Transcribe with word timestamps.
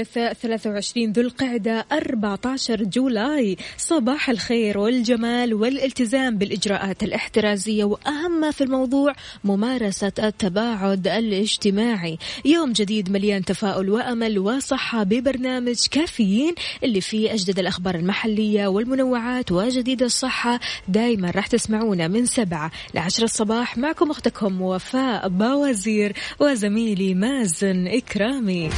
الثلاثاء 0.00 0.32
23 0.32 1.12
ذو 1.12 1.22
القعدة 1.22 1.86
14 1.92 2.84
جولاي. 2.84 3.56
صباح 3.76 4.30
الخير 4.30 4.78
والجمال 4.78 5.54
والالتزام 5.54 6.38
بالإجراءات 6.38 7.02
الاحترازية 7.02 7.84
وأهم 7.84 8.40
ما 8.40 8.50
في 8.50 8.64
الموضوع 8.64 9.12
ممارسة 9.44 10.12
التباعد 10.18 11.08
الاجتماعي. 11.08 12.18
يوم 12.44 12.72
جديد 12.72 13.10
مليان 13.10 13.44
تفاؤل 13.44 13.90
وأمل 13.90 14.38
وصحة 14.38 15.02
ببرنامج 15.02 15.86
كافيين 15.90 16.54
اللي 16.84 17.00
فيه 17.00 17.34
أجدد 17.34 17.58
الأخبار 17.58 17.94
المحلية 17.94 18.66
والمنوعات 18.66 19.52
وجديد 19.52 20.02
الصحة. 20.02 20.60
دايما 20.88 21.30
راح 21.30 21.46
تسمعونا 21.46 22.08
من 22.08 22.26
سبعة 22.26 22.70
لعشرة 22.94 23.24
الصباح. 23.24 23.78
معكم 23.78 24.10
أختكم 24.10 24.62
وفاء 24.62 25.28
باوزير 25.28 26.12
وزميلي 26.40 27.14
مازن 27.14 27.86
إكرامي. 27.86 28.70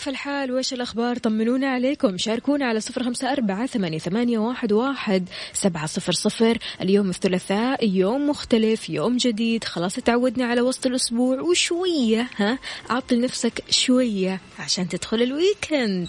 كيف 0.00 0.08
الحال؟ 0.08 0.52
وإيش 0.52 0.72
الأخبار؟ 0.72 1.16
طمنونا 1.16 1.68
عليكم. 1.68 2.18
شاركونا 2.18 2.66
على 2.66 2.80
صفر 2.80 3.02
خمسة 3.02 3.32
أربعة 3.32 3.66
ثمانية, 3.66 4.38
واحد, 4.38 4.72
واحد 4.72 5.28
سبعة 5.52 5.86
صفر 5.86 6.12
صفر. 6.12 6.58
اليوم 6.80 7.10
الثلاثاء 7.10 7.88
يوم 7.88 8.30
مختلف 8.30 8.90
يوم 8.90 9.16
جديد. 9.16 9.64
خلاص 9.64 9.94
تعودنا 9.94 10.46
على 10.46 10.60
وسط 10.60 10.86
الأسبوع. 10.86 11.40
وشوية 11.40 12.30
ها؟ 12.36 12.58
عطل 12.90 13.20
نفسك 13.20 13.64
شوية 13.70 14.40
عشان 14.58 14.88
تدخل 14.88 15.22
ال 15.22 15.32
weekend. 15.32 16.08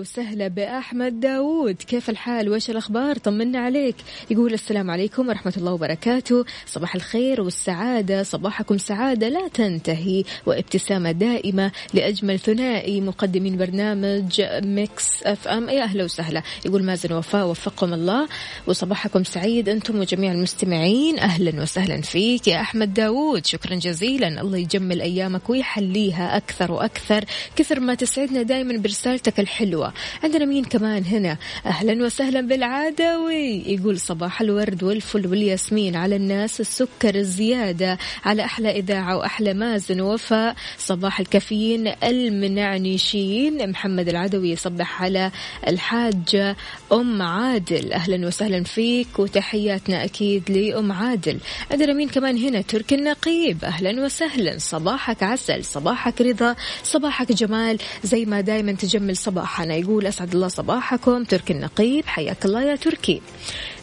وسهلا 0.00 0.48
بأحمد 0.48 1.20
داوود. 1.20 1.74
كيف 1.74 2.10
الحال؟ 2.10 2.48
وإيش 2.48 2.70
الأخبار؟ 2.70 3.16
طمنا 3.16 3.58
عليك. 3.58 3.96
يقول 4.30 4.54
السلام 4.54 4.90
عليكم 4.90 5.28
ورحمة 5.28 5.52
الله 5.56 5.72
وبركاته. 5.72 6.44
صباح 6.66 6.94
الخير 6.94 7.40
والسعادة. 7.40 8.22
صباحكم 8.22 8.78
سعادة 8.78 9.28
لا 9.28 9.48
تنتهي 9.48 10.24
وابتسامة 10.46 11.12
دائمة 11.12 11.72
لأجمل 11.94 12.38
ثنائي 12.38 13.00
مقدمين 13.00 13.56
برنامج 13.56 14.42
Mix 14.62 15.22
FM. 15.22 15.68
يا 15.68 15.82
أهلا 15.82 16.04
وسهلا. 16.04 16.42
يقول 16.66 16.82
مازن 16.82 17.12
وفاء 17.12 17.46
وفقكم 17.46 17.94
الله. 17.94 18.28
وصباحكم 18.66 19.24
سعيد 19.24 19.68
أنتم 19.68 20.00
وجميع 20.00 20.32
المستمعين. 20.32 21.18
أهلا 21.18 21.62
وسهلا 21.62 22.00
فيك 22.00 22.48
يا 22.48 22.60
أحمد 22.60 22.94
داوود. 22.94 23.46
شكرا 23.46 23.74
جزيلا. 23.74 24.40
الله 24.40 24.58
يجمل 24.58 25.00
أيامك 25.00 25.50
ويحليها 25.50 26.36
أكثر 26.36 26.72
وأكثر. 26.72 27.24
كثر 27.56 27.80
ما 27.80 27.94
تسعدنا 27.94 28.42
دائما 28.42 28.76
برسالتك 28.76 29.40
الحلوة. 29.40 29.89
عندنا 30.22 30.44
مين 30.44 30.64
كمان 30.64 31.04
هنا؟ 31.04 31.36
أهلا 31.66 32.04
وسهلا 32.04 32.40
بالعادوي 32.40 33.62
يقول 33.66 34.00
صباح 34.00 34.40
الورد 34.40 34.82
والفل 34.82 35.26
والياسمين 35.26 35.96
على 35.96 36.16
الناس 36.16 36.60
السكر 36.60 37.14
الزيادة 37.14 37.98
على 38.24 38.44
أحلى 38.44 38.70
إذاعة 38.70 39.16
وأحلى 39.16 39.54
مازن 39.54 40.00
وفاء. 40.00 40.56
صباح 40.78 41.20
الكافيين 41.20 41.92
المنعنشين 42.04 43.70
محمد 43.70 44.08
العدوي 44.08 44.50
يصبح 44.50 45.02
على 45.02 45.30
الحاجة 45.68 46.56
أم 46.92 47.22
عادل. 47.22 47.92
أهلا 47.92 48.26
وسهلا 48.26 48.64
فيك 48.64 49.18
وتحياتنا 49.18 50.04
أكيد 50.04 50.50
لأم 50.50 50.92
عادل. 50.92 51.38
عندنا 51.70 51.92
مين 51.92 52.08
كمان 52.08 52.38
هنا؟ 52.38 52.60
تركي 52.60 52.94
النقيب. 52.94 53.64
أهلا 53.64 54.04
وسهلا. 54.04 54.58
صباحك 54.58 55.22
عسل 55.22 55.64
صباحك 55.64 56.20
رضا 56.20 56.56
صباحك 56.82 57.32
جمال. 57.32 57.78
زي 58.04 58.24
ما 58.24 58.40
دايما 58.40 58.72
تجمل 58.72 59.16
صباحنا 59.16 59.74
يقول 59.80 60.06
أسعد 60.06 60.34
الله 60.34 60.48
صباحكم 60.48 61.24
تركي 61.24 61.52
النقيب 61.52 62.06
حياك 62.06 62.44
الله 62.44 62.62
يا 62.62 62.76
تركي. 62.76 63.22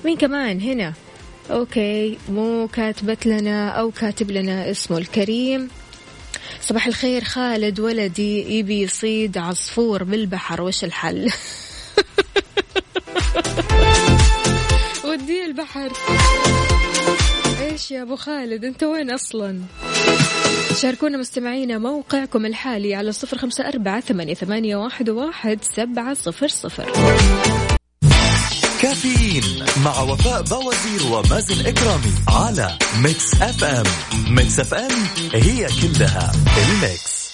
مين 0.06 0.18
كمان 0.18 0.62
هنا؟ 0.62 0.94
أوكي 1.52 2.18
مو 2.30 2.68
كاتبت 2.74 3.26
لنا 3.26 3.70
أو 3.70 3.92
كاتب 3.92 4.32
لنا 4.32 4.72
اسمه 4.72 4.98
الكريم. 4.98 5.70
صباح 6.62 6.88
الخير 6.88 7.24
خالد 7.24 7.80
ولدي 7.80 8.58
يبي 8.60 8.82
يصيد 8.82 9.38
عصفور 9.38 10.04
بالبحر 10.04 10.62
وش 10.62 10.84
الحل؟ 10.84 11.32
وديه 15.06 15.46
البحر. 15.46 15.92
إيش 17.78 17.92
يا 17.92 18.02
أبو 18.02 18.16
خالد. 18.16 18.66
أنت 18.66 18.84
وين 18.84 19.12
أصلا؟ 19.12 19.62
شاركونا 20.82 21.18
مستمعينا 21.18 21.78
موقعكم 21.78 22.46
الحالي 22.46 22.96
على 22.96 23.12
صفر 23.12 23.38
خمسة 23.38 23.68
أربعة 23.68 24.00
ثمانية, 24.00 24.76
واحد, 25.10 25.60
سبعة 25.76 26.14
صفر 26.14 26.48
صفر. 26.48 26.92
كافيين 28.82 29.66
مع 29.86 30.02
وفاء 30.02 30.42
بوازير 30.42 31.12
ومازن 31.12 31.66
إكرامي 31.66 32.14
على 32.28 32.78
Mix 33.04 33.42
FM. 33.42 33.86
Mix 34.36 34.60
FM 34.60 34.92
هي 35.34 35.68
كلها 35.68 36.32
ال 36.58 36.72
mix. 36.72 37.27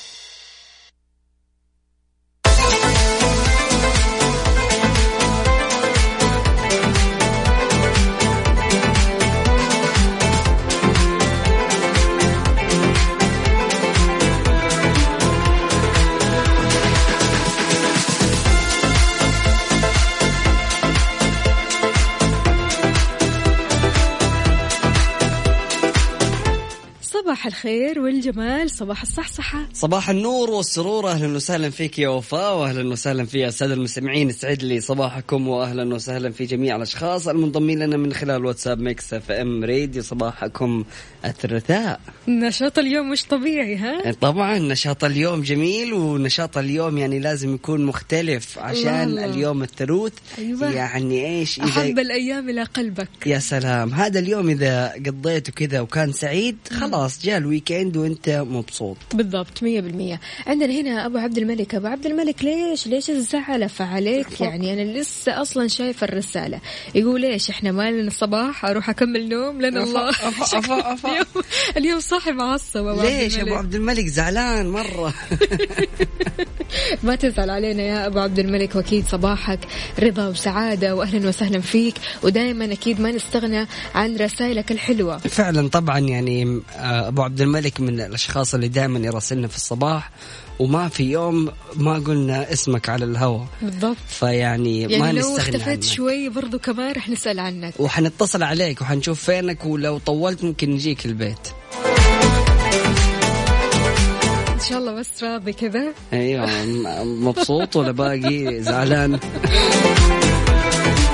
صباح 27.44 27.56
الخير 27.56 28.00
والجمال 28.00 28.70
صباح 28.70 29.02
الصحصحة. 29.02 29.70
صباح 29.74 30.10
النور 30.10 30.50
والسرور 30.50 31.10
أهلا 31.10 31.36
وسهلا 31.36 31.70
فيك 31.70 32.00
يا 32.00 32.10
وفاء 32.10 32.58
واهلا 32.58 32.90
وسهلا 32.92 33.26
في 33.26 33.48
الساده 33.48 33.74
المستمعين. 33.74 34.30
يسعد 34.30 34.64
لي 34.64 34.82
صباحكم 34.82 35.48
واهلا 35.48 35.96
وسهلا 35.96 36.32
في 36.32 36.46
جميع 36.46 36.76
الأشخاص 36.76 37.28
المنضمين 37.28 37.80
لنا 37.80 37.98
من 37.98 38.14
خلال 38.14 38.46
واتساب 38.46 38.80
Mix 38.80 39.14
FM 39.14 39.64
راديو. 39.64 40.04
صباحكم 40.04 40.84
الثلاثاء 41.26 42.00
نشاط 42.28 42.80
اليوم 42.80 43.10
مش 43.10 43.24
طبيعي 43.26 43.76
ها؟ 43.76 44.12
طبعا 44.12 44.60
نشاط 44.60 45.04
اليوم 45.04 45.42
جميل 45.42 45.94
ونشاط 45.94 46.58
اليوم 46.58 46.98
يعني 46.98 47.20
لازم 47.20 47.56
يكون 47.56 47.86
مختلف 47.86 48.60
عشان 48.60 49.04
الله. 49.04 49.26
اليوم 49.26 49.64
الثلوث 49.64 50.14
أيوة. 50.38 50.72
يعني 50.72 51.26
إيش؟ 51.26 51.60
أحب 51.60 52.00
الأيام 52.00 52.50
إلى 52.50 52.64
قلبك. 52.64 53.10
يا 53.26 53.40
سلام. 53.40 53.94
هذا 53.94 54.20
اليوم 54.20 54.50
إذا 54.50 54.94
قضيته 55.06 55.52
كذا 55.52 55.80
وكان 55.82 56.12
سعيد 56.12 56.58
خلاص 56.72 57.26
جاء 57.26 57.33
ال 57.38 57.45
weekend 57.45 57.98
وانت 57.98 58.30
مبسوط. 58.30 58.98
بالضبط 59.14 59.64
مية 59.64 59.82
بالمية. 59.82 60.20
عندنا 60.48 60.74
هنا 60.82 61.06
أبو 61.06 61.18
عبد 61.18 61.38
الملك. 61.38 61.76
أبو 61.76 61.88
عبد 61.88 62.06
الملك 62.06 62.44
ليش 62.44 62.88
ليش 62.88 63.10
الزعل؟ 63.10 63.70
عليك 63.80 64.42
يعني 64.42 64.74
أنا 64.74 65.00
لسه 65.00 65.42
أصلا 65.42 65.68
شايفة 65.68 66.06
الرسالة. 66.06 66.60
يقول 66.96 67.26
إيش 67.26 67.50
إحنا 67.50 67.72
ما 67.72 67.92
لنا 67.92 68.10
صباح 68.10 68.66
أروح 68.66 68.90
أكمل 68.90 69.30
نوم؟ 69.30 69.62
لنا 69.62 69.84
الله. 69.84 70.10
أفا 70.10 70.58
أفا 70.60 70.94
أفا. 70.94 71.10
اليوم 71.12 71.26
اليوم 71.78 72.00
صاحي 72.00 72.32
معصب 72.32 72.88
عبد 72.88 73.02
ليش 73.06 73.40
أبو. 73.40 73.54
عبد 73.54 73.76
الملك؟ 73.76 74.06
زعلان 74.08 74.68
مرة. 74.70 75.14
ما 77.04 77.16
تزعل 77.16 77.50
علينا 77.50 77.84
يا 77.84 78.08
أبو 78.08 78.20
عبد 78.20 78.40
الملك 78.40 78.76
وأكيد 78.76 79.06
صباحك 79.08 79.60
رضا 80.00 80.28
وسعادة 80.28 80.96
واهلا 80.96 81.28
وسهلا 81.30 81.60
فيك. 81.62 81.96
ودائما 82.24 82.66
أكيد 82.74 83.02
ما 83.02 83.12
نستغنى 83.12 83.68
عن 83.96 84.16
رسائلك 84.18 84.72
الحلوة. 84.72 85.18
فعلا 85.18 85.68
طبعا 85.70 86.00
يعني 86.00 86.62
آه، 86.78 87.08
أبو 87.08 87.22
عبد 87.24 87.42
الملك 87.42 87.80
من 87.80 88.00
الأشخاص 88.02 88.54
اللي 88.54 88.68
دائما 88.68 89.00
يراسلنا 89.00 89.48
في 89.48 89.56
الصباح 89.56 90.12
وما 90.60 90.88
في 90.90 91.04
يوم 91.12 91.50
ما 91.76 91.94
قلنا 91.94 92.54
اسمك 92.54 92.90
على 92.90 93.06
الهواء 93.06 93.48
بالضبط. 93.62 93.98
فيعني 94.08 94.82
يعني 94.82 94.98
ما 94.98 95.12
لو 95.12 95.38
اختفيت 95.38 95.68
عنك. 95.68 95.84
شوي 95.84 96.30
برضو 96.30 96.60
كمان 96.60 96.92
رح 96.92 97.10
نسأل 97.10 97.40
عنك. 97.40 97.74
وحنتصل 97.80 98.44
عليك 98.44 98.82
وحنشوف 98.82 99.24
فينك 99.24 99.66
ولو 99.66 99.98
طولت 99.98 100.44
ممكن 100.44 100.72
نجيك 100.72 101.06
البيت. 101.06 101.48
إن 104.54 104.70
شاء 104.70 104.78
الله 104.78 104.92
بس 104.94 105.24
راضي 105.24 105.54
كذا. 105.54 105.94
أيوه 106.14 106.66
مبسوط 107.04 107.76
ولا 107.76 107.92
باقي 107.92 108.62
زعلان؟ 108.64 109.20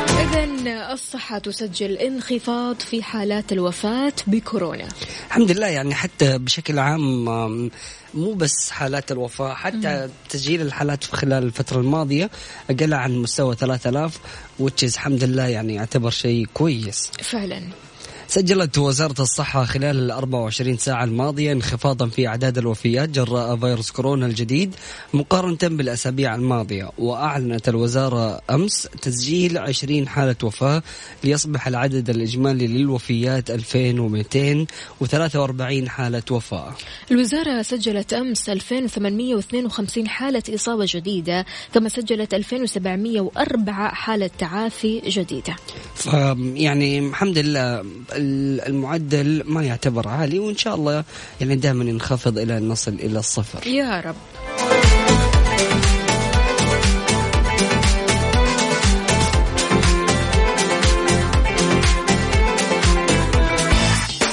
الصحة 0.79 1.37
تسجل 1.37 1.91
انخفاض 1.97 2.79
في 2.79 3.03
حالات 3.03 3.51
الوفاة 3.51 4.13
بكورونا. 4.27 4.87
الحمد 5.27 5.51
لله 5.51 5.67
يعني 5.67 5.95
حتى 5.95 6.37
بشكل 6.37 6.79
عام 6.79 7.25
مو 8.13 8.33
بس 8.33 8.69
حالات 8.69 9.11
الوفاة 9.11 9.53
حتى 9.53 10.09
تسجيل 10.29 10.61
الحالات 10.61 11.03
في 11.03 11.11
خلال 11.17 11.43
الفترة 11.43 11.79
الماضية 11.79 12.29
أقل 12.69 12.93
عن 12.93 13.17
مستوى 13.17 13.55
3000 13.55 14.19
which 14.61 14.83
is 14.83 14.93
الحمد 14.93 15.23
لله 15.23 15.47
يعني 15.47 15.75
يعتبر 15.75 16.09
شيء 16.09 16.45
كويس. 16.53 17.11
فعلا. 17.21 17.61
سجلت 18.29 18.77
وزارة 18.77 19.21
الصحة 19.21 19.65
خلال 19.65 19.97
ال 19.97 20.11
24 20.11 20.77
ساعة 20.77 21.03
الماضية 21.03 21.51
انخفاضا 21.51 22.07
في 22.07 22.27
أعداد 22.27 22.57
الوفيات 22.57 23.09
جراء 23.09 23.57
فيروس 23.57 23.91
كورونا 23.91 24.25
الجديد 24.25 24.75
مقارنة 25.13 25.57
بالأسابيع 25.63 26.35
الماضية 26.35 26.91
وأعلنت 26.97 27.69
الوزارة 27.69 28.41
أمس 28.49 28.87
تسجيل 29.01 29.57
20 29.57 30.07
حالة 30.07 30.35
وفاة 30.43 30.83
ليصبح 31.23 31.67
العدد 31.67 32.09
الإجمالي 32.09 32.67
للوفيات 32.67 33.51
2243 33.51 35.89
حالة 35.89 36.23
وفاة. 36.31 36.73
الوزارة 37.11 37.61
سجلت 37.61 38.13
أمس 38.13 38.49
2852 38.49 40.07
حالة 40.07 40.43
إصابة 40.49 40.85
جديدة 40.89 41.45
كما 41.73 41.89
سجلت 41.89 42.33
2704 42.33 43.93
حالة 43.93 44.29
تعافي 44.39 45.01
جديدة. 45.07 45.55
فيعني 45.95 46.99
الحمد 46.99 47.37
لله 47.37 47.83
المعدل 48.19 49.43
ما 49.45 49.63
يعتبر 49.63 50.07
عالي 50.07 50.39
وإن 50.39 50.57
شاء 50.57 50.75
الله 50.75 51.03
يعني 51.41 51.55
دائما 51.55 51.83
ينخفض 51.83 52.37
إلى 52.37 52.57
أن 52.57 52.67
نصل 52.67 52.93
إلى 52.93 53.19
الصفر 53.19 53.67
يا 53.67 53.99
رب. 54.01 54.15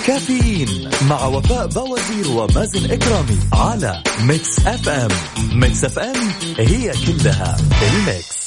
كافيين 0.06 0.90
مع 1.10 1.24
وفاء 1.26 1.66
بوازير 1.66 2.28
ومازن 2.28 2.90
إكرامي 2.90 3.38
على 3.52 4.02
Mix 4.22 4.58
FM 4.66 5.10
Mix 5.52 5.84
FM 5.84 6.16
هي 6.58 6.92
كلها 7.06 7.56
ال 7.82 7.98
mix 7.98 8.45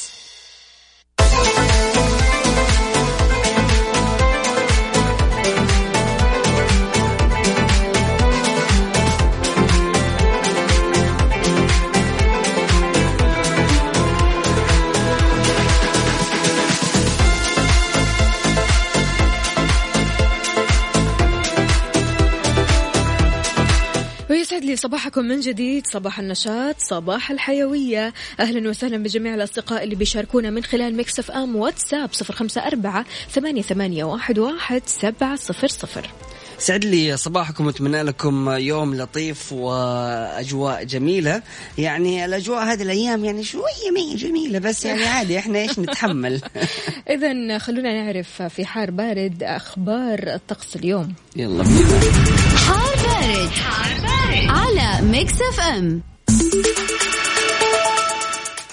ويسعد 24.40 24.64
لي 24.64 24.76
صباحكم 24.76 25.24
من 25.24 25.40
جديد. 25.40 25.86
صباح 25.86 26.18
النشاط 26.18 26.74
صباح 26.78 27.30
الحيوية. 27.30 28.12
أهلا 28.40 28.68
وسهلا 28.70 28.96
بجميع 28.96 29.34
الأصدقاء 29.34 29.84
اللي 29.84 29.94
بيشاركونا 29.94 30.50
من 30.50 30.64
خلال 30.64 30.96
Mix 30.96 31.18
FM 31.18 31.56
واتساب 31.56 32.12
صفر 32.12 32.34
خمسة 32.34 32.66
أربعة 32.66 33.04
ثمانية, 33.30 33.62
ثمانية 33.62 34.04
واحد, 34.04 34.38
واحد 34.38 34.82
سبعة 34.86 35.36
صفر 35.36 35.68
صفر. 35.68 36.10
سعد 36.60 36.84
لي 36.84 37.16
صباحكم 37.16 37.68
اتمنى 37.68 38.02
لكم 38.02 38.50
يوم 38.50 38.94
لطيف 38.94 39.52
وأجواء 39.52 40.84
جميلة. 40.84 41.42
يعني 41.78 42.24
الأجواء 42.24 42.64
هذه 42.64 42.82
الأيام 42.82 43.24
يعني 43.24 43.44
شوية 43.44 43.90
مي 43.94 44.14
جميلة 44.14 44.58
بس 44.58 44.84
يعني 44.84 45.04
عادي 45.14 45.38
إحنا 45.38 45.58
إيش 45.58 45.78
نتحمل؟ 45.78 46.40
إذا 47.14 47.58
خلونا 47.58 48.04
نعرف 48.04 48.42
في 48.42 48.64
حار 48.64 48.90
بارد 48.90 49.42
أخبار 49.42 50.18
الطقس 50.26 50.76
اليوم. 50.76 51.14
يلا. 51.36 51.62
بينا 51.62 52.00
حار 52.56 52.96
بارد, 52.96 53.48
حار 53.48 54.00
بارد. 54.00 54.48
على 54.48 55.06
Mix 55.06 55.34
FM. 55.42 56.02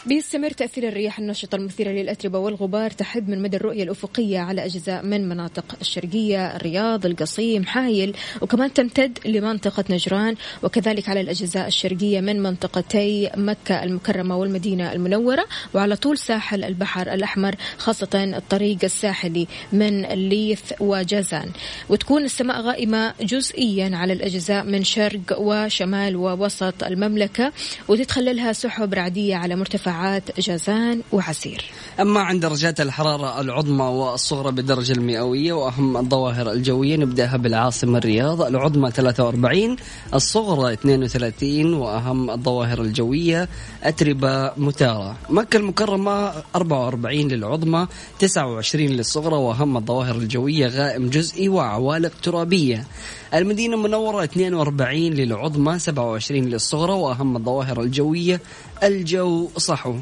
بيستمر 0.08 0.50
تأثير 0.50 0.88
الرياح 0.88 1.20
النشطة 1.20 1.56
المثيرة 1.56 1.90
للأتربة 1.90 2.40
والغبار 2.40 2.92
تحد 2.92 3.30
من 3.30 3.42
مدى 3.42 3.58
الرؤية 3.58 3.84
الأفقية 3.84 4.40
على 4.40 4.66
أجزاء 4.66 5.04
من 5.04 5.30
مناطق 5.30 5.76
الشرقية 5.82 6.56
الرياض 6.56 7.06
القصيم 7.06 7.66
حايل 7.66 8.16
وكمان 8.42 8.74
تمتد 8.74 9.20
لمنطقة 9.26 9.84
نجران 9.90 10.36
وكذلك 10.64 11.10
على 11.10 11.22
الأجزاء 11.22 11.68
الشرقية 11.68 12.22
من 12.22 12.44
منطقتي 12.44 13.30
مكة 13.38 13.84
المكرمة 13.84 14.38
والمدينة 14.38 14.94
المنورة 14.94 15.46
وعلى 15.74 15.96
طول 15.96 16.18
ساحل 16.18 16.64
البحر 16.64 17.14
الأحمر 17.14 17.56
خاصة 17.78 18.10
الطريق 18.38 18.78
الساحلي 18.84 19.48
من 19.74 20.06
الليث 20.06 20.74
وجازان. 20.80 21.50
وتكون 21.90 22.26
السماء 22.26 22.62
غائمة 22.62 23.14
جزئيا 23.22 23.98
على 23.98 24.14
الأجزاء 24.14 24.64
من 24.64 24.84
شرق 24.84 25.40
وشمال 25.40 26.16
ووسط 26.16 26.84
المملكة 26.84 27.52
وتتخللها 27.88 28.54
سحب 28.54 28.94
رعدية 28.94 29.36
على 29.36 29.56
مرتفعات 29.98 30.40
جازان 30.40 31.02
وعسير. 31.12 31.66
أما 32.00 32.20
عند 32.20 32.42
درجات 32.42 32.82
الحرارة 32.82 33.42
العظمى 33.42 33.86
والصغرى 33.86 34.52
بالدرجه 34.52 34.92
المئوية 34.92 35.54
وأهم 35.54 35.98
الظواهر 35.98 36.52
الجوية 36.52 36.96
نبدأها 36.96 37.38
بالعاصمة 37.38 37.98
الرياض 37.98 38.42
العظمى 38.42 38.92
43 38.92 39.76
الصغرى 40.14 40.74
32 40.74 41.74
وأهم 41.74 42.30
الظواهر 42.30 42.82
الجوية 42.82 43.50
أتربة 43.84 44.52
متارة. 44.58 45.16
مكة 45.30 45.58
المكرمة 45.58 46.34
44 46.56 47.28
للعظمى 47.28 47.88
29 48.20 48.90
للصغرى 48.90 49.36
وأهم 49.36 49.78
الظواهر 49.78 50.16
الجوية 50.16 50.68
غائم 50.68 51.10
جزئي 51.10 51.50
وعوالق 51.50 52.12
ترابية. 52.24 52.86
المدينة 53.34 53.76
المنورة 53.76 54.24
42 54.24 54.96
للعظمى 54.96 55.80
27 55.80 56.42
للصغرى 56.42 56.94
وأهم 56.94 57.36
الظواهر 57.36 57.82
الجوية 57.82 58.42
الجو 58.84 59.50
صحو. 59.58 59.96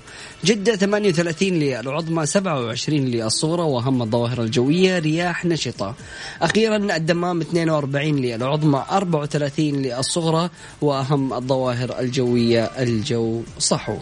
جدة 0.46 0.76
38 0.76 1.50
للعظمى 1.54 2.26
27 2.26 3.00
للصغرى 3.00 3.62
وأهم 3.62 4.02
الظواهر 4.02 4.42
الجوية 4.42 5.00
رياح 5.00 5.46
نشطة. 5.46 5.96
أخيرا 6.42 6.96
الدمام 6.96 7.42
42 7.42 8.16
للعظمى 8.16 8.86
34 8.92 9.82
للصغرى 9.82 10.50
وأهم 10.82 11.34
الظواهر 11.34 12.00
الجوية 12.00 12.64
الجو 12.64 13.42
صحو. 13.60 13.98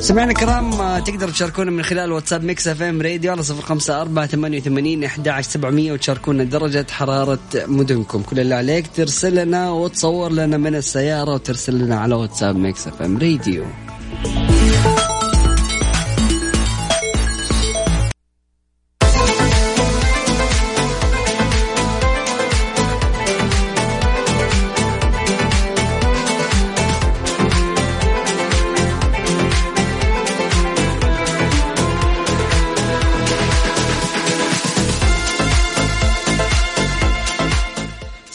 سمعنا 0.00 0.32
كرام 0.32 0.72
آه، 0.72 0.98
تقدروا 0.98 1.30
تشاركونا 1.30 1.70
من 1.70 1.82
خلال 1.82 2.12
واتساب 2.12 2.44
Mix 2.44 2.68
FM 2.68 3.02
راديو 3.02 3.32
على 3.32 3.42
صفر 3.42 3.62
خمسة 3.62 4.00
أربعة 4.00 4.26
ثمانية 4.26 4.60
وثمانين 4.60 5.04
أحد 5.04 5.28
عشر 5.28 5.50
سبعمية 5.50 5.92
وتشاركونا 5.92 6.44
درجة 6.44 6.86
حرارة 6.90 7.38
مدنكم. 7.54 8.22
كل 8.22 8.40
اللي 8.40 8.54
عليك 8.54 8.86
ترسل 8.96 9.34
لنا 9.34 9.70
وتصور 9.70 10.32
لنا 10.32 10.56
من 10.56 10.74
السيارة 10.74 11.34
وترسل 11.34 11.78
لنا 11.78 12.00
على 12.00 12.14
واتساب 12.14 12.56
Mix 12.56 12.86
FM 12.86 13.18
راديو. 13.18 13.64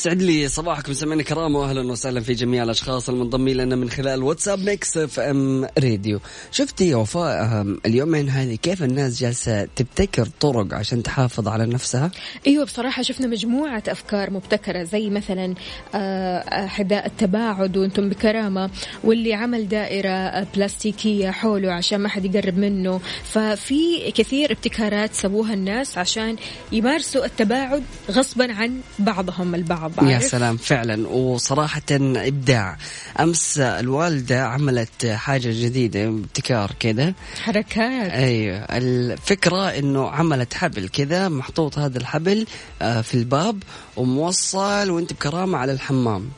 سعد 0.04 0.22
لي 0.22 0.48
صباحكم 0.48 0.94
سمعنا 0.94 1.24
كرام 1.24 1.56
واهلا 1.56 1.92
وسهلا 1.92 2.22
في 2.22 2.34
جميع 2.34 2.64
الأشخاص 2.64 3.10
المنضمين 3.10 3.58
لنا 3.58 3.76
من 3.76 3.90
خلال 3.90 4.24
واتساب 4.24 4.60
Mix 4.60 4.98
FM 4.98 5.68
راديو. 5.80 6.20
شفتي 6.52 6.90
يا 6.90 6.96
وفاء 6.96 7.66
اليومين 7.86 8.30
هذه 8.30 8.56
كيف 8.56 8.84
الناس 8.84 9.20
جالسة 9.20 9.66
تبتكر 9.76 10.28
طرق 10.40 10.74
عشان 10.74 11.04
تحافظ 11.04 11.48
على 11.48 11.66
نفسها؟ 11.66 12.12
أيوه 12.48 12.66
بصراحة 12.66 13.02
شفنا 13.02 13.28
مجموعة 13.28 13.84
أفكار 13.88 14.32
مبتكرة 14.32 14.84
زي 14.84 15.10
مثلا 15.10 15.56
آه، 15.96 16.68
حذاء 16.68 17.06
التباعد 17.06 17.78
وأنتم 17.78 18.10
بكرامة 18.10 18.70
واللي 19.04 19.34
عمل 19.34 19.68
دائرة 19.68 20.48
بلاستيكية 20.56 21.32
حوله 21.32 21.72
عشان 21.72 22.00
ما 22.00 22.10
حد 22.10 22.36
يقرب 22.36 22.58
منه. 22.58 23.02
ففي 23.24 24.12
كثير 24.12 24.52
ابتكارات 24.52 25.14
سووها 25.14 25.54
الناس 25.54 25.98
عشان 25.98 26.36
يمارسوا 26.72 27.26
التباعد 27.26 27.84
غصبا 28.12 28.54
عن 28.54 28.82
بعضهم 29.00 29.56
البعض. 29.56 29.93
يا 30.02 30.14
عارف؟ 30.14 30.24
سلام 30.24 30.58
فعلا. 30.58 31.08
وصراحة 31.08 31.82
إبداع. 31.92 32.78
أمس 33.20 33.58
الوالدة 33.58 34.46
عملت 34.48 35.06
حاجة 35.06 35.50
جديدة 35.52 36.08
ابتكار 36.08 36.72
كذا 36.80 37.14
حركات. 37.42 38.12
أيوه 38.12 38.58
الفكرة 38.58 39.70
إنه 39.70 40.10
عملت 40.10 40.54
حبل 40.54 40.90
كذا 40.90 41.30
محطوط 41.30 41.80
هذا 41.80 41.98
الحبل 41.98 42.46
آه، 42.82 43.02
في 43.02 43.14
الباب 43.14 43.64
وموصل 43.98 44.90
وأنت 44.90 45.14
بكرامة 45.14 45.58
على 45.58 45.72
الحمام. 45.72 46.30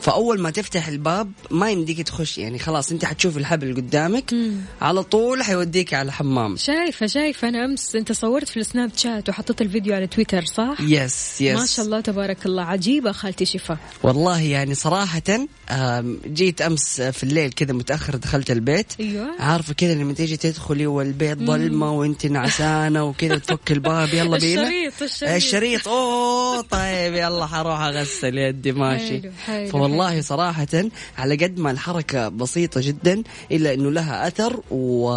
فأول 0.00 0.40
ما 0.40 0.50
تفتح 0.50 0.88
الباب 0.88 1.32
ما 1.50 1.70
يمديك 1.70 2.02
تخش 2.02 2.38
يعني 2.38 2.58
خلاص 2.58 2.92
أنت 2.92 3.04
حتشوف 3.04 3.36
الحبل 3.36 3.74
قدامك 3.76 4.34
على 4.82 5.02
طول 5.02 5.42
حيوديك 5.42 5.94
على 5.94 6.06
الحمام 6.06 6.56
شايفة 6.56 7.06
شايفة 7.06 7.48
أنا 7.48 7.64
أمس 7.64 7.94
أنت 7.96 8.12
صورت 8.12 8.48
في 8.48 8.56
السناب 8.56 8.90
شات 8.96 9.28
وحطيت 9.28 9.62
الفيديو 9.62 9.94
على 9.94 10.06
تويتر 10.06 10.44
صح؟ 10.44 10.76
yes 10.80 11.40
yes 11.40 11.58
ما 11.60 11.66
شاء 11.66 11.84
الله 11.86 12.00
تبارك 12.00 12.46
الله 12.46 12.62
عجيبة 12.62 13.12
خالتي 13.12 13.44
شفا. 13.44 13.76
والله 14.02 14.40
يعني 14.40 14.74
صراحة 14.74 15.22
آم، 15.70 16.20
جيت 16.26 16.60
أمس 16.62 17.00
في 17.00 17.24
الليل 17.24 17.52
كذا 17.52 17.72
متأخر 17.72 18.16
دخلت 18.16 18.50
البيت. 18.50 18.92
أيوة. 19.00 19.26
عارفة 19.40 19.74
كذا 19.74 19.94
لما 19.94 20.12
تيجي 20.12 20.36
تدخلي 20.36 20.86
والبيت 20.86 21.38
ظلمة 21.38 21.92
وأنت 21.92 22.26
نعسانة 22.26 23.04
وكذا 23.04 23.38
تفك 23.38 23.72
الباب 23.72 24.14
يلا 24.14 24.38
بينا. 24.38 24.62
الشريط- 24.68 25.02
الشريط. 25.02 25.32
الشريط. 25.34 25.88
أوه 25.88 26.60
طيب 26.60 27.14
يلا 27.14 27.46
حروح 27.46 27.80
أغسل 27.80 28.38
يدي 28.38 28.72
ماشي. 28.72 29.20
حلو، 29.20 29.32
حلو، 29.46 29.70
فوالله 29.88 30.10
حلو. 30.10 30.22
صراحة 30.22 30.84
على 31.18 31.36
قد 31.36 31.58
ما 31.58 31.70
الحركة 31.70 32.28
بسيطة 32.28 32.80
جدا 32.84 33.22
إلا 33.52 33.74
أنه 33.74 33.90
لها 33.90 34.28
أثر 34.28 34.60
و... 34.70 35.08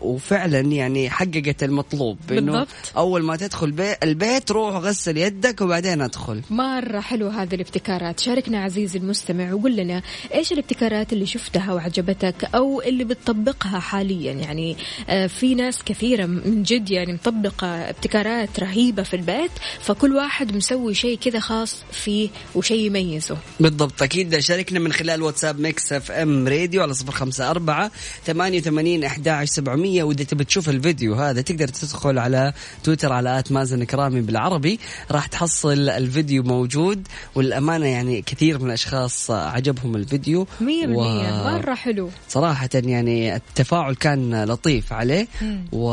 وفعلا 0.00 0.60
يعني 0.60 1.10
حققت 1.10 1.62
المطلوب. 1.62 2.18
بالضبط. 2.28 2.68
أول 2.96 3.22
ما 3.22 3.36
تدخل 3.36 3.70
بي... 3.70 3.94
البيت 4.02 4.50
روح 4.50 4.74
غسل 4.76 5.16
يدك 5.16 5.60
وبعدين 5.60 6.00
أدخل. 6.00 6.42
مرة 6.50 7.00
حلو 7.00 7.28
هذه 7.28 7.54
الابتكارات 7.54 8.20
شاركنا 8.20 8.64
عزيزي 8.64 8.98
المستمع 8.98 9.52
وقول 9.52 9.76
لنا 9.76 10.02
إيش 10.34 10.52
الابتكارات 10.52 11.12
اللي 11.12 11.26
شفتها 11.26 11.72
وعجبتك 11.72 12.48
أو 12.54 12.82
اللي 12.82 13.04
بتطبقها 13.04 13.78
حاليا؟ 13.78 14.32
يعني 14.32 14.76
آه، 15.08 15.26
في 15.26 15.54
ناس 15.54 15.82
كثيرة 15.84 16.26
من 16.26 16.62
جد 16.62 16.90
يعني 16.90 17.12
مطبقة 17.12 17.66
ابتكارات 17.66 18.60
رهيبة 18.60 19.02
في 19.02 19.16
البيت 19.16 19.50
فكل 19.80 20.12
واحد 20.12 20.56
مسوي 20.56 20.94
شيء 20.94 21.18
كذا 21.18 21.40
خاص 21.40 21.82
فيه 21.92 22.28
وشيء 22.54 22.86
يميزه. 22.86 23.36
بالضبط 23.60 24.02
أكيد 24.12 24.38
شاركنا 24.38 24.78
من 24.78 24.92
خلال 24.92 25.22
واتساب 25.22 25.60
Mix 25.60 25.92
FM 25.92 26.48
راديو 26.48 26.82
على 26.82 26.94
صفر 26.94 27.12
خمسة 27.12 27.50
أربعة 27.50 27.90
ثمانية 28.26 28.58
وثمانين 28.58 29.04
أحد 29.04 29.44
سبعمية. 29.44 30.02
وإذا 30.02 30.24
تبي 30.24 30.44
تشوف 30.44 30.68
الفيديو 30.68 31.14
هذا 31.14 31.40
تقدر 31.40 31.68
تدخل 31.68 32.18
على 32.18 32.52
تويتر 32.84 33.12
على 33.12 33.38
at 33.38 33.52
مازن 33.52 33.84
كرامي 33.84 34.20
بالعربي. 34.20 34.80
راح 35.10 35.26
تحصل 35.26 35.88
الفيديو 35.88 36.42
موجود 36.42 37.08
والأمانة 37.34 37.86
يعني 37.86 38.22
كثير 38.22 38.58
من 38.58 38.66
الأشخاص 38.66 39.30
عجبهم 39.30 39.96
الفيديو. 39.96 40.46
مية 40.60 40.86
بالمية. 40.86 41.58
مرة 41.58 41.74
حلو. 41.74 42.10
صراحة 42.28 42.68
يعني 42.74 43.36
التفاعل 43.36 43.94
كان 43.94 44.44
لطيف 44.44 44.92
عليه. 44.92 45.28
و... 45.72 45.86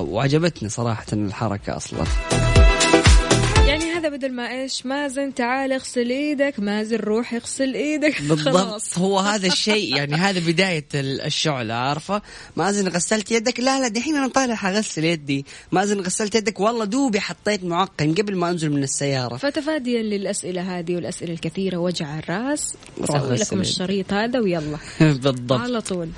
وعجبتني 0.00 0.68
صراحة 0.68 1.06
الحركة 1.12 1.76
أصلا. 1.76 2.04
بدل 4.10 4.32
ما 4.32 4.50
إيش؟ 4.62 4.86
مازن 4.86 5.34
تعال 5.34 5.72
اغسل 5.72 6.10
إيدك. 6.10 6.54
مازن 6.58 6.96
روح 6.96 7.34
اغسل 7.34 7.74
إيدك. 7.74 8.22
بالضبط. 8.28 8.82
هو 8.98 9.18
هذا 9.18 9.46
الشيء 9.46 9.96
يعني 9.96 10.14
هذا 10.14 10.40
بداية 10.52 10.86
ال- 10.94 11.20
الشعلة 11.20 11.74
عارفة؟ 11.74 12.22
مازن 12.56 12.88
غسلت 12.88 13.30
يدك؟ 13.30 13.60
لا 13.60 13.80
لا 13.80 13.88
دحين 13.88 14.16
أنا 14.16 14.28
طالع 14.28 14.54
حغسل 14.54 15.04
يدي. 15.04 15.46
مازن 15.72 16.00
غسلت 16.00 16.34
يدك؟ 16.34 16.60
والله 16.60 16.84
دوبي 16.84 17.20
حطيت 17.20 17.64
معقم 17.64 18.14
قبل 18.14 18.36
ما 18.36 18.50
أنزل 18.50 18.70
من 18.70 18.82
السيارة. 18.82 19.36
فتفاديا 19.36 20.02
للأسئلة 20.02 20.78
هذه 20.78 20.94
والأسئلة 20.94 21.32
الكثيرة. 21.32 21.76
وجع 21.76 22.18
الراس 22.18 22.74
غسل 23.00 23.34
لكم. 23.40 23.60
الشريط 23.60 24.12
هذا 24.12 24.38
ويلا. 24.40 24.78
بالضبط. 25.00 25.52
على 25.60 25.80
طول. 25.80 26.08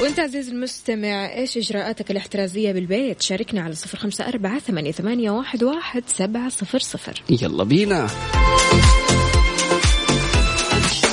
وانت 0.00 0.20
عزيز 0.20 0.48
المستمع 0.48 1.32
إيش 1.34 1.56
إجراءاتك 1.56 2.10
الاحترازية 2.10 2.72
بالبيت؟ 2.72 3.22
شاركنا 3.22 3.60
على 3.60 3.74
صفر 3.74 3.98
خمسة 3.98 4.28
أربعة 4.28 4.58
ثمانية, 4.58 4.92
ثمانية 4.92 5.30
واحد, 5.30 5.64
واحد 5.64 6.02
سبعة 6.06 6.48
صفر 6.48 6.78
صفر. 6.78 7.22
يلا 7.30 7.64
بينا. 7.64 8.06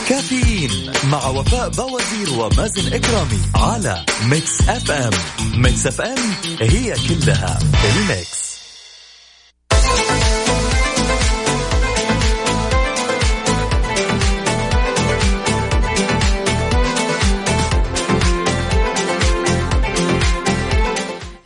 كافيين 0.10 0.92
مع 1.12 1.27
وفاء 1.27 1.70
بوازير 1.70 2.39
ومازن 2.39 2.94
إكرامي 2.94 3.39
على 3.56 4.06
Mix 4.30 4.70
FM. 4.70 5.13
Mix 5.62 5.88
FM 5.88 6.18
هي 6.62 6.94
كلها 7.10 7.60
ال 7.96 8.05
mix. 8.05 8.45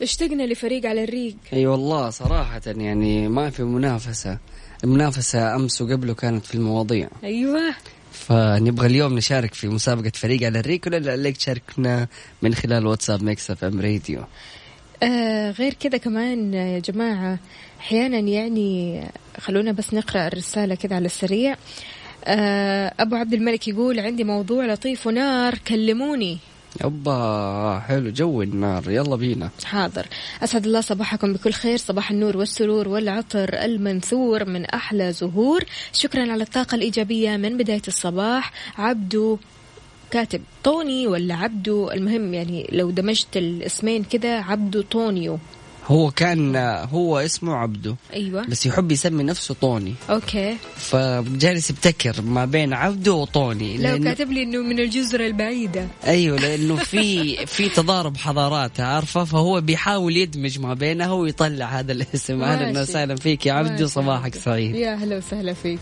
اشتقنا 0.10 0.44
لفريق 0.44 0.86
على 0.86 1.04
الريق. 1.04 1.36
أي 1.54 1.68
والله 1.68 2.10
صراحة 2.10 2.62
يعني 2.66 3.28
ما 3.28 3.50
في 3.50 3.64
منافسة. 3.64 4.38
المنافسة 4.84 5.56
أمس 5.56 5.82
وقبله 5.82 6.14
كانت 6.14 6.46
في 6.46 6.56
المواضيع. 6.56 7.10
أيوه. 7.24 7.76
فنبغى 8.12 8.88
اليوم 8.88 9.18
نشارك 9.18 9.54
في 9.54 9.68
مسابقة 9.68 10.12
فريق 10.16 10.44
على 10.44 10.60
الريق 10.60 10.88
ولا 10.88 11.12
عليك 11.12 11.38
تشاركنا 11.38 12.08
من 12.42 12.54
خلال 12.56 12.88
واتساب 12.88 13.24
Mix 13.24 13.52
FM 13.52 13.82
راديو. 13.82 14.24
آه 15.04 15.52
غير 15.52 15.74
كذا 15.74 15.98
كمان 15.98 16.54
يا 16.54 16.80
جماعة 16.80 17.40
أحيانا 17.80 18.20
يعني 18.20 19.04
خلونا 19.40 19.72
بس 19.72 19.94
نقرأ 19.94 20.28
الرسالة 20.28 20.76
كذا 20.76 20.96
على 20.96 21.06
السريع. 21.06 21.56
آه 22.26 22.94
أبو 23.00 23.16
عبد 23.16 23.34
الملك 23.34 23.68
يقول 23.68 24.00
عندي 24.00 24.24
موضوع 24.24 24.66
لطيف 24.66 25.08
ونار 25.08 25.58
كلموني. 25.68 26.38
يبا 26.86 27.80
حلو 27.80 28.10
جو 28.10 28.42
النار 28.42 28.92
يلا 28.92 29.16
بينا. 29.16 29.50
حاضر. 29.66 30.08
أسعد 30.44 30.66
الله 30.66 30.82
صباحكم 30.82 31.34
بكل 31.34 31.54
خير. 31.54 31.78
صباح 31.78 32.12
النور 32.12 32.38
والسرور 32.38 32.88
والعطر 32.88 33.50
المنثور 33.54 34.46
من 34.46 34.66
أحلى 34.66 35.14
زهور. 35.14 35.64
شكرا 35.94 36.32
على 36.32 36.44
الطاقة 36.44 36.76
الإيجابية 36.76 37.38
من 37.38 37.58
بداية 37.58 37.82
الصباح. 37.88 38.52
عبدو 38.78 39.38
كاتب 40.12 40.42
طوني 40.64 41.08
ولا 41.08 41.36
عبدو 41.36 41.92
المهم 41.92 42.34
يعني 42.34 42.70
لو 42.72 42.90
دمجت 42.90 43.38
الاسمين 43.38 44.04
كذا 44.04 44.40
عبدو 44.40 44.82
طونيو. 44.82 45.40
هو 45.90 46.12
كان 46.12 46.56
هو 46.92 47.20
اسمه 47.20 47.56
عبده 47.56 47.96
أيوة. 48.14 48.46
بس 48.46 48.66
يحب 48.66 48.92
يسمي 48.92 49.24
نفسه 49.24 49.56
طوني. 49.62 49.94
okay. 50.10 50.58
فجالس 50.78 51.70
يبتكر 51.70 52.22
ما 52.22 52.46
بين 52.46 52.74
عبده 52.74 53.14
وطوني 53.14 53.78
لو 53.78 53.98
لأنه- 53.98 54.04
كاتب 54.04 54.32
لي 54.32 54.44
إنه 54.44 54.58
من 54.62 54.80
الجزر 54.80 55.26
البعيدة. 55.26 55.88
أيوه 56.08 56.38
لأنه 56.38 56.76
في 56.92 57.36
في 57.46 57.70
تضارب 57.70 58.18
حضارات 58.18 58.80
عارفة؟ 58.80 59.24
فهو 59.24 59.62
بيحاول 59.62 60.18
يدمج 60.18 60.60
ما 60.60 60.74
بينها 60.74 61.12
ويطلع 61.12 61.66
هذا 61.66 61.92
الاسم. 61.92 62.42
أهلا. 62.44 62.82
وسهلا 62.82 63.16
فيك 63.16 63.46
يا 63.46 63.62
ماشي. 63.62 63.88
صباحك 63.88 64.36
سعيد. 64.36 64.76
يا 64.76 64.96
هلا 64.96 65.18
وسهلا 65.18 65.54
فيك. 65.54 65.80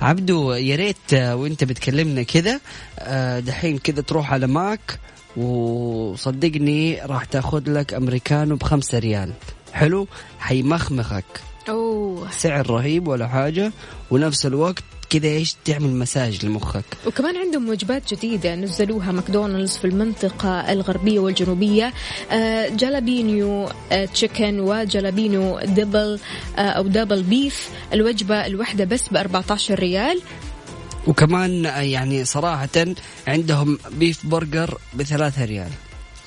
عبدو 0.00 0.52
يا 0.52 0.76
ريت 0.76 1.14
آه، 1.14 1.36
وأنت 1.36 1.64
بتكلمنا 1.64 2.22
كذا 2.22 2.60
آه، 2.98 3.40
دحين 3.40 3.78
كذا 3.78 4.02
تروح 4.02 4.32
على 4.32 4.46
ماك. 4.46 4.98
وصدقني 5.36 7.00
راح 7.02 7.24
تاخذ 7.24 7.62
لك 7.66 7.94
أمريكانو 7.94 8.56
بخمسة 8.56 8.98
ريال. 8.98 9.32
حلو؟ 9.72 10.06
حيمخمخك. 10.38 11.24
أوه. 11.68 12.30
سعر 12.30 12.70
رهيب 12.70 13.08
ولا 13.08 13.28
حاجة؟ 13.28 13.72
ونفس 14.10 14.46
الوقت 14.46 14.84
كذا 15.10 15.28
إيش 15.28 15.56
تعمل 15.64 15.90
مساج 15.90 16.46
لمخك. 16.46 16.84
وكمان 17.06 17.36
عندهم 17.36 17.68
وجبات 17.68 18.14
جديدة 18.14 18.54
نزلوها 18.54 19.12
ماكدونالدز 19.12 19.76
في 19.76 19.84
المنطقة 19.84 20.72
الغربية 20.72 21.18
والجنوبية. 21.18 21.92
آه 22.32 22.68
jalapeno 22.68 23.68
آه 23.92 24.04
chicken 24.04 24.60
و 24.60 24.71
jalapeno 24.71 25.60
double 25.60 26.18
آه 26.56 26.60
أو 26.60 26.82
double 26.82 27.22
beef 27.22 27.70
الوجبة 27.92 28.46
الواحدة 28.46 28.84
بس 28.84 29.08
ب 29.08 29.16
14 29.16 29.78
ريال. 29.78 30.20
وكمان 31.06 31.64
يعني 31.64 32.24
صراحة 32.24 32.68
عندهم 33.26 33.78
beef 33.90 34.26
burger 34.26 34.78
بثلاثة 34.94 35.44
ريال. 35.44 35.70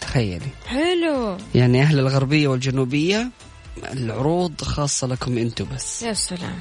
تخيلي. 0.02 0.50
حلو. 0.68 1.38
يعني 1.56 1.82
أهل 1.82 2.00
الغربية 2.00 2.48
والجنوبية 2.48 3.30
العروض 3.92 4.62
خاصة 4.62 5.08
لكم 5.08 5.38
أنتم 5.38 5.66
بس. 5.76 6.02
يا 6.02 6.14
سلام. 6.14 6.60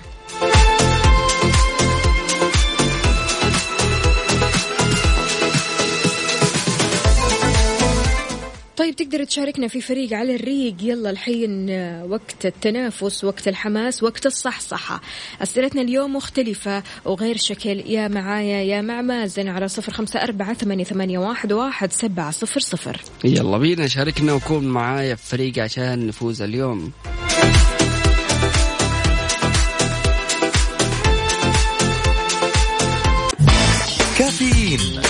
طيب 8.77 8.97
تقدر 8.97 9.25
تشاركنا 9.25 9.69
في 9.69 9.81
فريق 9.81 10.13
على 10.13 10.35
الريق؟ 10.35 10.75
يلا 10.83 11.11
الحين 11.11 11.71
آه، 11.71 12.05
وقت 12.05 12.47
التنافس 12.47 13.25
وقت 13.25 13.49
الحماس 13.49 14.03
وقت 14.03 14.27
الصحصحة. 14.27 15.01
أسئلتنا 15.43 15.83
اليوم 15.83 16.17
مختلفة 16.17 16.83
وغير 17.05 17.37
شكل. 17.37 17.81
يا 17.87 18.09
معايا 18.09 18.63
يا 18.63 18.81
مع 18.83 19.03
مازن 19.03 19.49
على 19.49 19.69
صفر 19.69 19.93
خمسة 19.93 20.23
أربعة 20.23 20.55
ثمانية, 20.55 20.85
ثمانية 20.85 21.19
واحد, 21.19 21.53
واحد 21.53 21.93
سبعة 21.93 22.31
صفر 22.31 22.61
صفر. 22.61 23.01
يلا 23.25 23.59
بينا 23.59 23.87
شاركنا 23.87 24.33
وكون 24.33 24.65
معايا 24.65 25.15
في 25.15 25.27
فريق 25.27 25.59
عشان 25.59 26.07
نفوز 26.07 26.43
اليوم. 26.43 26.93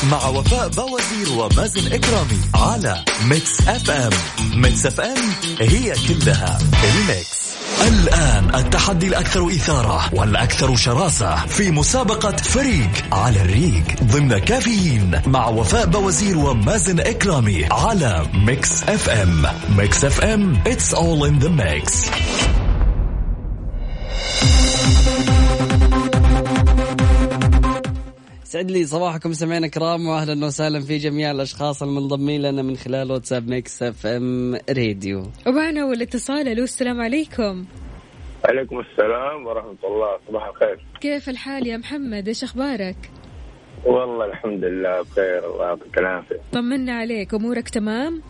مع 0.05 0.29
وفاء 0.29 0.69
بوازير 0.69 1.39
ومازن 1.39 1.93
إكرامي 1.93 2.41
على 2.55 3.05
Mix 3.25 3.61
FM. 3.69 3.91
Mix 3.91 4.11
FM 4.55 4.87
it's 4.87 5.01
all 5.01 5.17
in 5.61 5.95
the 6.09 6.59
mix. 6.85 7.37
الآن 7.89 8.55
التحدي 8.55 9.07
الأكثر 9.07 9.47
إثارة 9.49 10.15
والأكثر 10.15 10.77
شراسة 10.77 11.47
في 11.47 11.71
مسابقة 11.71 12.37
فريق 12.37 12.91
على 13.13 13.41
الريق 13.43 13.85
ضمن 14.03 14.39
كافيين 14.39 15.21
مع 15.27 15.49
وفاء 15.49 15.87
بوازير 15.87 16.39
ومازن 16.39 17.01
إكرامي 17.01 17.65
على 17.73 18.27
Mix 18.35 18.83
FM. 18.83 19.47
Mix 19.77 20.05
FM 20.05 20.63
it's 20.65 20.95
all 20.95 21.25
in 21.25 21.45
the 21.45 21.51
mix. 21.51 22.11
سعد 28.57 28.71
لي 28.71 28.87
صباحكم 28.87 29.33
سمعنا 29.33 29.67
كرام 29.67 30.07
واهلا 30.07 30.47
وسهلا 30.47 30.81
في 30.81 30.99
جميع 30.99 31.31
الأشخاص 31.31 31.83
المنضمين 31.83 32.43
لنا 32.43 32.63
من 32.63 32.77
خلال 32.77 33.13
واتساب 33.13 33.49
Mix 33.49 33.83
FM 33.83 34.55
راديو. 34.55 35.23
ومعنا 35.47 35.85
والاتصال 35.85 36.49
ألو 36.49 36.65
السلام 36.65 37.01
عليكم. 37.01 37.65
عليكم 38.45 38.81
السلام 38.81 39.47
ورحمة 39.47 39.77
الله 39.85 40.19
صباح 40.29 40.47
الخير. 40.47 40.87
كيف 41.01 41.29
الحال 41.29 41.67
يا 41.67 41.77
محمد؟ 41.77 42.29
إيش 42.29 42.45
أخبارك؟ 42.45 42.97
والله 43.85 44.25
الحمد 44.25 44.65
لله 44.65 45.03
بخير 45.03 45.55
الله 45.55 45.65
يعطيك 45.65 45.99
العافية. 45.99 46.41
طمنا 46.53 46.93
عليك 46.93 47.35
أمورك 47.35 47.69
تمام؟ 47.69 48.23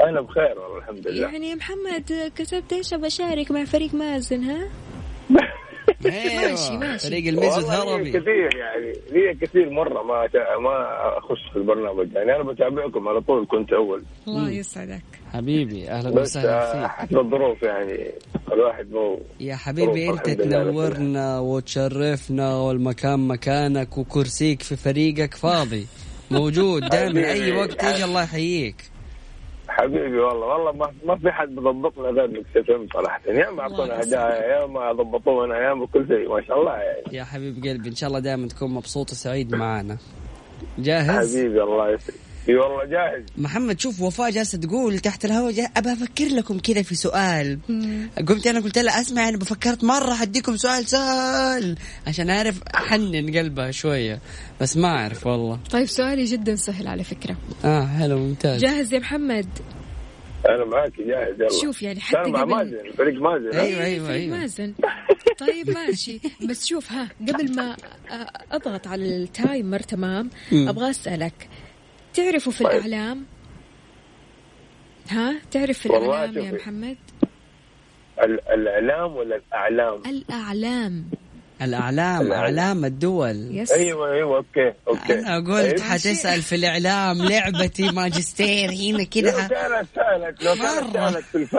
أنا 0.00 0.20
بخير 0.20 0.58
والله 0.58 0.78
الحمد 0.78 1.08
لله. 1.08 1.22
يعني 1.22 1.50
يا 1.50 1.54
محمد 1.54 2.32
كتبت 2.36 2.72
إيش 2.72 2.94
بشارك 2.94 3.50
مع 3.50 3.64
فريق 3.64 3.94
مازن 3.94 4.42
ها؟ 4.42 4.68
ماشي، 6.04 6.76
ماشي. 6.76 7.08
فريق 7.08 7.26
الميز 7.28 7.58
الهربي 7.58 8.10
كثير 8.10 8.56
يعني 8.56 8.92
لي 9.10 9.34
كثير 9.40 9.70
مرة 9.70 10.02
ما 10.02 10.28
ما 10.58 10.98
أخش 11.18 11.50
في 11.52 11.56
البرنامج. 11.56 12.12
يعني 12.14 12.36
أنا 12.36 12.42
بتابعكم 12.52 13.08
على 13.08 13.20
طول 13.20 13.46
كنت 13.50 13.72
أول. 13.72 14.02
الله 14.28 14.50
يسعدك. 14.50 15.02
حبيبي 15.32 15.88
أهلا 15.90 16.10
بس 16.10 16.30
وسهلا 16.30 16.70
آه، 16.72 16.72
فيك. 16.82 16.90
حسب 16.90 17.18
الظروف 17.18 17.62
يعني. 17.62 18.10
الواحد 18.52 18.90
مو 18.92 19.20
يا 19.40 19.56
حبيبي 19.56 20.10
أنت. 20.10 20.30
تنورنا 20.30 21.38
وتشرفنا 21.40 22.56
والمكان 22.56 23.28
مكانك 23.28 23.98
وكرسيك 23.98 24.62
في 24.62 24.76
فريقك 24.76 25.34
فاضي. 25.34 25.86
موجود 26.30 26.82
دائما 26.88 27.30
أي. 27.32 27.52
وقت 27.52 27.84
يجي 27.84 28.04
الله 28.04 28.22
يحييك. 28.22 28.76
حبيبي 29.70 30.18
والله 30.18 30.46
والله 30.46 30.72
ما, 30.72 30.92
ما 31.04 31.16
في 31.16 31.30
حد 31.30 31.48
بضبطنا 31.54 32.08
غير 32.08 32.28
Mix 32.28 32.70
FM 32.70 32.86
صراحة. 32.94 33.20
يا 33.26 33.50
ما 33.50 33.60
أعطونا 33.62 34.00
هدايا 34.00 34.60
يا 34.60 34.66
ما 34.66 34.92
ضبطونا 34.92 35.58
يا 35.58 35.74
ما 35.74 35.86
كل 35.86 36.06
شيء 36.08 36.28
ما 36.28 36.42
شاء 36.42 36.60
الله 36.60 36.76
يعني. 36.76 37.02
يا 37.12 37.24
حبيب 37.24 37.54
قلبي 37.64 37.88
إن 37.88 37.94
شاء 37.94 38.08
الله 38.08 38.20
دائما 38.20 38.48
تكون 38.48 38.70
مبسوط 38.70 39.10
وسعيد 39.10 39.54
معنا 39.54 39.96
جاهز؟ 40.78 41.36
حبيبي 41.36 41.62
الله 41.62 41.90
يسعدك. 41.90 42.29
إي 42.48 42.54
والله 42.56 42.84
جاهز. 42.84 43.24
محمد 43.38 43.80
شوف 43.80 44.00
وفاء 44.00 44.30
جالسة 44.30 44.58
تقول 44.58 44.98
تحت 44.98 45.24
الهواء 45.24 45.70
أبى 45.76 45.92
أفكر 45.92 46.24
لكم 46.24 46.58
كذا 46.58 46.82
في 46.82 46.94
سؤال. 46.94 47.58
قمت 48.28 48.46
أنا 48.46 48.60
قلت 48.60 48.78
لها 48.78 49.00
أسمع 49.00 49.28
أنا 49.28 49.36
بفكرت 49.36 49.84
مرة 49.84 50.14
حديكم 50.14 50.56
سؤال 50.56 50.86
سهل 50.86 51.76
عشان 52.06 52.30
أعرف 52.30 52.62
أحنن 52.74 53.38
قلبها 53.38 53.70
شوية. 53.70 54.20
بس 54.60 54.76
ما 54.76 54.88
أعرف 54.88 55.26
والله. 55.26 55.58
طيب 55.70 55.86
سؤالي 55.86 56.24
جدا 56.24 56.54
سهل 56.56 56.88
على 56.88 57.04
فكرة. 57.04 57.36
آه 57.64 57.86
حلو 57.86 58.18
ممتاز. 58.18 58.60
جاهز 58.60 58.94
يا 58.94 58.98
محمد؟ 58.98 59.48
أنا 60.48 60.64
معاك 60.64 60.92
جاهز 61.00 61.40
يلا. 61.40 61.60
شوف 61.62 61.82
يعني 61.82 62.00
حتى 62.00 62.16
كان 62.22 62.32
مع 62.32 62.40
قبل 62.40 62.50
مازن 62.50 62.92
فريق 62.98 63.22
مازن 63.22 63.58
أيوة، 63.58 63.78
فريق 63.78 64.10
أيوة. 64.12 64.36
مازن. 64.38 64.74
طيب 65.46 65.70
ماشي. 65.70 66.20
بس 66.48 66.66
شوف 66.66 66.92
ها 66.92 67.08
قبل 67.28 67.56
ما 67.56 67.76
أضغط 68.52 68.86
على 68.86 69.16
التايمر 69.16 69.80
تمام. 69.80 70.30
أبغى 70.52 70.90
أسألك 70.90 71.48
تعرفوا 72.14 72.52
في 72.52 72.64
طيب. 72.64 72.72
الإعلام 72.76 73.26
ها 75.10 75.34
تعرف 75.50 75.78
في 75.78 75.88
والله 75.88 76.24
الإعلام 76.24 76.44
يا. 76.44 76.52
محمد 76.60 76.96
ال- 78.22 78.48
الإعلام 78.48 79.16
ولا 79.16 79.36
الأعلام؟ 79.36 80.02
الأعلام 80.06 81.04
الأعلام 81.62 82.20
الأعلام. 82.26 82.32
أعلام 82.58 82.84
الدول 82.84 83.56
يس 83.56 83.70
أيوه 83.72 84.12
أيوه 84.12 84.36
أوكي 84.36 84.72
أوكي 84.88 85.12
أنا 85.18 85.36
قلت 85.36 85.80
أيوة. 85.80 85.82
حتسال 85.82 86.42
في 86.42 86.54
الإعلام 86.54 87.22
لعبتي 87.22 87.90
ماجستير 87.92 88.70
هنا 88.70 88.98
لو 88.98 89.06
كذا 89.10 89.30
كانت 89.48 89.86
سالت 89.94 90.42
لو 90.42 90.54
كانت 90.54 90.96
مرة. 90.96 91.10
سالت 91.10 91.24
في 91.24 91.36
الفن 91.38 91.58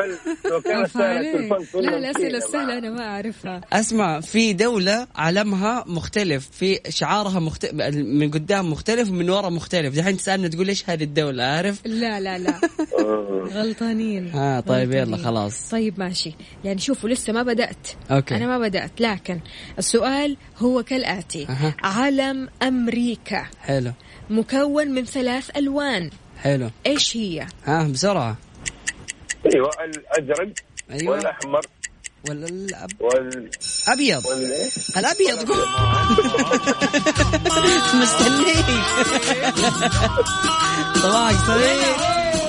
لو 0.52 0.62
كانت 0.62 0.88
سالت 0.88 1.38
في. 1.38 1.56
الفن 1.58 1.80
لا 1.82 1.98
الاسئله 1.98 2.38
السهله. 2.38 2.78
أنا 2.78 2.90
ما 2.90 3.04
أعرفها 3.04 3.62
أسمع 3.74 4.20
في 4.20 4.54
دولة 4.54 5.08
علمها 5.16 5.84
مختلف 5.88 6.50
في 6.52 6.80
شعارها 6.90 7.40
مختلف 7.40 7.74
من 7.96 8.32
قدام 8.32 8.72
مختلف 8.72 9.10
ومن 9.10 9.30
ورا 9.30 9.50
مختلف 9.50 9.96
دحين 9.96 10.18
تسألنا 10.18 10.48
تقول 10.48 10.68
إيش 10.68 10.90
هذه 10.90 11.04
الدولة 11.04 11.44
عارف 11.44 11.82
لا 11.86 12.20
لا 12.20 12.38
لا. 12.38 12.60
غلطانين 13.54 14.28
ها 14.30 14.60
طيب 14.60 14.92
يلا 14.92 15.02
غلطانين. 15.02 15.26
خلاص 15.26 15.70
طيب 15.70 16.00
ماشي 16.00 16.36
يعني 16.64 16.80
شوفوا 16.80 17.10
لسه 17.10 17.34
ما 17.34 17.44
بدأت 17.44 17.88
أوكي. 18.12 18.36
أنا 18.36 18.48
ما 18.48 18.58
بدأت 18.68 19.02
لكن 19.02 19.40
السؤال 19.92 20.38
هو 20.58 20.84
كالآتي. 20.84 21.48
أها. 21.50 21.76
علم 21.84 22.50
أمريكا. 22.64 23.46
حلو. 23.62 23.92
مكون 24.30 24.88
من 24.88 25.06
ثلاث 25.06 25.58
ألوان. 25.58 26.10
حلو. 26.42 26.70
إيش 26.86 27.18
هي؟ 27.18 27.48
ها 27.66 27.84
بسرعة. 27.84 28.38
أيوه 29.54 29.70
الأزرق 29.84 30.54
أيوة. 30.92 31.12
والأحمر. 31.16 31.62
ولا 32.30 32.48
الأب... 32.48 32.92
وال 33.00 33.50
أبيض 33.88 34.26
والايه؟ 34.26 34.70
الأبيض. 34.98 35.52
قول 35.52 35.68
مستنيك. 38.02 38.66
صباحك 41.04 41.36
سعيد 41.48 42.41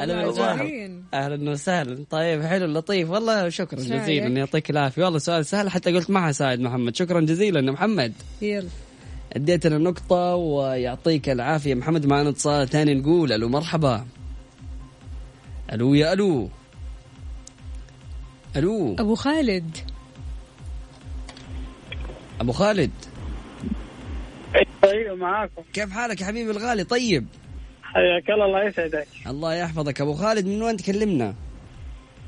هلا 0.00 0.26
والله 0.26 0.28
وسهلا. 0.28 1.02
أهلا 1.14 1.50
وسهلا. 1.50 2.04
طيب 2.10 2.42
حلو 2.42 2.66
لطيف. 2.66 3.10
والله 3.10 3.48
شكرا. 3.48 3.80
جزيلا. 3.80 4.28
يعطيك 4.28 4.70
العافية. 4.70 5.04
والله 5.04 5.18
سؤال 5.18 5.46
سهل 5.46 5.70
حتى 5.70 5.92
قلت 5.92 6.10
معها 6.10 6.32
سعد 6.32 6.60
محمد. 6.60 6.96
شكرا 6.96 7.20
جزيلا 7.20 7.60
يا 7.60 7.70
محمد. 7.70 8.12
يلا. 8.42 8.68
اديتنا 9.32 9.78
نقطة 9.78 10.34
ويعطيك 10.34 11.28
العافية. 11.28 11.74
محمد 11.74 12.06
معنا 12.06 12.28
اتصال 12.28 12.68
ثاني 12.68 12.94
نقول 12.94 13.32
ألو 13.32 13.48
مرحبا. 13.48 14.06
ألو 15.72 15.94
يا 15.94 16.12
ألو. 16.12 16.48
ألو. 18.56 18.96
أبو 18.98 19.14
خالد. 19.14 19.76
أبو 22.40 22.52
خالد. 22.52 22.90
أيوه 24.84 25.16
معاكم. 25.16 25.62
كيف 25.72 25.90
حالك 25.90 26.20
يا 26.20 26.26
حبيبي 26.26 26.50
الغالي؟ 26.50 26.84
طيب. 26.84 27.26
حياك 27.94 28.30
الله 28.30 28.44
الله 28.44 28.64
يسعدك. 28.64 29.06
الله 29.26 29.54
يحفظك. 29.54 30.00
أبو 30.00 30.12
خالد 30.12 30.46
من 30.46 30.62
وين 30.62 30.76
تكلمنا؟ 30.76 31.34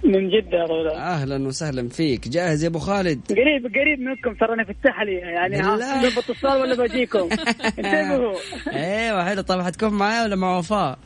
من 0.05 0.29
جدة 0.31 0.59
يا 0.59 0.67
طويل 0.67 0.87
العمر. 0.87 0.99
أهلا 1.01 1.47
وسهلا 1.47 1.89
فيك. 1.89 2.29
جاهز 2.29 2.63
يا 2.65 2.69
أبو 2.69 2.79
خالد؟ 2.79 3.21
قريب 3.33 3.75
قريب 3.75 4.01
منكم 4.01 4.35
ترى 4.35 4.55
أنا 4.55 4.65
في 4.65 4.71
التحلية 4.71 5.19
يعني 5.21 5.63
ضبط 5.63 6.31
اتصال 6.31 6.61
ولا 6.61 6.75
بجيكم؟ 6.75 7.29
انتبهوا. 7.79 8.35
أيوه 8.73 9.25
حلو 9.25 9.43
طيب 9.43 9.61
حتكون 9.61 9.89
معايا 9.95 10.23
ولا 10.25 10.37
مع 10.37 10.59
وفاء؟ 10.59 10.99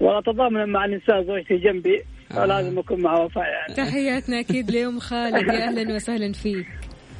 والله 0.00 0.20
تضامنا 0.22 0.66
مع 0.66 0.84
الانسان 0.84 1.24
زوجتي 1.26 1.56
جنبي 1.56 2.02
فلازم 2.30 2.78
أكون 2.78 3.00
مع 3.02 3.18
وفاء 3.20 3.44
يعني. 3.44 3.74
تحياتنا 3.74 4.40
أكيد 4.40 4.70
ليوم 4.70 4.98
خالد 4.98 5.48
يا 5.48 5.68
أهلا 5.68 5.94
وسهلا 5.94 6.32
فيك. 6.32 6.66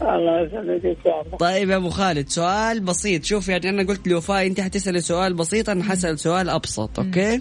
الله 0.02 0.40
يسعدك 0.40 0.84
إن 0.86 0.96
شاء 1.04 1.22
الله. 1.22 1.36
طيب 1.36 1.70
يا 1.70 1.76
أبو 1.76 1.90
خالد 1.90 2.28
سؤال 2.28 2.80
بسيط. 2.80 3.24
شوف 3.24 3.48
يعني 3.48 3.68
أنا 3.68 3.82
قلت 3.82 4.08
لوفاء 4.08 4.46
أنت 4.46 4.60
حتسألي 4.60 5.00
سؤال 5.00 5.34
بسيط 5.34 5.70
أنا 5.70 5.84
حسأل 5.84 6.18
سؤال 6.18 6.48
أبسط 6.48 6.98
أوكي؟ 6.98 7.40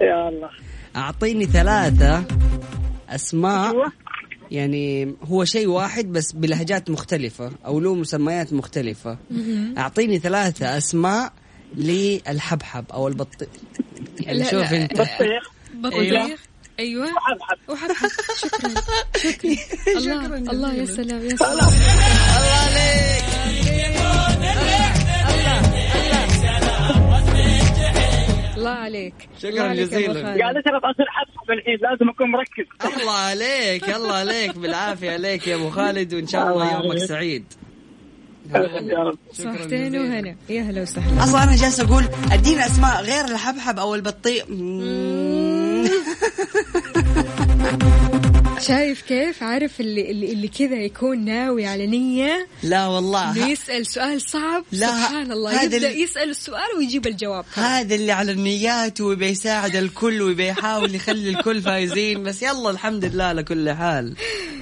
يا 0.00 0.28
الله. 0.28 0.50
أعطيني 0.96 1.46
ثلاثة 1.46 2.24
أسماء. 3.08 3.70
أيوه 3.72 3.92
يعني 4.50 5.14
هو 5.24 5.44
شيء 5.44 5.66
واحد 5.66 6.12
بس 6.12 6.32
بلهجات 6.32 6.90
مختلفة 6.90 7.52
أو 7.66 7.80
له 7.80 7.94
مسميات 7.94 8.52
مختلفة. 8.52 9.18
أعطيني 9.78 10.18
ثلاثة 10.18 10.76
أسماء 10.76 11.32
للحبحب 11.76 12.84
أو 12.92 13.08
البطيخ 13.08 13.48
يعني 14.20 14.44
شوف. 14.44 14.72
أنت. 14.72 15.00
بطيخ. 15.00 15.50
بطيخ. 15.74 16.47
أيوة. 16.78 17.06
حبحب 17.06 17.58
وحبحب 17.68 18.08
شكرا. 18.36 18.74
شكرا. 20.00 20.36
الله. 20.36 20.36
الله 20.36 20.74
يا 20.74 20.84
سلام. 20.84 21.22
يا 21.26 21.36
سلام. 21.36 21.52
الله 21.58 22.58
عليك. 22.64 23.24
الله 28.56 28.70
عليك. 28.70 29.14
شكراً 29.38 29.74
جزيلاً. 29.74 30.22
قاعد 30.22 30.56
اشرب 30.56 30.84
عصير 30.84 31.06
حبحب 31.08 31.50
الحين 31.50 31.78
لازم 31.82 32.08
أكون 32.08 32.30
مركز. 32.30 32.66
الله 33.02 33.12
عليك 33.12 33.88
الله 33.96 34.12
عليك. 34.14 34.58
بالعافية 34.58 35.10
عليك 35.10 35.46
يا 35.46 35.54
أبو 35.54 35.70
خالد 35.70 36.14
وإن 36.14 36.26
شاء 36.26 36.48
الله 36.48 36.72
يومك 36.72 36.98
سعيد. 36.98 37.44
يا 38.54 38.98
رب 38.98 39.18
صحتين 39.32 39.96
وهنا. 39.96 40.36
يا 40.48 40.62
هلا 40.62 40.82
وسهلا. 40.82 41.24
أصلا 41.24 41.42
أنا 41.42 41.56
جالس 41.56 41.80
أقول 41.80 42.04
ادينا 42.32 42.66
أسماء 42.66 43.02
غير 43.02 43.24
الحبحب 43.24 43.78
أو 43.78 43.94
البطيء. 43.94 44.44
شايف 48.58 49.02
كيف؟ 49.02 49.42
عارف 49.42 49.80
اللي 49.80 50.10
اللي, 50.10 50.32
اللي 50.32 50.48
كذا 50.48 50.76
يكون 50.76 51.24
ناوي 51.24 51.66
على 51.66 51.86
نية؟ 51.86 52.46
لا 52.62 52.86
والله. 52.86 53.30
ه- 53.30 53.32
بيسأل 53.46 53.86
سؤال 53.86 54.20
صعب. 54.20 54.64
لا، 54.72 54.86
سبحان 54.86 55.32
الله. 55.32 55.50
هذا 55.62 55.76
يبدأ 55.76 55.88
ال- 55.90 56.00
يسأل 56.02 56.30
السؤال 56.30 56.76
ويجيب 56.78 57.06
الجواب. 57.06 57.44
هذا 57.54 57.94
اللي 57.94 58.12
على 58.12 58.32
النيات 58.32 59.00
ويبي 59.00 59.26
يساعد 59.26 59.76
الكل 59.76 60.22
ويبي 60.22 60.46
يحاول 60.48 60.94
يخلي 60.94 61.28
الكل 61.30 61.62
فايزين. 61.62 62.22
بس 62.22 62.42
يلا 62.42 62.70
الحمد 62.70 63.04
لله 63.04 63.24
على 63.24 63.42
كل 63.42 63.70
حال. 63.70 64.14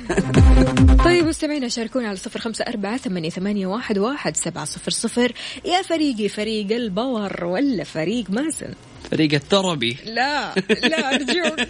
طيب 1.04 1.26
مستمعينا 1.26 1.68
شاركونا 1.68 2.08
على 2.08 2.16
صفر 2.16 2.40
خمسة 2.40 2.64
أربعة 2.68 2.96
ثمانية, 2.96 3.30
ثمانية 3.30 3.66
واحد, 3.66 3.98
واحد 3.98 4.36
سبعة 4.36 4.64
صفر 4.64 4.90
صفر. 4.90 5.32
يا 5.64 5.82
فريقي 5.82 6.28
فريق 6.28 6.72
الباور 6.72 7.44
ولا 7.44 7.84
فريق 7.84 8.30
مازن؟ 8.30 8.74
فريق 9.10 9.34
التربي. 9.34 9.96
لا 10.04 10.54
لا 10.82 11.14
أرجوك. 11.14 11.60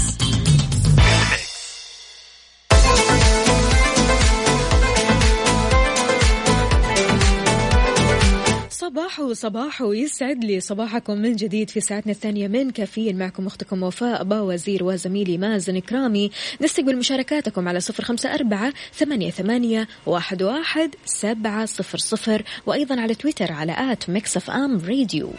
صباح 9.33 9.61
صباح 9.61 9.81
ويسعد 9.81 10.43
لي 10.43 10.59
صباحكم 10.59 11.17
من 11.17 11.35
جديد 11.35 11.69
في 11.69 11.81
ساعتنا 11.81 12.11
الثانية 12.11 12.47
من 12.47 12.69
كافيين. 12.69 13.17
معكم 13.17 13.47
أختكم 13.47 13.83
وفاء 13.83 14.23
باوزير 14.23 14.83
وزميلي 14.83 15.37
مازن 15.37 15.79
إكرامي 15.79 16.31
نستقبل 16.61 16.97
مشاركاتكم 16.97 17.67
على 17.67 17.79
صفر 17.79 18.03
خمسة 18.03 18.33
أربعة 18.33 18.73
ثمانية, 18.93 19.31
ثمانية 19.31 19.87
واحد, 20.05 20.43
واحد 20.43 20.95
سبعة 21.05 21.65
صفر 21.65 21.97
صفر 21.97 22.43
وأيضا 22.65 23.01
على 23.01 23.15
تويتر 23.15 23.51
على 23.51 23.91
at 23.91 24.09
Mix 24.09 24.37
FM 24.37 24.81
Radio. 24.87 25.29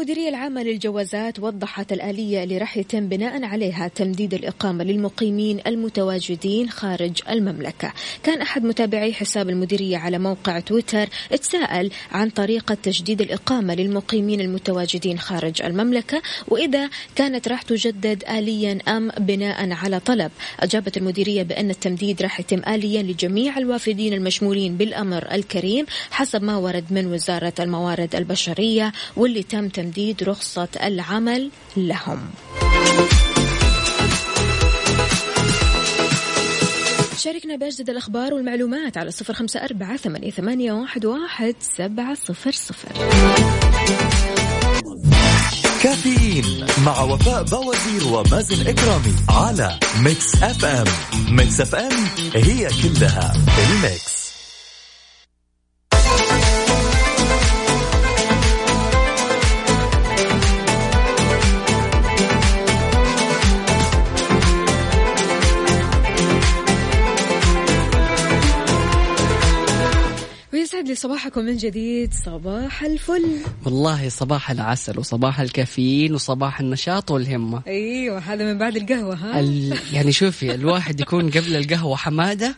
المديرية 0.00 0.28
العامة 0.28 0.62
للجوازات 0.62 1.38
وضحت 1.38 1.92
الآلية 1.92 2.44
اللي 2.44 2.58
راح 2.58 2.76
يتم 2.76 3.08
بناء 3.08 3.44
عليها 3.44 3.88
تمديد 3.88 4.34
الإقامة 4.34 4.84
للمقيمين 4.84 5.60
المتواجدين 5.66 6.70
خارج 6.70 7.22
المملكة. 7.28 7.92
كان 8.22 8.40
أحد 8.40 8.64
متابعي 8.64 9.12
حساب 9.12 9.48
المديرية 9.50 9.96
على 9.96 10.18
موقع 10.18 10.60
تويتر 10.60 11.08
تساءل 11.30 11.90
عن 12.12 12.30
طريقة 12.30 12.74
تجديد 12.74 13.20
الإقامة 13.20 13.74
للمقيمين 13.74 14.40
المتواجدين 14.40 15.18
خارج 15.18 15.62
المملكة 15.62 16.22
وإذا 16.48 16.90
كانت 17.16 17.48
راح 17.48 17.62
تجدد 17.62 18.24
آليا 18.30 18.78
أم 18.88 19.08
بناء 19.18 19.72
على 19.72 20.00
طلب. 20.00 20.30
أجابت 20.60 20.96
المديرية 20.96 21.42
بأن 21.42 21.70
التمديد 21.70 22.22
راح 22.22 22.40
يتم 22.40 22.62
آليا 22.68 23.02
لجميع 23.02 23.58
الوافدين 23.58 24.12
المشمولين 24.12 24.76
بالأمر 24.76 25.28
الكريم 25.32 25.86
حسب 26.10 26.42
ما 26.42 26.56
ورد 26.56 26.84
من 26.90 27.06
وزارة 27.06 27.54
الموارد 27.60 28.16
البشرية 28.16 28.92
واللي 29.16 29.42
تم 29.42 29.68
تمديد 29.68 29.89
رخصة 30.22 30.68
العمل 30.82 31.50
لهم. 31.76 32.30
شاركنا 37.16 37.56
بأجدد 37.56 37.90
الأخبار 37.90 38.34
والمعلومات 38.34 38.96
على 38.96 39.10
صفر 39.10 39.34
خمسة 39.34 39.64
أربعة 39.64 39.96
ثمانية, 39.96 40.72
واحد 41.04 41.54
سبعة 41.60 42.14
صفر 42.14 42.52
صفر. 42.52 42.88
كافيين 45.82 46.66
مع 46.86 47.02
وفاء 47.02 47.42
بوازير 47.42 48.06
ومازن 48.12 48.66
إكرامي 48.66 49.14
على 49.28 49.78
Mix 50.02 50.34
FM 50.42 50.86
Mix 51.30 51.60
FM 51.60 52.68
it's 52.82 53.11
all 53.11 53.32
in 53.32 53.72
the 53.72 53.96
mix 53.96 54.19
ويسعد 70.70 70.88
لي 70.88 70.94
صباحكم 70.94 71.44
من 71.44 71.56
جديد. 71.56 72.14
صباح 72.26 72.82
الفل. 72.82 73.38
والله 73.64 74.08
صباح 74.08 74.50
العسل 74.50 74.98
وصباح 74.98 75.40
الكافيين 75.40 76.14
وصباح 76.14 76.60
النشاط 76.60 77.10
والهمة. 77.10 77.62
أيوه 77.66 78.18
هذا 78.18 78.44
من 78.44 78.58
بعد 78.58 78.76
القهوة 78.76 79.14
ها؟ 79.14 79.40
ال... 79.40 79.78
يعني 79.92 80.12
شوفي 80.12 80.54
الواحد 80.54 81.00
يكون 81.00 81.30
قبل 81.30 81.56
القهوة 81.56 81.96
حمادة 81.96 82.54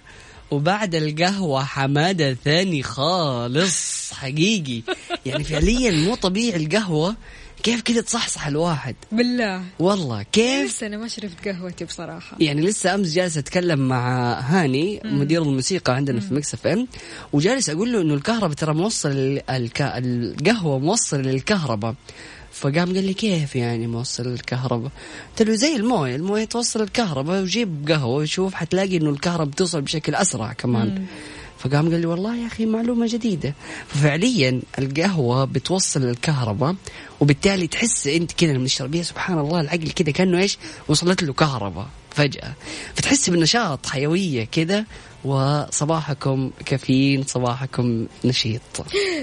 وبعد 0.51 0.94
القهوة 0.94 1.64
حمادة 1.64 2.35
ثاني 2.35 2.83
خالص 2.83 4.12
حقيقي. 4.12 4.83
يعني 5.27 5.44
فعليا 5.44 5.90
مو 5.90 6.14
طبيعي 6.14 6.57
القهوة 6.57 7.16
كيف 7.62 7.81
كذا 7.83 8.01
تصحصح 8.01 8.46
الواحد؟ 8.46 8.94
بالله. 9.12 9.62
والله 9.79 10.22
كيف؟ 10.22 10.66
لسه 10.70 10.87
أنا 10.87 10.96
ما 10.96 11.09
شربت 11.09 11.48
قهوتي 11.48 11.85
بصراحة. 11.85 12.37
يعني 12.40 12.61
لسه 12.61 12.94
أمس 12.94 13.09
جالس 13.12 13.37
أتكلم 13.38 13.88
مع 13.88 14.33
هاني 14.40 15.01
مدير 15.05 15.42
الموسيقى 15.42 15.94
عندنا 15.94 16.20
في 16.20 16.35
Mix 16.35 16.55
FM 16.55 16.87
وجالس 17.33 17.70
أقول 17.70 17.92
له 17.92 18.01
إنه 18.01 18.14
الكهرباء 18.14 18.53
ترى 18.53 18.75
موصل 18.75 19.09
ال- 19.11 19.51
الك... 19.51 19.83
القهوة 19.83 20.79
موصل 20.79 21.22
للكهرباء. 21.22 21.94
فقام 22.53 22.94
قال 22.94 23.05
لي 23.05 23.14
كيف 23.14 23.57
يعني 23.57 23.87
موصل 23.87 24.27
الكهرباء؟ 24.27 24.90
قلت 25.31 25.48
له 25.48 25.55
زي 25.55 25.77
الموية، 25.77 26.16
الموية 26.16 26.44
توصل 26.44 26.83
الكهرباء 26.83 27.42
وجيب 27.42 27.88
قهوة 27.88 28.16
وشوف 28.16 28.55
حتلاقي 28.55 28.96
إنه 28.96 29.11
الكهرباء 29.11 29.46
بتوصل 29.46 29.81
بشكل 29.81 30.14
أسرع 30.14 30.53
كمان. 30.53 31.07
فقام 31.64 31.90
قال 31.90 32.01
لي 32.01 32.07
والله 32.07 32.37
يا 32.37 32.46
أخي 32.46 32.66
معلومة 32.66 33.07
جديدة. 33.07 33.55
ففعليا 33.88 34.62
القهوة 34.79 35.44
بتوصل 35.44 36.03
الكهرباء 36.03 36.75
وبالتالي 37.20 37.66
تحس 37.66 38.07
أنت 38.07 38.33
كذا 38.33 38.53
لما 38.53 38.66
تشربيها 38.66 39.03
سبحان 39.03 39.38
الله 39.38 39.61
العقل 39.61 39.90
كذا 39.90 40.11
كأنه 40.11 40.38
إيش؟ 40.38 40.59
وصلت 40.88 41.22
له 41.22 41.33
كهرباء 41.33 41.88
فجأة. 42.11 42.53
فتحس 42.94 43.31
بالنشاط 43.31 43.87
حيوية 43.87 44.44
كذا 44.44 44.85
وصباحكم 45.25 46.51
كافيين 46.67 47.23
صباحكم 47.23 48.07
نشيط. 48.25 48.61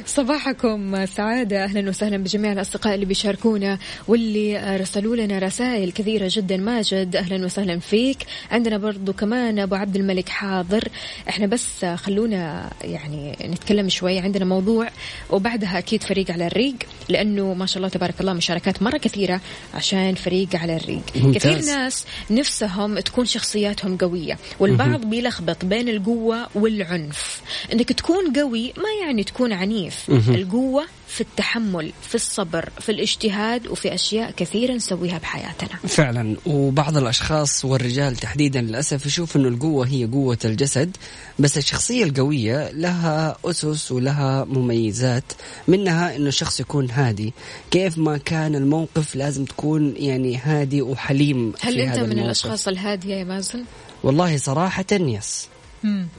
صباحكم 0.05 1.05
سعادة 1.05 1.63
أهلا 1.63 1.89
وسهلا 1.89 2.17
بجميع 2.17 2.51
الأصدقاء 2.51 2.95
اللي 2.95 3.05
بيشاركونا 3.05 3.77
واللي 4.07 4.77
رسلوا 4.77 5.15
لنا 5.15 5.39
رسائل 5.39 5.91
كثيرة 5.91 6.29
جدا. 6.31 6.57
ماجد 6.57 7.15
أهلا 7.15 7.45
وسهلا 7.45 7.79
فيك. 7.79 8.17
عندنا 8.51 8.77
برضو 8.77 9.13
كمان 9.13 9.59
أبو 9.59 9.75
عبد 9.75 9.95
الملك 9.95 10.29
حاضر. 10.29 10.87
إحنا 11.29 11.47
بس 11.47 11.85
خلونا 11.85 12.69
يعني 12.81 13.37
نتكلم 13.45 13.89
شوي. 13.89 14.19
عندنا 14.19 14.45
موضوع 14.45 14.89
وبعدها 15.29 15.77
أكيد 15.77 16.03
فريق 16.03 16.31
على 16.31 16.47
الريق 16.47 16.75
لأنه 17.09 17.53
ما 17.53 17.65
شاء 17.65 17.77
الله 17.77 17.89
تبارك 17.89 18.21
الله 18.21 18.33
مشاركات 18.33 18.83
مرة 18.83 18.97
كثيرة 18.97 19.41
عشان 19.73 20.15
فريق 20.15 20.55
على 20.55 20.75
الريق. 20.75 21.03
ممتاز. 21.15 21.37
كثير 21.37 21.75
ناس 21.75 22.05
نفسهم 22.31 22.99
تكون 22.99 23.25
شخصياتهم 23.25 23.97
قوية 23.97 24.37
والبعض 24.59 25.05
بيلخبط 25.05 25.65
بين 25.65 25.88
القوة 25.89 26.47
والعنف. 26.55 27.41
إنك 27.73 27.93
تكون 27.93 28.33
قوي 28.33 28.73
ما 28.77 29.05
يعني 29.05 29.23
تكون 29.23 29.53
عنيف. 29.53 30.09
القوة 30.09 30.85
في 31.07 31.21
التحمل 31.21 31.93
في 32.01 32.15
الصبر 32.15 32.69
في 32.79 32.91
الاجتهاد 32.91 33.67
وفي 33.67 33.93
أشياء 33.93 34.31
كثيرة 34.31 34.73
نسويها 34.73 35.17
بحياتنا. 35.17 35.79
فعلا. 35.87 36.35
وبعض 36.45 36.97
الأشخاص 36.97 37.65
والرجال 37.65 38.15
تحديدا 38.15 38.61
للأسف 38.61 39.05
يشوف 39.05 39.35
إنه 39.35 39.47
القوة 39.47 39.87
هي 39.87 40.05
قوة 40.05 40.37
الجسد 40.45 40.97
بس 41.39 41.57
الشخصية 41.57 42.03
القوية 42.03 42.71
لها 42.71 43.37
أسس 43.45 43.91
ولها 43.91 44.43
مميزات. 44.45 45.23
منها 45.67 46.15
إنه 46.15 46.27
الشخص 46.27 46.59
يكون 46.59 46.91
هادي. 46.91 47.33
كيف 47.71 47.97
ما 47.97 48.17
كان 48.17 48.55
الموقف 48.55 49.15
لازم 49.15 49.45
تكون 49.45 49.93
يعني 49.97 50.37
هادي 50.37 50.81
وحليم 50.81 51.53
هل 51.61 51.73
في 51.73 51.83
أنت 51.83 51.91
هذا 51.91 52.03
من 52.03 52.11
الموقف. 52.11 52.25
الأشخاص 52.25 52.67
الهادية 52.67 53.15
يا 53.15 53.23
مازن؟ 53.23 53.63
والله 54.03 54.37
صراحة 54.37 54.85
يس. 54.91 55.47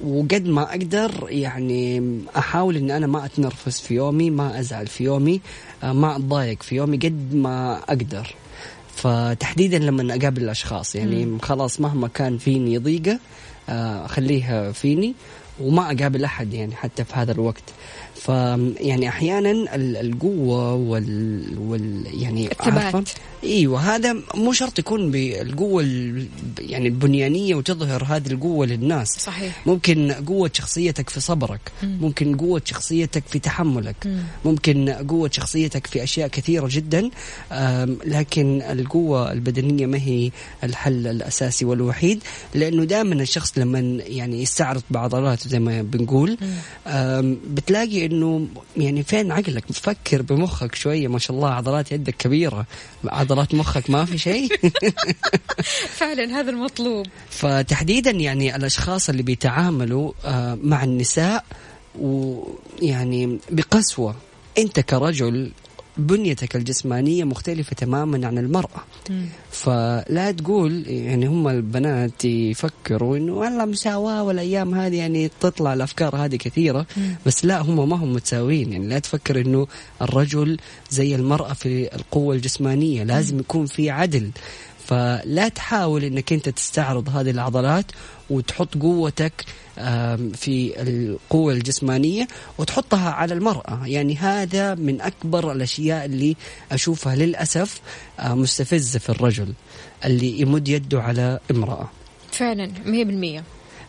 وقد 0.04 0.46
ما 0.46 0.62
أقدر 0.70 1.26
يعني 1.28 2.02
أحاول 2.36 2.76
إن 2.76 2.90
أنا 2.90 3.06
ما 3.06 3.24
أتنرفز 3.24 3.80
في 3.80 3.94
يومي 3.94 4.30
ما 4.30 4.60
أزعل 4.60 4.86
في 4.86 5.04
يومي 5.04 5.40
آه، 5.82 5.92
ما 5.92 6.16
أتضايق 6.16 6.62
في 6.62 6.74
يومي 6.76 6.96
قد 6.96 7.34
ما 7.34 7.78
أقدر. 7.88 8.34
فتحديدا 8.96 9.78
لما 9.78 10.14
أقابل 10.16 10.42
الأشخاص 10.42 10.94
يعني 10.94 11.38
خلاص 11.42 11.80
مهما 11.80 12.08
كان 12.08 12.38
فيني 12.38 12.78
ضيقه 12.78 13.18
آه، 13.68 14.04
أخليها 14.04 14.72
فيني 14.72 15.14
وما 15.60 15.82
أقابل 15.92 16.24
أحد 16.24 16.54
يعني 16.54 16.74
حتى 16.74 17.04
في 17.04 17.14
هذا 17.14 17.32
الوقت. 17.32 17.62
ف 18.14 18.28
يعني 18.80 19.08
أحيانا 19.08 19.50
ال- 19.50 19.96
القوة 19.96 20.74
وال, 20.74 21.42
وال 21.58 22.06
يعني 22.22 22.48
الثبات. 22.52 23.08
إيوه 23.44 23.80
هذا 23.96 24.16
مو 24.34 24.52
شرط 24.52 24.78
يكون 24.78 25.10
بالقوة 25.10 25.82
ال- 25.82 26.26
يعني 26.58 26.88
البنيانية 26.88 27.54
وتظهر 27.54 28.04
هذه 28.04 28.26
القوة 28.32 28.66
للناس. 28.66 29.08
صحيح. 29.08 29.66
ممكن 29.66 30.12
قوة 30.12 30.50
شخصيتك 30.54 31.08
في 31.10 31.20
صبرك. 31.20 31.60
ممكن 31.82 32.36
قوة 32.36 32.62
شخصيتك 32.64 33.22
في 33.26 33.38
تحملك. 33.38 33.96
ممكن 34.44 34.88
قوة 34.90 35.30
شخصيتك 35.32 35.86
في 35.86 36.02
أشياء 36.02 36.28
كثيرة 36.28 36.68
جدا 36.70 37.10
لكن 38.06 38.62
القوة 38.62 39.32
البدنية 39.32 39.86
ما 39.86 39.98
هي 39.98 40.30
الحل 40.64 41.06
الأساسي 41.06 41.64
والوحيد 41.64 42.22
لأنه 42.54 42.84
دائما 42.84 43.14
الشخص 43.14 43.58
لما 43.58 43.78
يعني 44.06 44.42
يستعرض 44.42 44.82
بعضلاته 44.90 45.48
زي 45.50 45.58
ما 45.58 45.82
بنقول 45.82 46.36
بتلاقي 47.54 48.06
إنه 48.06 48.46
يعني 48.76 49.02
فين 49.02 49.32
عقلك؟ 49.32 49.64
فكر 49.72 50.22
بمخك 50.22 50.74
شوية 50.74 51.08
ما 51.08 51.18
شاء 51.18 51.36
الله 51.36 51.48
عضلات 51.50 51.92
يدك 51.92 52.14
كبيرة 52.18 52.66
عضلات 53.30 53.54
مخك 53.54 53.90
ما 53.90 54.04
في 54.04 54.18
شيء. 54.18 54.48
فعلا 56.00 56.40
هذا 56.40 56.50
المطلوب. 56.50 57.06
فتحديدا 57.30 58.10
يعني 58.10 58.56
الأشخاص 58.56 59.08
اللي 59.08 59.22
بيتعاملوا 59.22 60.12
آه، 60.24 60.58
مع 60.62 60.84
النساء 60.84 61.44
ويعني 61.98 63.38
بقسوة. 63.50 64.14
أنت 64.58 64.80
كرجل 64.80 65.52
بنيتك 66.06 66.56
الجسمانية 66.56 67.24
مختلفة 67.24 67.74
تماما 67.74 68.26
عن 68.26 68.38
المرأة. 68.38 68.82
فلا 69.50 70.30
تقول 70.32 70.84
يعني 70.88 71.26
هم 71.26 71.48
البنات 71.48 72.24
يفكروا 72.24 73.16
إنه 73.16 73.32
والله 73.32 73.64
مساواة 73.64 74.22
والأيام 74.22 74.74
هذه 74.74 74.96
يعني 74.96 75.30
تطلع 75.40 75.74
الأفكار 75.74 76.16
هذه 76.16 76.36
كثيرة. 76.36 76.86
بس 77.26 77.44
لا 77.44 77.60
هم 77.60 77.88
ما 77.88 77.96
هم 77.96 78.12
متساويين. 78.12 78.72
يعني 78.72 78.86
لا 78.88 78.98
تفكر 78.98 79.40
إنه 79.40 79.66
الرجل 80.02 80.58
زي 80.90 81.14
المرأة 81.14 81.52
في 81.52 81.94
القوة 81.94 82.34
الجسمانية 82.34 83.02
لازم 83.04 83.38
يكون 83.38 83.66
في 83.66 83.90
عدل. 83.90 84.30
فلا 84.86 85.48
تحاول 85.48 86.04
إنك 86.04 86.32
أنت 86.32 86.48
تستعرض 86.48 87.08
هذه 87.08 87.30
العضلات 87.30 87.84
وتحط 88.30 88.76
قوتك 88.78 89.44
في 90.34 90.72
القوة 90.82 91.52
الجسمانية 91.52 92.28
وتحطها 92.58 93.10
على 93.10 93.34
المرأة. 93.34 93.80
يعني 93.86 94.16
هذا 94.16 94.74
من 94.74 95.00
أكبر 95.00 95.52
الأشياء 95.52 96.04
اللي 96.04 96.36
أشوفها 96.72 97.16
للأسف 97.16 97.80
آه، 98.20 98.34
مستفزة 98.34 98.98
في 98.98 99.08
الرجل 99.08 99.52
اللي 100.04 100.40
يمد 100.40 100.68
يده 100.68 101.02
على 101.02 101.38
امرأة. 101.50 101.88
فعلا 102.32 102.70
100% 102.86 103.42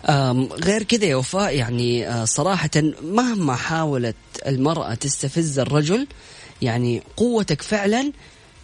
آم، 0.10 0.44
غير 0.54 0.84
كذا 0.84 1.06
يا 1.06 1.16
وفاء 1.16 1.56
يعني 1.56 2.08
آه، 2.08 2.26
صراحة 2.26 2.70
مهما 3.04 3.56
حاولت 3.56 4.16
المرأة 4.48 4.94
تستفز 4.94 5.60
الرجل 5.60 6.08
يعني 6.62 7.04
قوتك 7.18 7.62
فعلا 7.62 8.12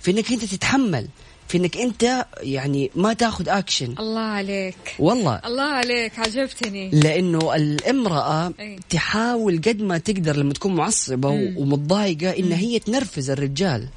في 0.01 0.11
إنك 0.11 0.31
أنت 0.31 0.45
تتحمل. 0.45 1.07
في 1.47 1.57
انك 1.57 1.77
انت 1.77 2.25
يعني 2.41 2.91
ما 2.95 3.13
تاخذ 3.13 3.49
اكشن 3.49 3.95
الله 3.99 4.19
عليك. 4.19 4.75
والله. 4.99 5.41
الله 5.45 5.63
عليك 5.63 6.19
عجبتني. 6.19 6.89
لأنه 6.89 7.55
الامرأة 7.55 8.53
أي. 8.59 8.79
تحاول 8.89 9.61
قد 9.67 9.81
ما 9.81 9.97
تقدر 9.97 10.35
لما 10.35 10.53
تكون 10.53 10.75
معصبة 10.75 11.29
و- 11.29 11.53
ومتضايقة 11.57 12.29
إن 12.39 12.51
هي 12.51 12.79
تنرفز 12.79 13.29
الرجال. 13.29 13.87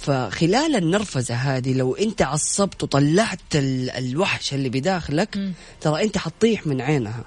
فخلال 0.00 0.76
النرفزة 0.76 1.34
هذه 1.34 1.72
لو 1.74 1.94
أنت 1.94 2.22
عصبت 2.22 2.82
وطلعت 2.82 3.40
ال- 3.54 3.90
الوحش 3.90 4.54
اللي 4.54 4.68
بداخلك 4.68 5.38
ترى 5.80 6.02
أنت 6.04 6.18
حتطيح 6.18 6.66
من 6.66 6.80
عينها. 6.80 7.24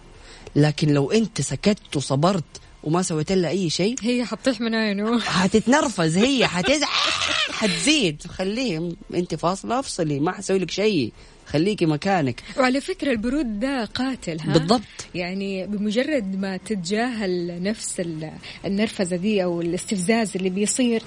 لكن 0.56 0.94
لو 0.94 1.12
أنت 1.12 1.42
سكت 1.42 1.96
وصبرت 1.96 2.44
وما 2.84 3.02
سويت 3.02 3.32
لها 3.32 3.50
أي 3.50 3.70
شيء 3.70 3.96
هي 4.02 4.26
حطيح 4.26 4.62
من 4.62 4.76
عينه. 4.76 5.20
حتتنرفز 5.20 6.18
هي 6.18 6.48
حتزعل 6.48 6.88
حتزيد. 7.60 8.22
خليه 8.28 8.90
انت 9.14 9.36
فاصلة 9.36 9.80
افصلي 9.80 10.20
ما 10.20 10.32
حسوي 10.32 10.60
لك 10.60 10.72
شيء. 10.72 11.12
خليكي 11.46 11.86
مكانك. 11.86 12.44
وعلى 12.58 12.82
فكرة 12.82 13.12
البرود 13.12 13.60
ده 13.60 13.86
قاتل 13.86 14.40
ها؟ 14.42 14.54
بالضبط. 14.54 14.82
يعني 15.16 15.68
بمجرد 15.68 16.36
ما 16.40 16.58
تتجاهل 16.58 17.64
نفس 17.64 18.00
ال- 18.00 18.32
النرفزة 18.66 19.16
دي 19.16 19.44
أو 19.44 19.62
الاستفزاز 19.62 20.32
اللي 20.36 20.50
بيصير 20.50 21.04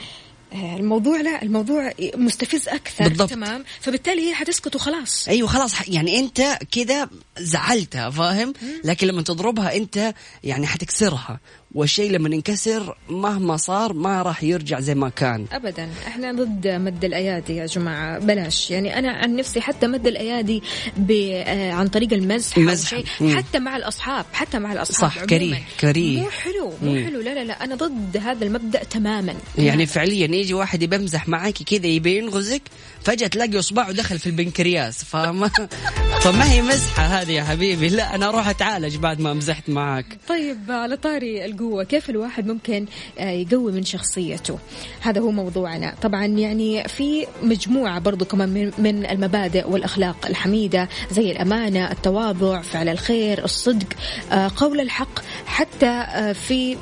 آه، 0.53 0.77
الموضوع 0.77 1.21
لا 1.21 1.43
الموضوع 1.43 1.93
مستفز 2.17 2.69
أكثر. 2.69 3.09
بالضبط. 3.09 3.31
تمام؟ 3.31 3.65
فبالتالي 3.81 4.29
هي 4.29 4.35
حتسكت 4.35 4.77
وخلاص. 4.77 5.29
أيوه 5.29 5.49
خلاص. 5.49 5.89
يعني 5.89 6.19
أنت 6.19 6.59
كذا 6.73 7.09
زعلتها 7.39 8.11
فاهم؟ 8.11 8.53
لكن 8.85 9.07
لما 9.07 9.23
تضربها 9.23 9.77
أنت 9.77 10.15
يعني 10.45 10.67
حتكسرها. 10.67 11.41
والشيء 11.75 12.11
لما 12.11 12.35
ينكسر 12.35 12.97
مهما 13.11 13.57
صار 13.57 13.93
ما 13.93 14.23
راح 14.23 14.43
يرجع 14.45 14.81
زي 14.81 14.95
ما 14.95 15.09
كان 15.09 15.47
ابدا 15.53 15.89
إحنا 16.07 16.33
ضد 16.33 16.69
مد 16.69 17.05
الأيادي 17.05 17.57
يا 17.57 17.67
جماعة 17.67 18.19
بلاش 18.19 18.71
يعني 18.71 18.99
أنا 18.99 19.13
عن 19.13 19.37
نفسي 19.37 19.61
حتى 19.61 19.87
مد 19.87 20.07
الأيادي. 20.07 20.63
آه، 21.11 21.73
عن 21.73 21.89
طريق 21.89 22.13
المزح 22.13 22.57
المزح. 22.57 22.89
شيء. 22.89 23.37
حتى 23.37 23.59
مع 23.59 23.77
الأصحاب 23.77 24.25
حتى 24.33 24.59
مع 24.59 24.73
الأصحاب 24.73 25.11
صح،. 25.11 25.25
كريه- 25.25 25.63
كريه. 25.81 26.21
مو 26.21 26.31
حلو 26.31 26.73
مو. 26.83 27.05
حلو 27.05 27.21
لا 27.21 27.35
لا 27.35 27.45
لا 27.45 27.65
أنا 27.65 27.75
ضد 27.75 28.17
هذا 28.17 28.45
المبدأ 28.45 28.85
تماما 28.85 29.35
يعني 29.59 29.87
فعليا 29.87 30.27
يجي 30.37 30.55
واحد 30.55 30.83
يبمزح 30.83 31.29
معاكي 31.29 31.65
كذا 31.65 31.87
يبي 31.87 32.19
ينغزك 32.19 32.63
فجأة 33.05 33.27
تلاقي 33.27 33.59
أصبعه 33.59 33.93
دخل 33.93 34.19
في 34.19 34.27
البنكرياس 34.27 35.05
فما 35.05 35.51
فما 36.23 36.53
هي 36.53 36.63
مزحة 36.63 37.03
هذه 37.03 37.33
يا 37.33 37.43
حبيبي. 37.45 37.89
لا 37.89 38.15
أنا 38.15 38.29
أروح 38.29 38.49
أتعالج 38.49 38.97
بعد 38.97 39.21
ما 39.21 39.35
مزحت 39.35 39.71
معاك. 39.71 40.07
طيب 40.29 40.59
على 40.71 40.97
طاري 40.97 41.45
القوة 41.45 41.85
كيف 41.85 42.11
الواحد 42.11 42.47
ممكن 42.47 42.87
آه، 43.19 43.31
يقوي 43.31 43.73
من 43.73 43.85
شخصيته؟ 43.85 44.59
هذا 45.01 45.21
هو 45.21 45.31
موضوعنا. 45.31 45.95
طبعا 46.03 46.27
يعني 46.27 46.89
في 46.89 47.27
مجموعة 47.43 47.99
برضو 47.99 48.25
كمان 48.25 48.73
من- 48.79 49.07
المبادئ 49.07 49.69
والأخلاق 49.71 50.27
الحميدة 50.27 50.89
زي 51.11 51.31
الأمانة 51.33 51.91
التواضع 51.93 52.61
فعل 52.63 52.89
الخير 52.89 53.45
الصدق 53.45 53.87
آه، 54.33 54.51
قول 54.57 54.81
الحق 54.81 55.19
حتى 55.47 55.87
آه، 55.87 56.33
في 56.33 56.77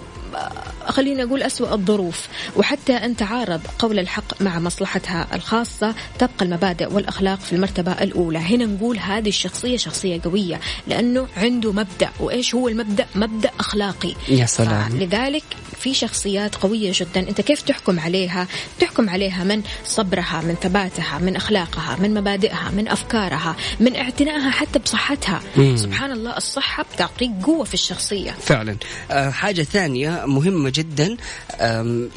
خلينا 0.86 1.24
نقول 1.24 1.42
أسوأ 1.42 1.74
الظروف 1.74 2.28
وحتى 2.56 2.92
أن 2.92 3.16
تعارض 3.16 3.60
قول 3.78 3.98
الحق 3.98 4.42
مع 4.42 4.58
مصلحتها 4.58 5.26
الخاصة 5.34 5.94
تبقى 6.18 6.44
المبادئ 6.44 6.92
والأخلاق 6.92 7.40
في 7.40 7.52
المرتبة 7.52 7.92
الأولى. 7.92 8.38
هنا 8.38 8.66
نقول 8.66 8.98
هذه 8.98 9.28
الشخصية 9.28 9.76
شخصية 9.76 10.20
قوية 10.24 10.60
لأنه 10.86 11.26
عنده 11.36 11.72
مبدأ. 11.72 12.10
وإيش 12.20 12.54
هو 12.54 12.68
المبدأ؟ 12.68 13.06
مبدأ 13.14 13.50
أخلاقي. 13.60 14.14
يا 14.28 14.46
سلام. 14.46 14.98
لذلك 14.98 15.44
في 15.80 15.94
شخصيات 15.94 16.54
قوية 16.54 16.92
جدا. 16.94 17.20
أنت 17.28 17.40
كيف 17.40 17.62
تحكم 17.62 18.00
عليها؟ 18.00 18.46
تحكم 18.80 19.10
عليها 19.10 19.44
من 19.44 19.62
صبرها 19.84 20.40
من 20.40 20.54
ثباتها 20.54 21.18
من 21.18 21.36
أخلاقها 21.36 21.96
من 21.96 22.14
مبادئها 22.14 22.70
من 22.76 22.88
أفكارها 22.88 23.56
من 23.80 23.96
اعتنائها 23.96 24.50
حتى 24.50 24.78
بصحتها. 24.78 25.40
سبحان 25.74 26.12
الله 26.12 26.36
الصحة 26.36 26.84
بتعطيك 26.94 27.30
قوة 27.42 27.64
في 27.64 27.74
الشخصية. 27.74 28.30
فعلا. 28.30 28.76
آه، 29.10 29.30
حاجة 29.30 29.62
ثانية 29.62 30.19
مهمة 30.26 30.72
جدا. 30.74 31.16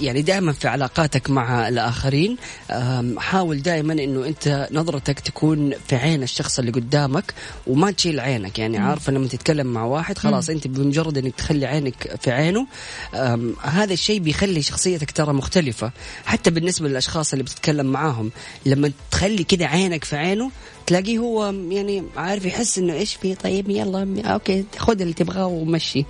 يعني 0.01 0.21
دائما 0.21 0.51
في 0.51 0.67
علاقاتك 0.67 1.29
مع 1.29 1.67
الآخرين. 1.67 2.37
حاول 3.17 3.61
دائما 3.61 3.93
أنه 3.93 4.25
أنت 4.25 4.67
نظرتك 4.71 5.19
تكون 5.19 5.73
في 5.87 5.95
عين 5.95 6.23
الشخص 6.23 6.59
اللي 6.59 6.71
قدامك 6.71 7.33
وما 7.67 7.91
تشيل 7.91 8.19
عينك. 8.19 8.59
يعني 8.59 8.77
عارفة 8.77 9.11
لما 9.11 9.27
تتكلم 9.27 9.67
مع 9.67 9.83
واحد 9.83 10.17
خلاص 10.17 10.49
أنت 10.49 10.67
بمجرد 10.67 11.17
أنك 11.17 11.35
تخلي 11.35 11.65
عينك 11.65 12.15
في 12.21 12.31
عينه. 12.31 12.67
هذا 13.61 13.93
الشيء 13.93 14.19
بيخلي 14.19 14.61
شخصيتك 14.61 15.11
ترى 15.11 15.33
مختلفة. 15.33 15.91
حتى 16.25 16.51
بالنسبة 16.51 16.87
للأشخاص 16.89 17.33
اللي 17.33 17.43
بتتكلم 17.43 17.85
معاهم 17.85 18.31
لما 18.65 18.91
تخلي 19.11 19.43
كده 19.43 19.65
عينك 19.65 20.03
في 20.03 20.15
عينه 20.15 20.51
تلاقيه 20.87 21.17
هو 21.17 21.45
يعني 21.69 22.03
عارف 22.17 22.45
يحس 22.45 22.77
إنه 22.77 22.93
إيش 22.93 23.15
في؟ 23.15 23.35
طيب 23.35 23.69
يلا 23.69 24.21
أوكي 24.33 24.65
خذ 24.77 25.01
اللي 25.01 25.13
تبغاه 25.13 25.45
ومشي. 25.45 26.05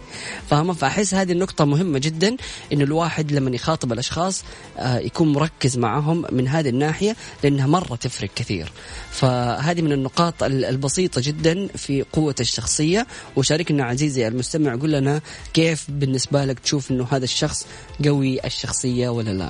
فاهمه 0.49 0.73
فأحس 0.73 1.13
هذه 1.13 1.31
النقطة 1.31 1.65
مهمة 1.65 1.99
جدا 1.99 2.37
إنه 2.73 2.83
الواحد 2.83 3.31
لما 3.31 3.55
يخاطب 3.55 3.93
الأشخاص 3.93 4.43
آه، 4.77 4.97
يكون 4.99 5.33
مركز 5.33 5.77
معهم 5.77 6.25
من 6.31 6.47
هذه 6.47 6.69
الناحية 6.69 7.15
لأنها 7.43 7.67
مرة 7.67 7.95
تفرق 7.95 8.29
كثير. 8.35 8.71
فهذه 9.11 9.81
من 9.81 9.91
النقاط 9.91 10.43
ال- 10.43 10.65
البسيطة 10.65 11.21
جدا 11.21 11.67
في 11.67 12.05
قوة 12.13 12.35
الشخصية. 12.39 13.07
وشاركنا 13.35 13.83
عزيزي 13.85 14.27
المستمع 14.27 14.75
قول 14.75 14.91
لنا 14.91 15.21
كيف 15.53 15.85
بالنسبة 15.89 16.45
لك 16.45 16.59
تشوف 16.59 16.91
إنه 16.91 17.07
هذا 17.11 17.23
الشخص 17.23 17.65
قوي 18.05 18.45
الشخصية 18.45 19.09
ولا 19.09 19.31
لا؟ 19.31 19.49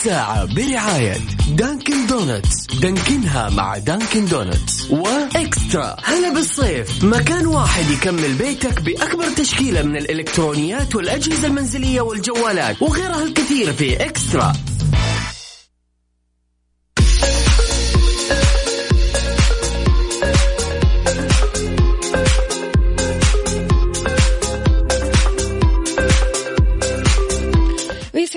الساعة 0.00 0.44
برعاية 0.44 1.16
Dunkin' 1.48 2.06
Donuts 2.06 2.66
دانكنها 2.82 3.50
مع 3.50 3.78
Dunkin' 3.78 4.24
Donuts 4.24 4.90
و 4.90 5.05
eXtra. 5.05 5.96
هلا 6.04 6.34
بالصيف. 6.34 7.04
مكان 7.04 7.46
واحد 7.46 7.90
يكمل 7.90 8.34
بيتك 8.34 8.82
بأكبر 8.82 9.24
تشكيلة 9.36 9.82
من 9.82 9.96
الإلكترونيات 9.96 10.94
والأجهزة 10.94 11.48
المنزلية 11.48 12.00
والجوالات 12.00 12.82
وغيرها 12.82 13.22
الكثير 13.22 13.72
في 13.72 14.04
eXtra. 14.04 14.52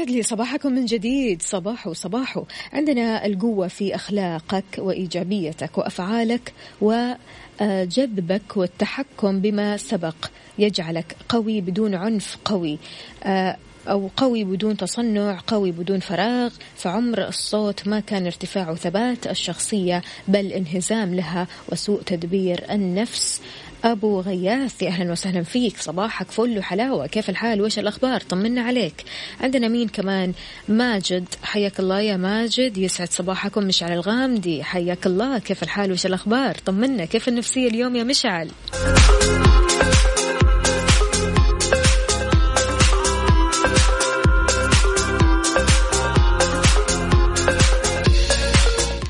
ويسعد 0.03 0.15
لي 0.15 0.23
صباحكم 0.23 0.71
من 0.71 0.85
جديد. 0.85 1.41
صباحو 1.41 1.93
صباحو 1.93 2.43
عندنا 2.73 3.25
القوة 3.25 3.67
في 3.67 3.95
أخلاقك 3.95 4.65
وإيجابيتك 4.77 5.77
وأفعالك 5.77 6.53
وجذبك 6.81 8.57
والتحكم 8.57 9.39
بما 9.39 9.77
سبق. 9.77 10.15
يجعلك 10.59 11.15
قوي 11.29 11.61
بدون 11.61 11.95
عنف 11.95 12.37
قوي. 12.45 12.77
آه، 13.23 13.57
أو 13.87 14.09
قوي 14.17 14.43
بدون 14.43 14.77
تصنع 14.77 15.39
قوي 15.47 15.71
بدون 15.71 15.99
فراغ. 15.99 16.51
فعمر 16.75 17.27
الصوت 17.27 17.87
ما 17.87 17.99
كان 17.99 18.25
ارتفاع 18.25 18.71
وثبات 18.71 19.27
الشخصية 19.27 20.01
بل 20.27 20.51
انهزام 20.51 21.15
لها 21.15 21.47
وسوء 21.71 22.01
تدبير 22.01 22.71
النفس. 22.71 23.41
أبو 23.83 24.21
غياث 24.21 24.81
يا 24.81 24.87
أهلا 24.87 25.11
وسهلا 25.11 25.43
فيك. 25.43 25.77
صباحك 25.77 26.31
فل 26.31 26.57
وحلاوة. 26.57 27.07
كيف 27.07 27.29
الحال؟ 27.29 27.61
وش 27.61 27.79
الأخبار؟ 27.79 28.21
طمنا 28.21 28.61
عليك. 28.61 29.03
عندنا 29.41 29.67
مين 29.67 29.87
كمان؟ 29.87 30.33
ماجد. 30.67 31.25
حياك 31.43 31.79
الله 31.79 32.01
يا 32.01 32.17
ماجد. 32.17 32.77
يسعد 32.77 33.11
صباحكم. 33.11 33.63
مشعل 33.63 33.91
الغامدي. 33.91 34.63
حياك 34.63 35.05
الله. 35.05 35.39
كيف 35.39 35.63
الحال؟ 35.63 35.91
وش 35.91 36.05
الأخبار؟ 36.05 36.55
طمنا. 36.55 37.05
كيف 37.05 37.27
النفسية 37.27 37.67
اليوم 37.67 37.95
يا 37.95 38.03
مشعل؟ 38.03 38.49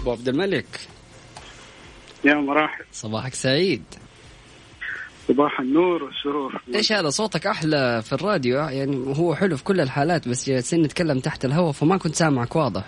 أبو 0.02 0.12
عبد 0.12 0.28
الملك. 0.28 0.80
يا 2.26 2.34
مراحب 2.34 2.86
صباحك 2.92 3.34
سعيد. 3.34 3.84
صباح 5.28 5.60
النور 5.60 6.04
والسرور 6.04 6.62
إيش 6.76 6.92
هذا؟ 6.92 7.10
صوتك 7.10 7.48
أحلى 7.48 8.02
في 8.02 8.14
الراديو 8.14 8.58
يعني 8.58 9.18
هو 9.18 9.36
حلو 9.36 9.58
في 9.58 9.64
كل 9.64 9.82
الحالات 9.82 10.28
بس 10.28 10.50
جالسين 10.50 10.82
نتكلم 10.82 11.20
تحت 11.20 11.46
الهواء 11.46 11.72
فما 11.72 11.98
كنت 11.98 12.16
سامعك 12.16 12.56
واضح. 12.56 12.84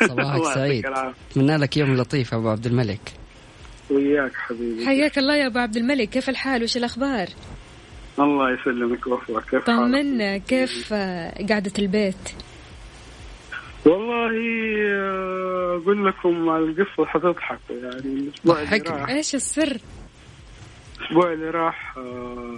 صباحك 0.08 0.44
سعيد. 0.44 0.86
أتمنى 1.30 1.56
لك 1.56 1.76
يوم 1.76 1.96
لطيف 1.96 2.32
يا 2.32 2.36
أبو 2.36 2.48
عبد 2.48 2.66
الملك. 2.66 3.12
وياك 3.90 4.34
حبيبي. 4.34 4.86
حياك 4.86 5.18
الله 5.18 5.36
يا 5.36 5.46
أبو 5.46 5.58
عبد 5.58 5.76
الملك. 5.76 6.08
كيف 6.08 6.28
الحال؟ 6.28 6.62
وش 6.62 6.76
الأخبار؟ 6.76 7.28
الله 8.18 8.52
يسلمك 8.52 9.06
ويوفقك 9.06 9.42
كيف 9.42 9.52
حالك؟ 9.52 9.66
طمنا. 9.66 10.38
كيف 10.38 10.92
قعدة 11.50 11.72
البيت؟ 11.78 12.34
والله 13.86 14.32
آه، 14.92 15.80
أقول 15.82 16.06
لكم 16.06 16.48
على 16.48 16.64
القصة 16.64 17.06
حتضحكوا 17.06 17.76
يعني. 17.76 18.30
راح. 18.46 19.08
إيش 19.08 19.34
السر؟ 19.34 19.76
الأسبوع 21.00 21.32
اللي 21.32 21.50
راح 21.50 21.94
آه، 21.98 22.56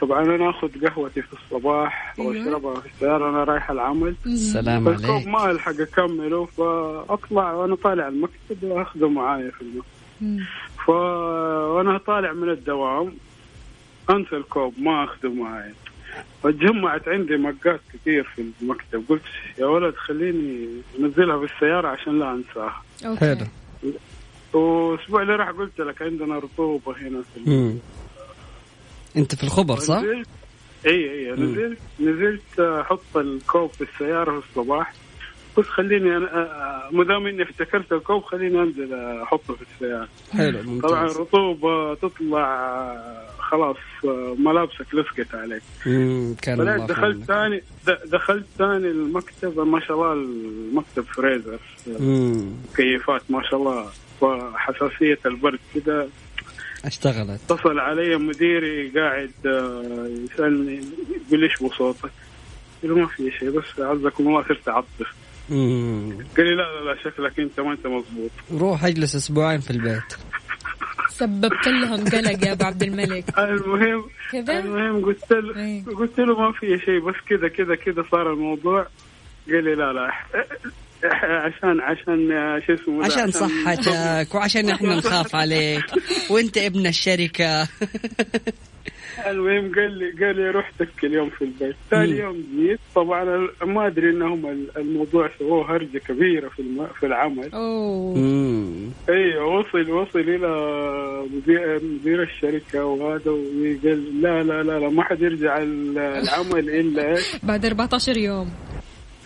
طبعا 0.00 0.22
أنا 0.24 0.50
آخذ 0.50 0.86
قهوتي 0.86 1.22
في 1.22 1.32
الصباح. 1.32 2.14
واشربها 2.18 2.80
في 2.80 2.86
السيارة 2.86 3.30
أنا 3.30 3.44
رايح 3.44 3.70
العمل. 3.70 4.14
فالكوب 4.54 5.10
عليك. 5.10 5.26
ما 5.28 5.50
ألحق 5.50 5.80
أكمله 5.80 6.44
فأطلع 6.44 7.52
وأنا 7.52 7.74
طالع 7.74 8.08
المكتب 8.08 8.62
واخذه 8.62 9.08
معايا 9.08 9.50
في 9.50 9.62
المكتب. 9.62 9.88
مم. 10.20 10.38
ف 10.86 10.88
وأنا 10.88 11.98
طالع 11.98 12.32
من 12.32 12.50
الدوام 12.50 13.14
انسى 14.10 14.36
الكوب 14.36 14.74
ما 14.78 15.04
اخذه 15.04 15.28
معي 15.28 15.72
فجمعت 16.42 17.08
عندي 17.08 17.36
مقات 17.36 17.80
كثير 17.94 18.24
في 18.24 18.44
المكتب. 18.62 19.04
قلت 19.08 19.22
يا 19.58 19.66
ولد 19.66 19.94
خليني 19.94 20.68
أنزلها 20.98 21.38
في 21.38 21.54
السيارة 21.54 21.88
عشان 21.88 22.18
لا 22.18 22.32
أنساها. 22.32 22.82
حلو. 23.16 23.46
والاسبوع 24.52 25.22
اللي 25.22 25.36
راح 25.36 25.50
قلت 25.50 25.80
لك 25.80 26.02
عندنا 26.02 26.38
رطوبة 26.38 26.92
هنا 26.96 27.22
في 27.34 27.50
مم. 27.50 27.78
أنت 29.16 29.34
في 29.34 29.44
الخبر 29.44 29.78
صح؟ 29.78 29.98
نزلت 30.02 30.26
اي 30.86 31.10
اي. 31.10 31.32
نزلت 31.32 31.78
نزلت 32.00 32.60
أحط 32.60 33.16
الكوب 33.16 33.70
في 33.70 33.80
السيارة 33.84 34.40
في 34.40 34.46
الصباح 34.50 34.92
قلت 35.56 35.66
خليني 35.66 36.16
أنا 36.16 36.88
ما 36.92 37.04
دام 37.04 37.26
إني 37.26 37.42
افتكرت 37.42 37.92
الكوب 37.92 38.22
خليني 38.22 38.62
أنزل 38.62 38.94
أحطه 39.22 39.54
في 39.54 39.62
السيارة 39.74 40.08
حلو 40.32 40.80
طبعا 40.80 41.02
ممتاز 41.02 41.16
رطوبه 41.18 41.94
تطلع 41.94 42.44
آه، 42.44 43.26
خلاص 43.38 43.76
ملابسك 44.38 44.94
لصقت 44.94 45.34
عليك. 45.34 45.62
كان 46.42 46.86
دخلت. 46.86 47.24
ثاني 47.24 47.62
دخلت 48.06 48.46
ثاني 48.58 48.88
المكتب 48.88 49.60
ما 49.60 49.80
شاء 49.80 49.96
الله 49.96 50.12
المكتب 50.12 51.02
فريزر 51.04 51.58
مم. 52.00 52.50
كيفات 52.76 53.22
ما 53.28 53.42
شاء 53.50 53.60
الله 53.60 53.86
وحساسية 54.22 55.18
البرد 55.26 55.58
كذا 55.74 56.08
اشتغلت. 56.84 57.40
اتصل 57.50 57.78
علي 57.78 58.16
مديري 58.16 58.88
قاعد 58.88 59.30
آه، 59.46 60.08
يسألني 60.24 60.80
يقول 61.26 61.40
لي 61.40 61.46
إيش 61.46 61.62
بصوتك؟ 61.62 62.10
قلت 62.82 62.92
له 62.92 62.98
ما 62.98 63.06
في 63.06 63.30
شيء 63.38 63.50
بس 63.50 63.80
عزكم 63.80 64.28
الله 64.28 64.42
صرت 64.48 64.68
أعطف. 64.68 65.14
قال 66.36 66.46
لي 66.46 66.54
لا 66.54 66.62
لا 66.62 66.84
لا 66.84 66.96
شكلك 67.04 67.40
انت 67.40 67.60
ما 67.60 67.72
انت 67.72 67.86
مضبوط 67.86 68.30
روح 68.52 68.84
اجلس 68.84 69.14
أسبوعين 69.14 69.60
في 69.60 69.70
البيت. 69.70 70.14
سببت 71.10 71.66
لهم 71.66 72.04
قلق 72.04 72.46
يا 72.46 72.52
أبو 72.52 72.64
عبد 72.64 72.82
الملك. 72.82 73.24
المهم 73.38 74.04
كذا؟ 74.32 74.58
المهم 74.58 75.04
قلت 75.04 75.32
له 75.32 75.56
إيه. 75.56 75.84
قلت 75.84 76.18
له 76.18 76.40
ما 76.40 76.52
في 76.52 76.78
شيء 76.78 77.00
بس 77.00 77.14
كذا 77.28 77.48
كذا 77.48 77.74
كذا 77.74 78.04
صار 78.10 78.32
الموضوع. 78.32 78.86
قال 79.48 79.64
لي 79.64 79.74
لا 79.74 79.92
لا 79.92 80.10
عشان 81.22 81.80
عشان 81.80 82.32
آه، 82.32 82.58
شو 82.66 82.74
اسمه 82.74 83.04
عشان 83.04 83.30
صحتك 83.30 84.28
وعشان 84.34 84.68
إحنا 84.70 84.96
نخاف 84.96 85.34
عليك. 85.34 85.84
وأنت 86.30 86.58
ابن 86.58 86.86
الشركة. 86.86 87.62
المهم 89.26 89.74
قال 89.74 89.98
لي 89.98 90.26
قال 90.26 90.36
لي 90.36 90.50
روح 90.50 90.70
تك 90.78 91.04
اليوم 91.04 91.30
في 91.30 91.42
البيت. 91.44 91.76
ثاني. 91.90 92.18
يوم 92.18 92.44
جيت 92.56 92.78
طبعا 92.94 93.48
ما 93.64 93.86
أدري 93.86 94.10
انهم 94.10 94.66
الموضوع 94.76 95.30
سووه 95.38 95.74
هرجة 95.76 95.98
كبيرة 95.98 96.48
في 96.48 96.58
الم... 96.62 96.86
في 97.00 97.06
العمل. 97.06 97.50
مم. 97.54 98.90
أيوه 99.08 99.44
وصل 99.44 99.90
وصل 99.90 100.18
إلى 100.18 100.48
مدير, 101.32 101.80
مدير 101.84 102.22
الشركة 102.22 102.84
وهذا 102.84 103.30
وقال 103.30 104.20
لا 104.22 104.42
لا 104.42 104.62
لا 104.62 104.78
لا 104.78 104.88
ما 104.88 105.02
حد 105.04 105.22
يرجع 105.22 105.56
ال- 105.58 105.98
العمل 105.98 106.70
إلا؟ 106.70 107.16
بعد 107.42 107.64
14 107.64 108.16
يوم. 108.16 108.50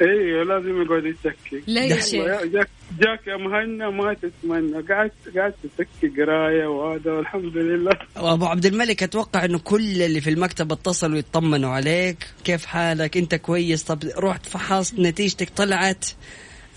أيوه 0.02 0.44
لازم 0.44 0.82
يقعد 0.82 1.04
يتكي 1.04 1.62
لا 1.66 1.84
يا 1.84 2.00
شيخ. 2.00 2.24
يا- 2.26 2.44
جاك 2.46 2.68
جاك 3.00 3.26
يا 3.26 3.36
مهنا 3.36 3.90
ما 3.90 4.14
تتمنى. 4.14 4.80
قعدت 4.82 5.38
قعدت 5.38 5.54
تتكي 5.78 6.22
قراية 6.22 6.66
وهذا 6.66 7.12
والحمد 7.12 7.56
لله. 7.56 7.92
وابو 8.22 8.46
عبد 8.46 8.66
الملك 8.66 9.02
أتوقع 9.02 9.44
إنه 9.44 9.58
كل 9.58 10.02
اللي 10.02 10.20
في 10.20 10.30
المكتب 10.30 10.72
اتصلوا 10.72 11.18
يطمنوا 11.18 11.70
عليك. 11.70 12.16
كيف 12.44 12.66
حالك؟ 12.66 13.16
أنت 13.16 13.34
كويس؟ 13.34 13.82
طب 13.82 13.98
رحت 14.18 14.46
فحصت 14.46 14.98
نتيجتك 14.98 15.50
طلعت. 15.56 16.04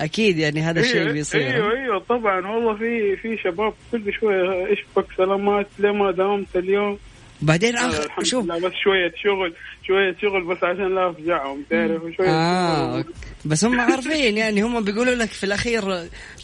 أكيد 0.02 0.38
يعني 0.38 0.62
هذا 0.62 0.80
الشيء 0.80 1.02
أيوه 1.02 1.12
بيصير. 1.12 1.42
أيوه 1.42 1.72
أيوه 1.72 2.00
طبعا. 2.00 2.48
والله 2.48 2.76
في 2.78 3.16
في 3.16 3.38
شباب 3.44 3.74
كل 3.92 4.14
شوية 4.20 4.74
اشبك 4.74 5.06
سلامات 5.18 5.68
ليه 5.80 5.92
ما 5.92 6.12
داومت 6.12 6.56
اليوم؟ 6.56 6.98
بعدين 7.46 7.76
آه، 7.78 7.90
اخر 7.90 8.24
شوف. 8.24 8.46
بس 8.46 8.72
شوية 8.84 9.12
شغل 9.24 9.54
شوية 9.88 10.16
شغل 10.22 10.44
بس 10.44 10.64
عشان 10.64 10.96
لا 10.96 11.10
افجعهم 11.10 11.64
تعرف؟ 11.70 12.02
شوية 12.18 12.30
آه 12.30 13.02
شغل. 13.02 13.14
بس 13.46 13.66
هم 13.66 13.80
عارفين 13.80 14.38
يعني 14.38 14.62
هم 14.64 14.84
بيقولوا 14.84 15.16
لك 15.16 15.30
في 15.30 15.44
الأخير 15.44 15.84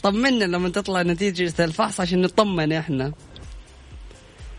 طمنا 0.03 0.45
لما 0.45 0.69
تطلع 0.69 1.01
نتيجة 1.01 1.63
الفحص 1.63 1.99
عشان 1.99 2.21
نطمن 2.21 2.71
إحنا. 2.73 3.11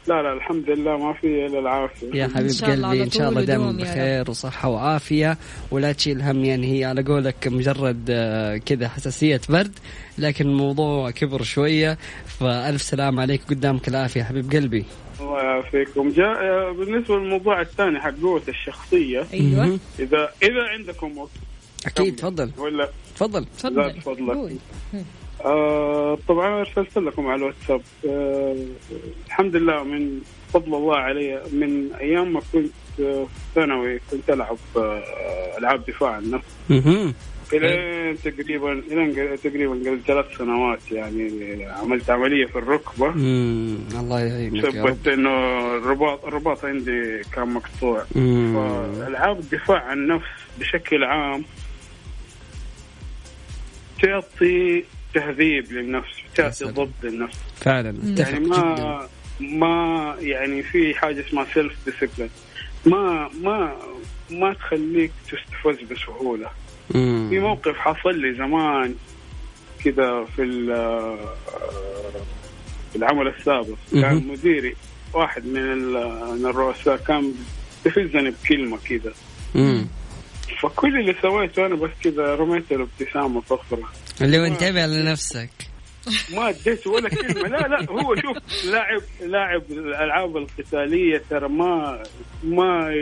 لا 0.07 0.23
لا 0.23 0.33
الحمد 0.33 0.71
لله 0.71 0.97
ما 0.97 1.13
في 1.13 1.47
إلا 1.47 1.59
العافية. 1.59 2.07
يا 2.15 2.29
حبيب 2.29 2.51
قلبي 2.65 3.03
إن 3.03 3.11
شاء 3.11 3.29
الله 3.29 3.45
دائما. 3.45 3.73
بخير 3.73 4.31
وصحة 4.31 4.69
وعافية 4.69 5.39
ولا 5.71 5.93
تشيل 5.93 6.23
هم 6.23 6.45
يعني 6.45 6.79
هي 6.79 6.85
على 6.85 7.03
قولك 7.03 7.49
مجرد 7.49 8.07
آه، 8.11 8.57
كذا 8.57 8.89
حساسية 8.89 9.41
برد 9.49 9.79
لكن 10.19 10.47
الموضوع 10.47 11.11
كبر 11.11 11.43
شوية. 11.43 11.99
فألف 12.27 12.83
سلام 12.83 13.21
عليك 13.21 13.41
قدامك 13.51 13.89
العافية 13.89 14.21
يا 14.21 14.25
حبيب 14.25 14.53
قلبي. 14.53 14.85
الله 15.21 15.39
يعافيكم. 15.43 16.09
جاء 16.09 16.27
آه، 16.27 16.73
بالنسبة 16.73 17.17
للموضوع 17.19 17.61
الثاني 17.61 18.01
حق 18.01 18.15
قوة 18.23 18.43
الشخصية 18.49 19.25
أيوه. 19.33 19.79
إذا 19.99 20.29
إذا 20.43 20.63
عندكم 20.79 21.19
وقت. 21.19 21.31
أكيد 21.87 22.17
تفضل. 22.17 22.51
ولا؟ 22.59 22.89
تفضل. 23.17 23.45
تفضل. 23.59 24.57
آه 25.45 26.19
طبعا 26.29 26.61
أرسلت 26.61 26.99
لكم 26.99 27.27
على 27.27 27.37
الواتساب 27.37 27.81
آه 28.09 28.57
الحمد 29.27 29.57
لله 29.57 29.83
من 29.85 30.21
فضل 30.53 30.75
الله 30.75 30.97
علي 30.97 31.43
من 31.53 31.93
أيام 32.01 32.33
ما 32.33 32.41
كنت 32.53 32.71
آه، 33.01 33.25
في 33.25 33.29
ثانوي 33.55 34.01
كنت 34.11 34.31
ألعب 34.31 34.57
آه 34.77 35.03
ألعاب 35.59 35.85
دفاع 35.87 36.11
عن 36.11 36.23
النفس. 36.23 36.47
إلى 37.53 38.15
تقريبا 38.25 38.73
إلى 38.73 39.37
تقريبا 39.37 39.73
قبل 39.75 40.01
ثلاث 40.07 40.27
سنوات 40.39 40.93
يعني 40.93 41.65
عملت 41.65 42.11
عملية 42.11 42.47
في 42.47 42.57
الركبة 42.59 43.11
مم. 43.11 43.79
الله 44.01 44.21
يعينك 44.21 44.71
سبت 44.71 45.09
إنه 45.09 45.31
الرباط 45.77 46.25
الرباط 46.25 46.65
عندي 46.65 47.23
كان 47.35 47.49
مقطوع. 47.49 48.05
فألعاب 48.15 49.39
الدفاع 49.39 49.83
عن 49.83 49.99
النفس 49.99 50.27
بشكل 50.61 51.05
عام 51.05 51.45
تعطي 54.03 54.85
تهذيب 55.15 55.73
للنفس 55.73 56.09
تعطي. 56.35 56.65
ضبط 56.65 56.89
للنفس 57.03 57.39
فعلا 57.61 57.95
يعني 58.19 58.45
جدا 58.45 58.49
ما 58.49 59.09
ما 59.41 60.17
يعني 60.21 60.63
في 60.63 60.95
حاجة 60.95 61.21
اسمها 61.29 61.47
self 61.55 61.73
discipline 61.87 62.31
ما 62.87 63.31
ما 63.43 63.77
ما 64.31 64.53
تخليك 64.55 65.13
تستفز 65.27 65.93
بسهولة 65.93 66.51
مم. 66.95 67.27
في 67.31 67.39
موقف 67.39 67.77
حصل 67.77 68.19
لي 68.19 68.35
زمان 68.35 68.95
كذا 69.85 70.25
في 70.37 70.43
ال- 70.43 71.17
في 72.93 72.97
العمل 72.99 73.27
السابق 73.29 73.77
كان 73.93 74.15
مهم. 74.15 74.31
مديري 74.33 74.77
واحد 75.15 75.47
من 75.47 75.57
ال- 75.73 76.39
من 76.41 76.47
الرؤساء 76.47 76.97
كان 76.97 77.33
بيفزني 77.85 78.31
بكلمة 78.31 78.79
كذا 78.89 79.13
مم. 79.55 79.87
فكل 80.61 81.01
اللي 81.01 81.15
سويته 81.23 81.67
أنا 81.67 81.75
بس 81.75 81.91
كذا 82.05 82.35
رميت 82.35 82.73
له 82.73 82.89
ابتسامه 83.01 83.43
صفرة. 83.51 83.89
اللي 84.23 84.39
هو 84.39 84.45
انتبه 84.45 84.87
لنفسك. 84.87 85.51
ما 86.35 86.49
اديته 86.49 86.91
ولا 86.91 87.09
كلمة. 87.09 87.49
لا 87.49 87.69
لا 87.69 87.91
هو 87.91 88.15
شوف 88.17 88.65
لاعب 88.65 89.03
لاعب 89.21 89.63
الألعاب 89.71 90.37
القتالية 90.37 91.23
ترى 91.31 91.49
ما 91.49 92.03
ما 92.45 92.95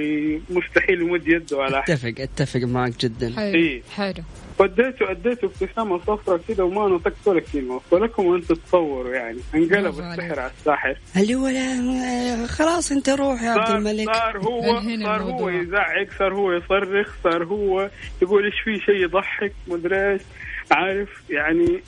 مستحيل 0.50 1.00
يمد 1.00 1.28
يده 1.28 1.62
على 1.62 1.78
أحد. 1.78 1.90
اتفق 1.90 2.14
اتفق 2.18 2.60
معك 2.60 2.92
جدا. 3.00 3.32
حلو 3.36 3.54
إيه. 3.54 3.82
حلو. 3.96 4.22
فاديته 4.58 5.10
اديته 5.10 5.44
ابتسامة 5.46 5.98
صفرة 5.98 6.40
كذا 6.48 6.64
وما 6.64 6.88
نطقت 6.88 7.26
ولا 7.28 7.40
كلمة. 7.52 7.78
فلكم 7.90 8.34
أن 8.34 8.40
تتصوروا 8.46 9.14
يعني. 9.14 9.38
انقلب. 9.54 9.86
السحر 9.86 10.40
على 10.40 10.50
الساحر. 10.58 10.94
اللي 11.16 11.34
هو 11.34 11.48
لا 11.48 12.46
خلاص 12.46 12.92
انت 12.92 13.08
روح 13.08 13.42
يا 13.42 13.50
عبد 13.50 13.70
الملك. 13.70 14.14
صار 14.14 14.38
هو 14.38 14.80
صار 15.04 15.22
هو. 15.22 15.48
يزعق 15.48 16.06
صار 16.18 16.34
هو 16.34 16.52
يصرخ 16.52 17.14
صار 17.24 17.44
هو 17.44 17.90
يقول 18.22 18.44
إيش 18.44 18.54
في 18.64 18.78
شيء 18.86 18.94
يضحك 19.04 19.52
مدري 19.68 20.12
إيش. 20.12 20.22
عارف؟ 20.70 21.08
يعني 21.30 21.82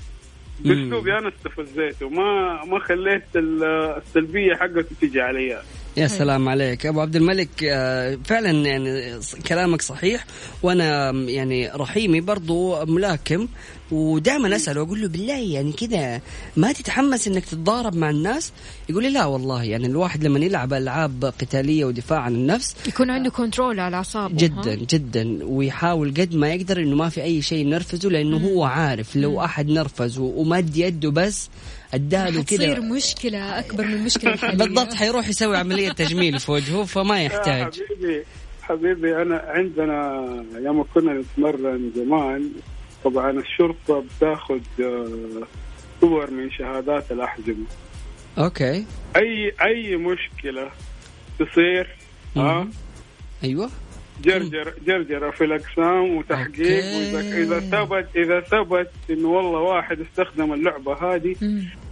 باسلوبي 0.60 1.18
أنا 1.18 1.28
استفزيته 1.28 2.08
ما 2.08 2.60
ما 2.64 2.78
خليت 2.78 3.22
ال- 3.36 3.64
السلبية 3.96 4.54
حقته 4.54 4.86
تيجي 5.00 5.20
علي. 5.20 5.62
يا 5.97 6.07
سلام 6.07 6.49
عليك. 6.49 6.86
أبو 6.86 7.01
عبد 7.01 7.16
الملك 7.16 7.49
آه، 7.64 8.18
فعلا 8.24 8.51
يعني 8.51 9.20
كلامك 9.47 9.82
صحيح 9.82 10.24
وأنا 10.62 11.11
يعني 11.11 11.68
رحيمي 11.68 12.20
برضو 12.20 12.84
ملاكم. 12.84 13.49
ودائما 13.91 14.57
اساله 14.57 14.80
أقول 14.83 15.01
له 15.03 15.09
بالله 15.09 15.39
يعني 15.39 15.72
كذا 15.72 16.20
ما 16.57 16.72
تتحمس 16.72 17.28
إنك 17.28 17.45
تتضارب 17.45 17.97
مع 17.97 18.11
الناس؟ 18.11 18.53
يقول 18.89 19.03
لي 19.03 19.11
لا 19.11 19.24
والله 19.24 19.64
يعني 19.64 19.87
الواحد 19.87 20.24
لما 20.24 20.39
يلعب 20.39 20.72
ألعاب 20.72 21.24
قتالية 21.24 21.85
ودفاع 21.85 22.18
عن 22.20 22.35
النفس 22.35 22.76
يكون 22.89 23.11
عنده 23.11 23.30
كنترول 23.30 23.80
على 23.80 23.97
أعصابه 23.97 24.37
جدا 24.37 24.72
ها؟ 24.72 24.74
جدا. 24.74 25.39
ويحاول 25.43 26.09
قد 26.11 26.35
ما 26.35 26.49
يقدر 26.55 26.78
إنه 26.80 26.97
ما 26.97 27.09
في 27.09 27.22
أي 27.22 27.43
شيء 27.43 27.59
ينرفزه 27.66 28.09
لأنه 28.11 28.37
هو 28.37 28.64
عارف 28.64 29.16
لو 29.16 29.45
أحد 29.45 29.68
نرفزه 29.68 30.22
ومد 30.22 30.76
يده 30.76 31.11
بس 31.11 31.49
أداله 31.95 32.43
كذا. 32.43 32.80
مشكلة 32.80 33.59
أكبر 33.59 33.87
من 33.87 33.95
المشكلة 33.95 34.33
الحالية 34.35 34.57
بالضبط 34.64 34.95
حيروح 34.95 35.28
يسوي 35.28 35.57
عملية 35.57 35.93
تجميل 35.93 36.39
في 36.39 36.53
وجهه 36.53 36.85
فما 36.85 37.22
يحتاج. 37.22 37.80
حبيبي 37.83 38.24
حبيبي 38.62 39.22
أنا 39.22 39.37
عندنا 39.47 40.26
يوم 40.64 40.85
كنا 40.95 41.12
نتمرن 41.12 41.91
زمان 41.97 42.51
طبعا 43.05 43.30
الشرطة 43.30 44.05
بتاخذ 44.16 44.61
آه، 44.80 45.46
صور 46.00 46.30
من 46.30 46.50
شهادات 46.50 47.12
الاحزمه 47.12 47.66
okay. 48.38 48.84
أي 49.16 49.53
أي 49.62 49.96
مشكلة 49.96 50.70
تصير 51.38 51.96
ها. 52.36 52.68
أيوه. 53.44 53.70
جرجر 54.24 54.74
جرجرة 54.86 55.30
في 55.30 55.44
الأقسام 55.44 56.16
وتحقيق 56.16 56.84
okay. 56.84 57.12
وإذا- 57.12 57.34
إذا 57.36 57.60
ثبت 57.60 58.06
إذا 58.16 58.40
ثبت 58.40 58.90
إنه 59.10 59.28
والله 59.28 59.58
واحد 59.60 59.98
استخدم 60.00 60.52
اللعبة 60.52 61.14
هذه. 61.14 61.36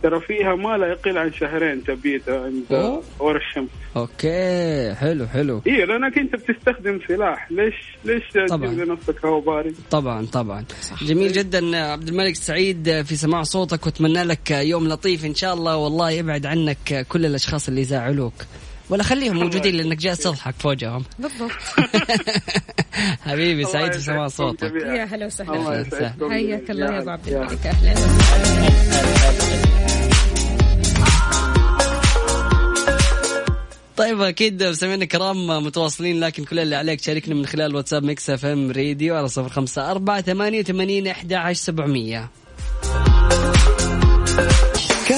ترى 0.03 0.21
فيها 0.21 0.55
ما 0.55 0.77
لا 0.79 0.87
يقل 0.87 1.19
عن 1.19 1.33
شهرين 1.33 1.85
تبيته 1.85 2.45
عند. 2.45 3.01
ورا 3.19 3.37
الشمس. 3.39 3.69
أوكي. 3.97 4.95
حلو 4.95 5.27
حلو. 5.27 5.63
إيه 5.67 5.85
لأنك 5.85 6.19
أنت 6.19 6.33
بتستخدم 6.37 7.01
سلاح. 7.09 7.53
ليش 7.53 7.75
ليش 8.05 8.23
طبعاً. 8.49 8.67
تجيب 8.67 8.81
لنفسك 8.89 9.25
هوا 9.25 9.41
بارد؟ 9.41 9.75
طبعا 9.91 10.27
طبعا. 10.27 10.65
جميل 11.03 11.33
جدا 11.33 11.77
عبد 11.77 12.09
الملك 12.09 12.35
سعيد 12.37 13.03
في 13.03 13.17
سماع 13.17 13.43
صوتك 13.43 13.87
وأتمنى 13.87 14.23
لك 14.25 14.51
يوم 14.51 14.89
لطيف 14.89 15.25
إن 15.25 15.35
شاء 15.35 15.55
الله 15.55 15.77
والله 15.77 16.11
يبعد 16.11 16.47
عنك 16.47 17.07
كل 17.09 17.27
الأشخاص 17.27 17.69
اللي 17.69 17.81
يزعلوك 17.81 18.35
ولا 18.91 19.03
خليهم 19.03 19.37
موجودين 19.37 19.75
لأنك 19.75 19.97
جالس 19.97 20.19
تضحك 20.19 20.55
في 20.59 20.69
وجههم 20.69 21.05
بالضبط. 21.19 21.51
حبيبي 23.27 23.65
سعيد 23.65 23.93
في 23.93 24.01
سماع 24.01 24.27
يسعدكم 24.27 24.59
صوتك. 24.59 24.73
يا 24.73 25.05
هلا 25.05 25.15
أهلا 25.41 25.81
وسهلا 25.81 26.31
حياك 26.31 26.71
الله 26.71 26.95
يا. 26.95 26.99
ابو 26.99 27.11
عبد 27.11 27.29
الملك 27.29 27.67
أهلا 27.67 27.95
طيب 33.97 34.21
أكيد 34.21 34.63
مستمعينا 34.63 35.03
الكرام 35.03 35.47
متواصلين 35.65 36.21
لكن 36.21 36.45
كل 36.45 36.59
اللي 36.59 36.77
عليك 36.77 37.01
تشاركنا 37.01 37.35
من 37.35 37.47
خلال 37.47 37.77
واتساب 37.77 38.05
Mix 38.05 38.31
FM 38.31 38.71
Radio 38.71 39.17
على 39.17 39.29
صفر 39.29 39.49
خمسة 39.49 39.91
أربعة 39.91 40.21
ثمانية 40.21 40.61
وثمانين 40.61 41.07
أحد 41.07 41.33
عشر 41.33 41.61
سبعمية. 41.61 42.31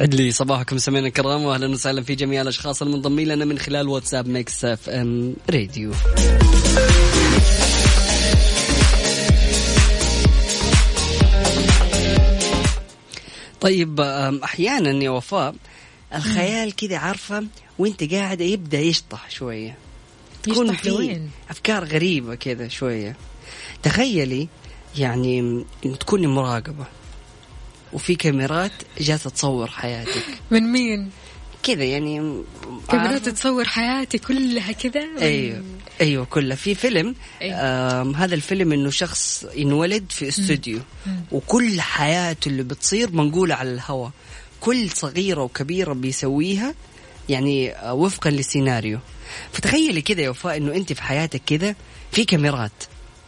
يسعد 0.00 0.14
لي 0.14 0.32
صباحكم 0.32 0.78
سمعنا 0.78 1.06
الكرام 1.06 1.42
واهلا 1.42 1.68
وسهلا 1.68 2.02
في 2.02 2.14
جميع 2.14 2.42
الأشخاص 2.42 2.82
المنضمين 2.82 3.28
لنا 3.28 3.44
من 3.44 3.58
خلال 3.58 3.88
واتساب 3.88 4.28
Mix 4.28 4.64
FM 4.64 5.34
Radio. 5.50 5.92
طيب 13.60 14.00
أحيانا 14.44 15.04
يا 15.04 15.10
وفاء 15.10 15.54
الخيال 16.14 16.76
كذا 16.76 16.96
عارفة 16.96 17.46
وأنت 17.78 18.14
قاعدة 18.14 18.44
يبدأ 18.44 18.78
يشطح 18.78 19.30
شوية. 19.30 19.76
تكون 20.42 20.72
في؟ 20.76 21.20
أفكار 21.50 21.84
غريبة 21.84 22.34
كذا 22.34 22.68
شوية. 22.68 23.16
تخيلي 23.82 24.48
يعني 24.98 25.64
تكوني 26.00 26.26
مراقبة. 26.26 26.99
وفي 27.92 28.14
كاميرات 28.14 28.72
جالسة 29.00 29.30
تصور 29.30 29.66
حياتك. 29.70 30.24
من 30.50 30.62
مين؟ 30.62 31.10
كذا 31.62 31.84
يعني 31.84 32.42
كاميرات؟ 32.88 33.28
تصور 33.28 33.64
حياتي 33.64 34.18
كلها 34.18 34.72
كذا؟ 34.72 35.08
أيوه. 35.20 35.64
أيوه 36.00 36.24
كلها. 36.24 36.56
في 36.56 36.74
فيلم 36.74 37.14
أيوة. 37.42 37.56
آم 37.56 38.14
هذا 38.14 38.34
الفيلم 38.34 38.72
إنه 38.72 38.90
شخص 38.90 39.46
ينولد 39.54 40.04
في 40.12 40.28
استوديو. 40.28 40.80
وكل 41.32 41.80
حياته 41.80 42.48
اللي 42.48 42.62
بتصير 42.62 43.12
منقولة 43.12 43.54
على 43.54 43.70
الهواء 43.72 44.10
كل 44.60 44.90
صغيرة 44.90 45.42
وكبيرة 45.42 45.92
بيسويها 45.92 46.74
يعني 47.28 47.72
آه، 47.72 47.94
وفقا 47.94 48.30
للسيناريو 48.30 48.98
فتخيلي 49.52 50.02
كذا 50.02 50.20
يا 50.20 50.30
وفاء 50.30 50.56
إنه 50.56 50.74
أنت 50.74 50.92
في 50.92 51.02
حياتك 51.02 51.42
كذا 51.46 51.74
في 52.12 52.24
كاميرات. 52.24 52.72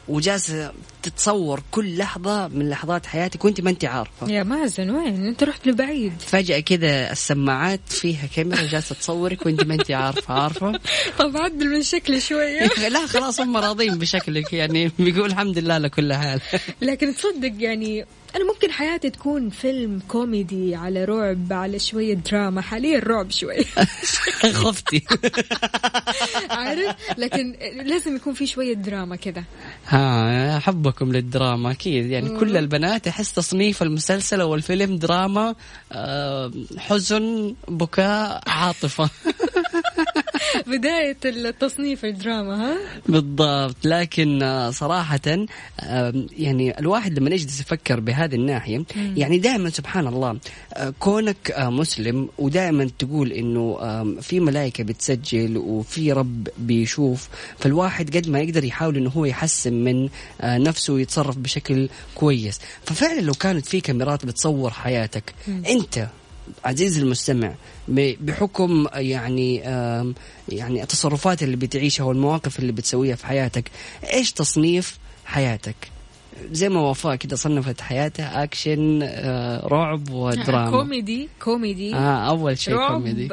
وجالسه 0.09 0.73
تتصور 1.03 1.63
كل 1.71 1.97
لحظة 1.99 2.49
من 2.49 2.69
لحظات 2.71 3.07
حياتك 3.07 3.45
وانت 3.45 3.61
ما 3.61 3.71
انت 3.71 3.85
عارفة. 3.85 4.31
يا 4.31 4.43
مازن 4.43 4.91
وين؟ 4.91 5.27
انت 5.27 5.45
رحت 5.45 5.67
لبعيد. 5.67 6.13
فجأة 6.27 6.61
كذا 6.61 7.13
السماعات 7.13 7.81
فيها 7.89 8.27
كاميرا 8.37 8.63
جالسة 8.67 8.95
تصورك 8.95 9.47
وانت 9.47 9.65
ما 9.65 9.75
انت 9.75 9.91
عارفة 9.91 10.35
عارفة؟ 10.35 10.73
طب 11.19 11.37
عدل 11.37 11.69
من 11.69 11.83
شكلي 11.83 12.21
شوية. 12.21 12.67
لا 12.89 13.07
خلاص 13.07 13.41
هم 13.41 13.57
راضين 13.57 13.99
بشكلك 13.99 14.53
يعني 14.53 14.93
بيقول 14.99 15.27
الحمد 15.31 15.59
لله 15.59 15.75
على 15.75 15.89
كل 15.89 16.13
حال. 16.13 16.41
لكن 16.83 17.15
تصدق 17.15 17.53
يعني 17.59 18.07
أنا 18.37 18.45
ممكن 18.53 18.71
حياتي 18.71 19.11
تكون 19.11 19.51
فيلم 19.51 20.01
كوميدي 20.09 20.75
على 20.75 21.05
رعب 21.05 21.53
على 21.53 21.79
شوية 21.79 22.15
دراما 22.15 22.61
حاليا 22.61 22.99
رعب 22.99 23.31
شوي. 23.31 23.65
خفتي. 24.63 25.03
عارف؟ 26.51 26.97
لكن 27.19 27.57
لازم 27.85 28.17
يكون 28.17 28.35
في 28.35 28.47
شوية 28.47 28.75
دراما 28.75 29.17
كذا 29.17 29.45
ها 29.87 30.59
حبكم 30.59 31.13
للدراما 31.13 31.71
أكيد. 31.71 32.07
يعني 32.11 32.39
كل 32.39 32.57
البنات 32.57 33.09
أحس 33.09 33.33
تصنيف 33.33 33.83
المسلسل 33.83 34.41
أو 34.41 34.55
الفيلم 34.55 34.97
دراما 34.97 35.55
آه، 35.93 36.53
حزن 36.79 37.55
بكاء 37.69 38.43
عاطفة. 38.47 39.11
بداية 40.67 41.17
التصنيف 41.25 42.05
الدراما 42.05 42.65
ها؟ 42.65 42.77
بالضبط. 43.09 43.77
لكن 43.85 44.43
آه، 44.43 44.71
صراحة 44.71 45.21
آه، 45.81 46.13
يعني 46.39 46.79
الواحد 46.79 47.19
لما 47.19 47.31
يجلس 47.31 47.61
يفكر 47.61 48.01
بهذه 48.01 48.35
الناحية 48.35 48.85
يعني 49.17 49.39
دائما 49.39 49.71
سبحان 49.71 50.07
الله 50.07 50.39
آه، 50.75 50.95
كونك 51.01 51.55
مسلم 51.59 52.29
ودائما 52.39 52.91
تقول 52.99 53.33
إنه 53.33 53.73
في 54.21 54.41
ملائكة 54.41 54.85
بتسجل 54.85 55.57
وفي 55.59 56.13
رب 56.13 56.49
بيشوف 56.59 57.29
فالواحد 57.59 58.17
قد 58.17 58.29
ما 58.29 58.41
يقدر 58.41 58.65
يحاول 58.65 58.97
إنه 58.97 59.11
هو 59.11 59.25
يحسن 59.25 59.73
من 59.73 60.09
نفسه 60.43 60.93
ويتصرف 60.93 61.39
بشكل 61.39 61.89
كويس. 62.15 62.61
ففعلا 62.85 63.21
لو 63.21 63.33
كانت 63.33 63.67
في 63.67 63.81
كاميرات 63.81 64.27
بتصور 64.27 64.71
حياتك 64.71 65.35
أنت 65.49 66.09
عزيزي 66.65 67.03
المستمع 67.03 67.55
بحكم 67.89 68.87
يعني 68.95 69.57
يعني 70.49 70.83
التصرفات 70.83 71.43
اللي 71.43 71.57
بتعيشها 71.57 72.05
والمواقف 72.05 72.59
اللي 72.59 72.73
بتسويها 72.73 73.17
في 73.17 73.27
حياتك 73.27 73.71
إيش 74.13 74.33
تصنيف 74.33 74.99
حياتك؟ 75.25 75.77
زي 76.53 76.69
ما 76.69 76.81
وفاء 76.81 77.17
كده 77.17 77.37
صنفت 77.37 77.81
حياتها 77.81 78.43
أكشن 78.43 79.01
آه، 79.03 79.67
رعب 79.67 80.11
ودراما. 80.11 80.71
كوميدي 80.71 81.29
كوميدي. 81.43 81.95
آه 81.95 82.29
أول 82.29 82.59
شيء 82.59 82.87
كوميدي. 82.89 83.29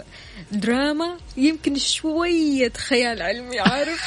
دراما 0.51 1.17
يمكن 1.37 1.77
شوية 1.77 2.73
خيال 2.77 3.21
علمي 3.21 3.59
عارف؟ 3.59 4.01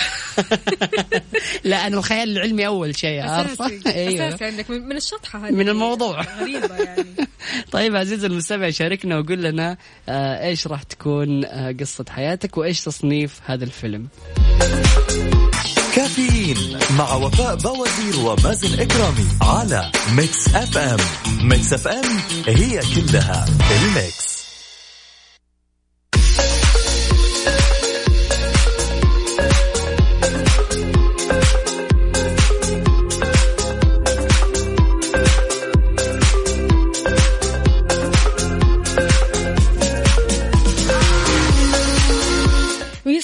لا 1.64 1.86
أنا 1.86 1.98
الخيال 1.98 2.28
العلمي 2.28 2.66
أول 2.66 2.96
شيء 2.96 3.20
عارفة؟ 3.20 3.66
أساسي 3.66 3.94
أيوه. 3.94 4.28
أساسي 4.28 4.44
عندك 4.44 4.70
من 4.70 4.88
من 4.88 4.96
الشطحة 4.96 5.46
هذه. 5.46 5.52
من 5.52 5.68
الموضوع. 5.68 6.22
غريبة 6.40 6.76
يعني. 6.76 7.06
طيب 7.72 7.96
عزيزي 7.96 8.26
المستمع 8.26 8.70
شاركنا 8.70 9.18
وقول 9.18 9.42
لنا 9.42 9.76
آه، 10.08 10.46
إيش 10.46 10.66
راح 10.66 10.82
تكون 10.82 11.44
آه، 11.44 11.76
قصة 11.80 12.04
حياتك 12.10 12.58
وإيش 12.58 12.80
تصنيف 12.80 13.40
هذا 13.44 13.64
الفيلم؟ 13.64 14.08
كافيين 15.96 16.78
مع 16.98 17.14
وفاء 17.14 17.56
بوازير 17.56 18.26
ومازن 18.26 18.80
إكرامي 18.80 19.26
على 19.42 19.90
Mix 20.16 20.48
FM 20.48 20.98
Mix 21.42 21.72
FM 21.72 22.04
هي 22.46 22.80
كلها 22.94 23.46
ال 23.84 23.94
Mix. 23.94 24.31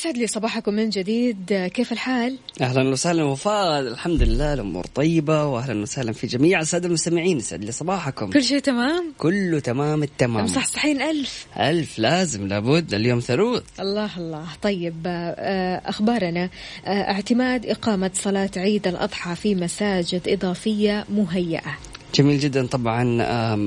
ويسعد 0.09 0.21
لي 0.21 0.27
صباحكم 0.27 0.75
من 0.75 0.91
جديد. 0.91 1.71
كيف 1.75 1.93
الحال؟ 1.93 2.39
أهلا 2.61 2.89
وسهلا 2.89 3.25
وفاء. 3.25 3.81
الحمد 3.81 4.23
لله 4.23 4.55
الأمور 4.55 4.87
طيبة 4.95 5.45
واهلا 5.45 5.83
وسهلا 5.83 6.13
في 6.13 6.27
جميع 6.27 6.61
الساده 6.61 6.89
المستمعين. 6.89 7.39
يسعد 7.39 7.65
لي 7.65 7.73
صباحكم. 7.73 8.31
كل 8.31 8.43
شيء 8.43 8.59
تمام؟ 8.59 9.13
كله 9.19 9.61
تمام 9.61 10.03
التمام. 10.03 10.45
مصحصحين 10.45 11.03
ألف. 11.03 11.47
ألف 11.57 11.99
لازم 11.99 12.47
لابد. 12.47 12.95
اليوم 12.95 13.21
ثروت 13.21 13.65
الله 13.81 14.19
الله. 14.19 14.47
طيب 14.63 15.03
آه، 15.07 15.83
أخبارنا. 15.87 16.51
آه، 16.87 16.89
اعتماد 16.89 17.67
إقامة 17.67 18.11
صلاة 18.15 18.51
عيد 18.57 18.87
الأضحى 18.87 19.35
في 19.35 19.55
مساجد 19.55 20.29
إضافية 20.29 21.05
مهيئة. 21.09 21.79
جميل 22.15 22.41
جدا 22.41 22.67
طبعا. 22.67 23.23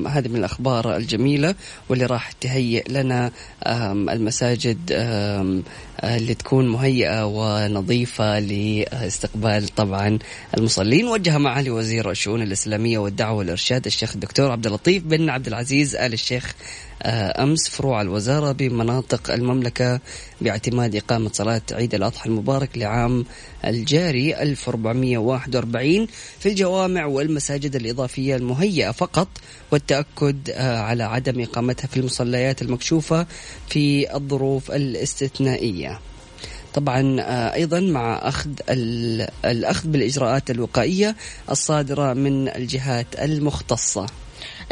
هذه 0.08 0.28
من 0.28 0.36
الأخبار 0.36 0.96
الجميلة 0.96 1.54
واللي 1.88 2.06
راح 2.06 2.32
تهيئ 2.32 2.92
لنا 2.92 3.30
المساجد 3.86 4.78
آه، 4.92 5.60
اللي 6.04 6.34
تكون 6.34 6.68
مهيئة 6.68 7.26
ونظيفة 7.26 8.38
لاستقبال 8.38 9.68
طبعا 9.68 10.18
المصلين. 10.56 11.06
وجه 11.06 11.38
معالي 11.38 11.70
وزير 11.70 12.10
الشؤون 12.10 12.42
الإسلامية 12.42 12.98
والدعوة 12.98 13.36
والإرشاد 13.38 13.86
الشيخ 13.86 14.12
الدكتور 14.14 14.50
عبد 14.50 14.66
اللطيف 14.66 15.02
بن 15.02 15.30
عبد 15.30 15.46
العزيز 15.46 15.96
آل 15.96 16.12
الشيخ 16.12 16.54
آه، 17.02 17.42
أمس 17.42 17.68
فروع 17.68 18.00
الوزارة 18.02 18.52
بمناطق 18.52 19.30
المملكة 19.30 20.00
باعتماد 20.40 20.96
إقامة 20.96 21.30
صلاة 21.32 21.62
عيد 21.72 21.94
الأضحى 21.94 22.28
المبارك 22.28 22.78
لعام 22.78 23.24
الجاري 23.64 24.42
1441 24.42 26.06
في 26.38 26.48
الجوامع 26.48 27.06
والمساجد 27.06 27.76
الإضافية 27.76 28.36
المهيئة 28.36 28.90
فقط 28.90 29.28
والتأكد 29.72 30.50
آه، 30.50 30.78
على 30.78 31.02
عدم 31.02 31.40
إقامتها 31.40 31.86
في 31.86 31.96
المصليات 31.96 32.62
المكشوفة 32.62 33.26
في 33.68 34.14
الظروف 34.16 34.70
الاستثنائية. 34.70 35.81
طبعا 36.74 37.20
آه، 37.20 37.54
أيضا 37.54 37.80
مع 37.80 38.20
أخذ 38.22 38.50
ال- 38.70 39.28
الأخذ 39.44 39.88
بالإجراءات 39.88 40.50
الوقائية 40.50 41.16
الصادرة 41.50 42.12
من 42.12 42.48
الجهات 42.48 43.06
المختصة. 43.18 44.06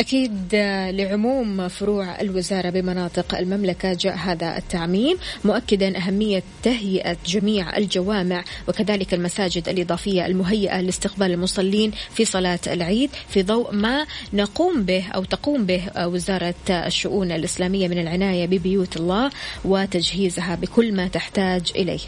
أكيد 0.01 0.33
آه، 0.55 0.91
لعموم 0.91 1.69
فروع 1.69 2.21
الوزارة 2.21 2.71
بمناطق 2.71 3.35
المملكة 3.39 3.93
جاء 3.93 4.17
هذا 4.17 4.57
التعميم 4.59 5.17
مؤكدا 5.45 5.97
أهمية 5.99 6.43
تهيئة 6.63 7.17
جميع 7.27 7.77
الجوامع 7.77 8.45
وكذلك 8.69 9.15
المساجد 9.15 9.69
الإضافية 9.69 10.27
المهيئة 10.27 10.81
لاستقبال 10.81 11.31
المصلين 11.33 11.91
في 12.15 12.25
صلاة 12.25 12.59
العيد 12.67 13.11
في 13.29 13.43
ضوء 13.43 13.75
ما 13.75 14.07
نقوم 14.33 14.83
به 14.83 15.05
أو 15.09 15.25
تقوم 15.25 15.67
به 15.67 15.83
آه، 15.97 16.09
وزارة 16.09 16.55
الشؤون 16.71 17.33
الإسلامية 17.33 17.89
من 17.89 17.99
العناية 17.99 18.47
ببيوت 18.47 18.97
الله 18.97 19.31
وتجهيزها 19.65 20.55
بكل 20.55 20.95
ما 20.95 21.09
تحتاج 21.09 21.73
إليه. 21.77 22.01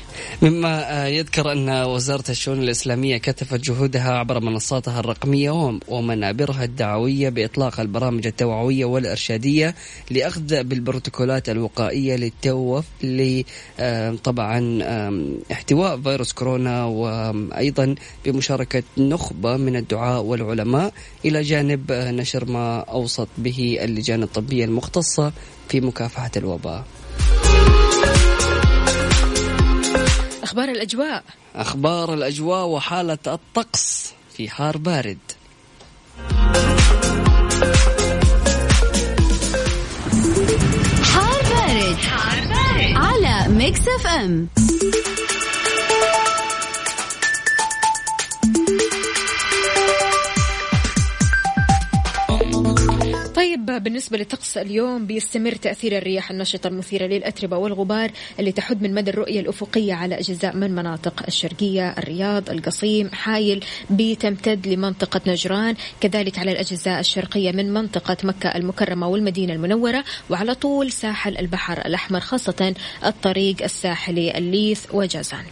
مما 0.43 1.03
آه، 1.03 1.07
يذكر 1.07 1.53
أن 1.53 1.68
وزارة 1.84 2.30
الشؤون 2.30 2.62
الإسلامية 2.62 3.16
كثفت 3.16 3.61
جهودها 3.61 4.12
عبر 4.12 4.40
منصاتها 4.40 5.01
الرقمية 5.01 5.51
وم- 5.51 5.80
ومنابرها 5.88 6.64
الدعوية 6.64 7.28
بإطلاق 7.28 7.81
البرامج 7.82 8.26
التوعوية 8.26 8.84
والإرشادية 8.84 9.74
لأخذ 10.10 10.64
بالبروتوكولات 10.64 11.48
الوقائية 11.48 12.16
للتوف 12.16 12.84
طبعا 14.24 14.82
احتواء 15.52 16.00
فيروس 16.00 16.32
كورونا 16.32 16.84
وأيضا 16.84 17.94
بمشاركة 18.24 18.82
نخبة 18.98 19.56
من 19.56 19.76
الدعاة 19.76 20.22
والعلماء 20.22 20.92
إلى 21.24 21.42
جانب 21.42 21.92
آه، 21.92 22.10
نشر 22.10 22.44
ما 22.44 22.80
أوصت 22.80 23.28
به 23.38 23.78
اللجان 23.82 24.22
الطبية 24.22 24.64
المختصة 24.64 25.32
في 25.68 25.80
مكافحة 25.80 26.30
الوباء. 26.36 26.84
أخبار 30.42 30.68
الأجواء. 30.68 31.24
أخبار 31.54 32.14
الأجواء 32.14 32.66
وحالة 32.66 33.18
الطقس 33.26 34.12
في 34.36 34.48
حار 34.50 34.76
بارد. 34.76 35.18
على 42.97 43.49
Mix 43.48 43.80
FM. 43.88 44.48
طيب 53.68 53.82
بالنسبة 53.82 54.18
للطقس 54.18 54.56
اليوم 54.58 55.06
بيستمر 55.06 55.52
تأثير 55.52 55.98
الرياح 55.98 56.30
النشطة 56.30 56.68
المثيرة 56.68 57.06
للأتربة 57.06 57.56
والغبار 57.56 58.10
اللي 58.38 58.52
تحد 58.52 58.82
من 58.82 58.94
مدى 58.94 59.10
الرؤية 59.10 59.40
الأفقية 59.40 59.94
على 59.94 60.18
أجزاء 60.18 60.56
من 60.56 60.74
مناطق 60.74 61.22
الشرقية 61.28 61.90
الرياض 61.98 62.50
القصيم 62.50 63.10
حايل 63.12 63.64
بتمتد 63.90 64.66
لمنطقة 64.66 65.20
نجران 65.26 65.74
كذلك 66.00 66.38
على 66.38 66.52
الأجزاء 66.52 67.00
الشرقية 67.00 67.52
من 67.52 67.74
منطقة 67.74 68.16
مكة 68.24 68.48
المكرمة 68.48 69.08
والمدينة 69.08 69.52
المنورة 69.52 70.04
وعلى 70.30 70.54
طول 70.54 70.92
ساحل 70.92 71.38
البحر 71.38 71.78
الأحمر 71.78 72.20
خاصة 72.20 72.74
الطريق 73.04 73.62
الساحلي 73.62 74.38
الليث 74.38 74.86
وجازان. 74.92 75.44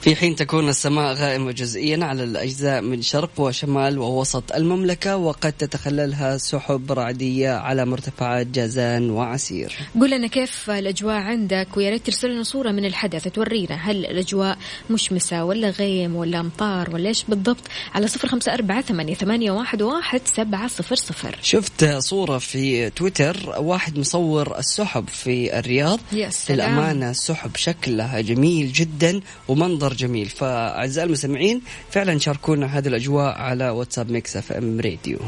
في 0.00 0.16
حين 0.16 0.36
تكون 0.36 0.68
السماء 0.68 1.14
غائمة 1.14 1.52
جزئيا 1.52 2.04
على 2.04 2.24
الأجزاء 2.24 2.80
من 2.80 3.02
شرق 3.02 3.30
وشمال 3.38 3.98
ووسط 3.98 4.52
المملكة 4.52 5.16
وقد 5.16 5.52
تتخللها 5.52 6.38
سحب 6.38 6.92
رعدية 6.92 7.50
على 7.50 7.84
مرتفعات 7.84 8.46
جازان 8.46 9.10
وعسير. 9.10 9.72
قول 10.00 10.10
لنا 10.10 10.26
كيف 10.26 10.70
الأجواء 10.70 11.14
عندك 11.14 11.68
ويا 11.76 11.90
ريت 11.90 12.06
ترسل 12.06 12.30
لنا 12.30 12.42
صورة 12.42 12.70
من 12.70 12.84
الحدث 12.84 13.28
تورينا. 13.28 13.74
هل 13.74 14.06
الأجواء 14.06 14.58
مشمسة 14.90 15.44
ولا 15.44 15.70
غيم 15.70 16.16
ولا 16.16 16.40
أمطار 16.40 16.94
ولا 16.94 17.08
إيش 17.08 17.24
بالضبط؟ 17.24 17.64
على 17.94 18.08
صفر 18.08 18.28
خمسة 18.28 18.54
أربعة 18.54 18.80
ثمانية, 18.80 19.14
ثمانية 19.14 19.50
واحد, 19.50 19.82
واحد 19.82 20.20
سبعة 20.24 20.68
صفر 20.68 20.96
صفر. 20.96 21.38
شفت 21.42 21.84
صورة 21.84 22.38
في 22.38 22.90
تويتر 22.90 23.54
واحد 23.58 23.98
مصور 23.98 24.58
السحب 24.58 25.08
في 25.08 25.58
الرياض. 25.58 26.00
يا 26.12 26.30
سلام. 26.30 26.56
للأمانة 26.56 27.10
السحب 27.10 27.56
شكلها 27.56 28.20
جميل 28.20 28.72
جدا 28.72 29.20
ومنظر 29.48 29.87
جميل. 29.92 30.26
فأعزائي 30.28 31.06
المستمعين 31.06 31.62
فعلا 31.90 32.18
شاركونا 32.18 32.66
هذه 32.66 32.88
الأجواء 32.88 33.34
على 33.38 33.70
واتساب 33.70 34.10
Mix 34.10 34.36
FM 34.36 34.80
Radio. 34.80 35.18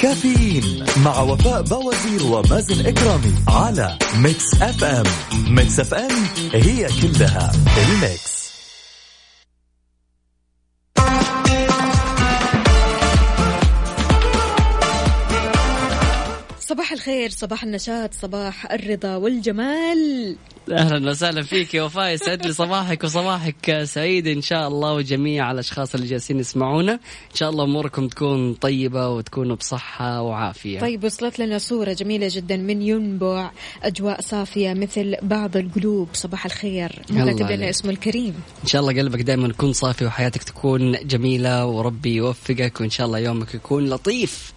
كافيين 0.00 0.84
مع 1.04 1.20
وفاء 1.20 1.62
بوازير 1.62 2.22
ومازن 2.26 2.86
إكرامي 2.86 3.34
على 3.48 3.98
Mix 4.16 4.54
FM. 4.62 5.04
Mix 5.54 5.80
FM 5.80 6.24
هي 6.52 6.88
كلها 7.02 7.52
ال 7.88 7.99
Mix. 7.99 8.43
صباح 16.74 16.92
الخير 16.92 17.30
صباح 17.30 17.64
النشاط 17.64 18.14
صباح 18.14 18.72
الرضا 18.72 19.16
والجمال. 19.16 20.36
أهلا 20.72 21.10
وسهلا 21.10 21.42
فيك 21.42 21.74
يا 21.74 21.82
وفاء 21.82 22.12
يسعد 22.12 22.46
لي 22.46 22.52
صباحك 22.52 23.04
وصباحك 23.04 23.82
سعيد 23.82 24.26
إن 24.26 24.42
شاء 24.42 24.68
الله 24.68 24.94
وجميع 24.94 25.50
الأشخاص 25.50 25.94
اللي 25.94 26.06
جالسين 26.06 26.38
يسمعونا. 26.38 26.92
إن 26.92 27.34
شاء 27.34 27.50
الله 27.50 27.64
أموركم 27.64 28.08
تكون 28.08 28.54
طيبة 28.54 29.08
وتكونوا 29.08 29.56
بصحة 29.56 30.22
وعافية. 30.22 30.80
طيب 30.80 31.04
وصلت 31.04 31.38
لنا 31.38 31.58
صورة 31.58 31.92
جميلة 31.92 32.28
جدا 32.30 32.56
من 32.56 32.82
ينبع 32.82 33.50
أجواء 33.82 34.20
صافية 34.20 34.74
مثل 34.74 35.16
بعض 35.22 35.56
القلوب. 35.56 36.08
صباح 36.12 36.46
الخير. 36.46 37.02
الله 37.10 37.24
كاتب 37.24 37.50
لنا. 37.50 37.70
اسمه 37.70 37.90
الكريم. 37.90 38.34
إن 38.62 38.68
شاء 38.68 38.80
الله 38.80 38.92
قلبك 39.02 39.20
دائما 39.20 39.48
يكون 39.48 39.72
صافي 39.72 40.06
وحياتك 40.06 40.42
تكون 40.42 40.92
جميلة 40.92 41.66
وربي 41.66 42.14
يوفقك 42.14 42.80
وإن 42.80 42.90
شاء 42.90 43.06
الله 43.06 43.18
يومك 43.18 43.54
يكون 43.54 43.90
لطيف. 43.90 44.54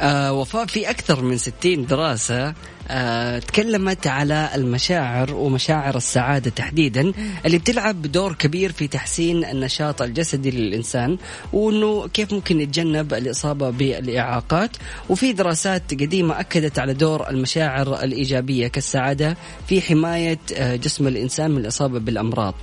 آه 0.00 0.32
وفاء 0.32 0.66
في 0.66 0.90
أكثر 0.90 1.22
من 1.22 1.38
60 1.38 1.86
دراسة 1.86 2.54
آه 2.90 3.38
تكلمت 3.38 4.06
على 4.06 4.50
المشاعر 4.54 5.34
ومشاعر 5.34 5.96
السعادة 5.96 6.50
تحديدا 6.50 7.12
اللي 7.46 7.58
بتلعب 7.58 8.02
دور 8.02 8.32
كبير 8.32 8.72
في 8.72 8.88
تحسين 8.88 9.44
النشاط 9.44 10.02
الجسدي 10.02 10.50
للإنسان 10.50 11.18
وأنه 11.52 12.08
كيف 12.08 12.32
ممكن 12.32 12.60
يتجنب 12.60 13.14
الإصابة 13.14 13.70
بالإعاقات. 13.70 14.70
وفي 15.08 15.32
دراسات 15.32 15.94
قديمة 15.94 16.40
أكدت 16.40 16.78
على 16.78 16.94
دور 16.94 17.28
المشاعر 17.30 18.02
الإيجابية 18.02 18.68
كالسعادة 18.68 19.36
في 19.68 19.80
حماية 19.82 20.38
آه 20.56 20.76
جسم 20.76 21.06
الإنسان 21.08 21.50
من 21.50 21.58
الإصابة 21.58 21.98
بالأمراض. 21.98 22.54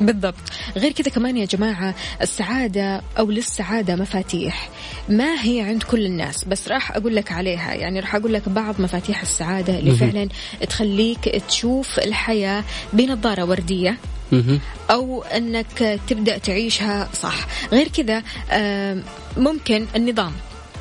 بالضبط. 0.00 0.34
غير 0.76 0.92
كذا 0.92 1.10
كمان 1.10 1.36
يا 1.36 1.44
جماعة 1.44 1.94
السعادة 2.22 3.02
أو 3.18 3.30
للسعادة 3.30 3.96
مفاتيح. 3.96 4.68
ما 5.08 5.42
هي 5.42 5.60
عند 5.60 5.82
كل 5.82 6.06
الناس 6.06 6.44
بس 6.44 6.68
راح 6.68 6.96
أقول 6.96 7.16
لك 7.16 7.32
عليها. 7.32 7.74
يعني 7.74 8.00
راح 8.00 8.14
أقول 8.14 8.32
لك 8.32 8.48
بعض 8.48 8.80
مفاتيح 8.80 9.22
السعادة 9.22 9.78
اللي 9.78 9.90
فعلا 9.90 10.28
تخليك 10.68 11.42
تشوف 11.48 11.98
الحياة 11.98 12.64
بنظارة 12.92 13.44
وردية 13.44 13.96
مهم. 14.32 14.60
أو 14.90 15.22
إنك 15.22 16.00
تبدأ 16.08 16.38
تعيشها 16.38 17.08
صح. 17.14 17.46
غير 17.72 17.88
كذا 17.88 18.22
ممكن 19.36 19.86
النظام. 19.96 20.32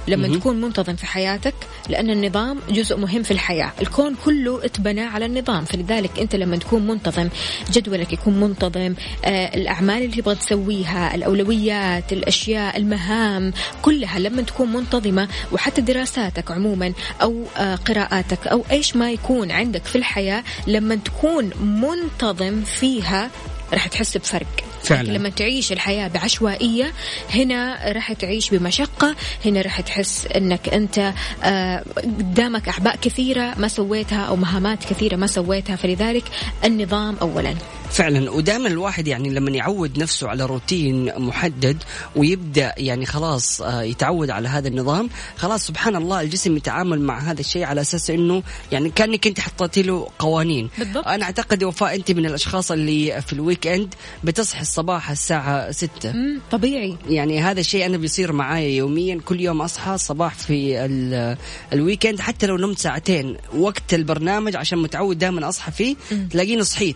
لما 0.08 0.28
مهم. 0.28 0.40
تكون 0.40 0.62
منتظم 0.62 0.96
في 0.96 1.06
حياتك 1.06 1.54
لأن 1.90 2.10
النظام 2.10 2.60
جزء 2.70 2.98
مهم 2.98 3.24
في 3.24 3.32
الحياة 3.32 3.72
الكون 3.82 4.16
كله 4.26 4.66
اتبنى 4.66 5.02
على 5.02 5.26
النظام 5.26 5.66
فلذلك 5.66 6.20
أنت 6.20 6.36
لما 6.36 6.58
تكون 6.58 6.88
منتظم 6.88 7.30
جدولك 7.72 8.14
يكون 8.14 8.40
منتظم 8.40 8.94
آه 9.26 9.56
الأعمال 9.56 10.04
اللي 10.04 10.22
تبغى 10.22 10.36
تسويها 10.36 11.16
الأولويات 11.16 12.14
الأشياء 12.14 12.78
المهام 12.78 13.54
كلها 13.82 14.20
لما 14.20 14.42
تكون 14.42 14.74
منتظمة 14.74 15.28
وحتى 15.52 15.82
دراساتك 15.82 16.52
عموما 16.52 16.94
أو 17.22 17.44
آه 17.58 17.76
قراءاتك 17.76 18.48
أو 18.48 18.66
إيش 18.72 18.96
ما 18.96 19.12
يكون 19.12 19.52
عندك 19.52 19.86
في 19.86 19.96
الحياة 19.98 20.44
لما 20.68 20.96
تكون 20.96 21.50
منتظم 21.62 22.62
فيها 22.62 23.30
راح 23.74 23.88
تحس 23.88 24.18
بفرق 24.18 24.48
فعلاً. 24.86 25.12
لما 25.12 25.30
تعيش 25.30 25.72
الحياة 25.72 26.08
بعشوائية 26.08 26.94
هنا 27.34 27.92
راح 27.92 28.14
تعيش 28.14 28.50
بمشقة 28.50 29.16
هنا 29.46 29.62
راح 29.62 29.82
تحس 29.82 30.28
إنك 30.36 30.70
أنت 30.70 31.14
آه، 31.44 31.84
قدامك 31.98 32.70
اعباء 32.70 32.96
كثيرة 32.96 33.54
ما 33.58 33.68
سويتها 33.68 34.22
أو 34.26 34.36
مهامات 34.36 34.84
كثيرة 34.84 35.16
ما 35.16 35.28
سويتها 35.28 35.76
فلذلك 35.76 36.24
النظام 36.66 37.16
اولا 37.22 37.56
فعلا 37.92 38.32
ودائما 38.32 38.68
الواحد 38.68 39.08
يعني 39.08 39.30
لما 39.30 39.52
يعود 39.52 40.00
نفسه 40.00 40.30
على 40.30 40.46
روتين 40.46 41.20
محدد 41.20 41.84
ويبدأ 42.16 42.74
يعني 42.78 43.06
خلاص 43.06 43.62
آه، 43.62 43.82
يتعود 43.84 44.30
على 44.30 44.48
هذا 44.48 44.68
النظام 44.68 45.10
خلاص 45.38 45.68
سبحان 45.68 45.96
الله 45.96 46.22
الجسم 46.22 46.58
يتعامل 46.58 47.02
مع 47.02 47.20
هذا 47.20 47.40
الشيء 47.40 47.64
على 47.64 47.82
أساس 47.82 48.10
إنه 48.10 48.44
يعني 48.72 48.90
كأنك 48.90 49.28
أنت 49.28 49.40
حطيتي 49.40 49.82
له 49.84 50.08
قوانين 50.20 50.70
بالضبط. 50.78 51.08
أنا 51.08 51.26
أعتقد 51.26 51.64
وفاء 51.64 51.96
أنت 51.96 52.12
من 52.12 52.26
الأشخاص 52.26 52.72
اللي 52.72 53.22
في 53.22 53.34
ال 53.34 53.68
weekend 53.68 53.94
بتصحي 54.24 54.62
الصباح 54.76 55.12
الساعة 55.12 55.72
6 55.72 56.12
مم، 56.14 56.40
طبيعي. 56.52 56.96
يعني 57.10 57.40
هذا 57.40 57.60
الشيء 57.60 57.86
أنا 57.86 57.98
بيصير 57.98 58.32
معايا 58.32 58.70
يوميا. 58.78 59.20
كل 59.26 59.42
يوم 59.42 59.62
أصحى 59.62 59.94
الصباح 59.94 60.34
في 60.34 60.86
ال- 60.86 61.38
ال 61.74 61.80
weekend 61.80 62.20
حتى 62.20 62.46
لو 62.48 62.58
نمت 62.58 62.80
ساعتين. 62.80 63.38
وقت 63.58 63.94
البرنامج 63.94 64.56
عشان 64.56 64.78
متعود 64.80 65.18
دائما 65.18 65.50
أصحى 65.50 65.72
فيه 65.72 65.96
تلاقيني 66.32 66.64
صحيت. 66.64 66.96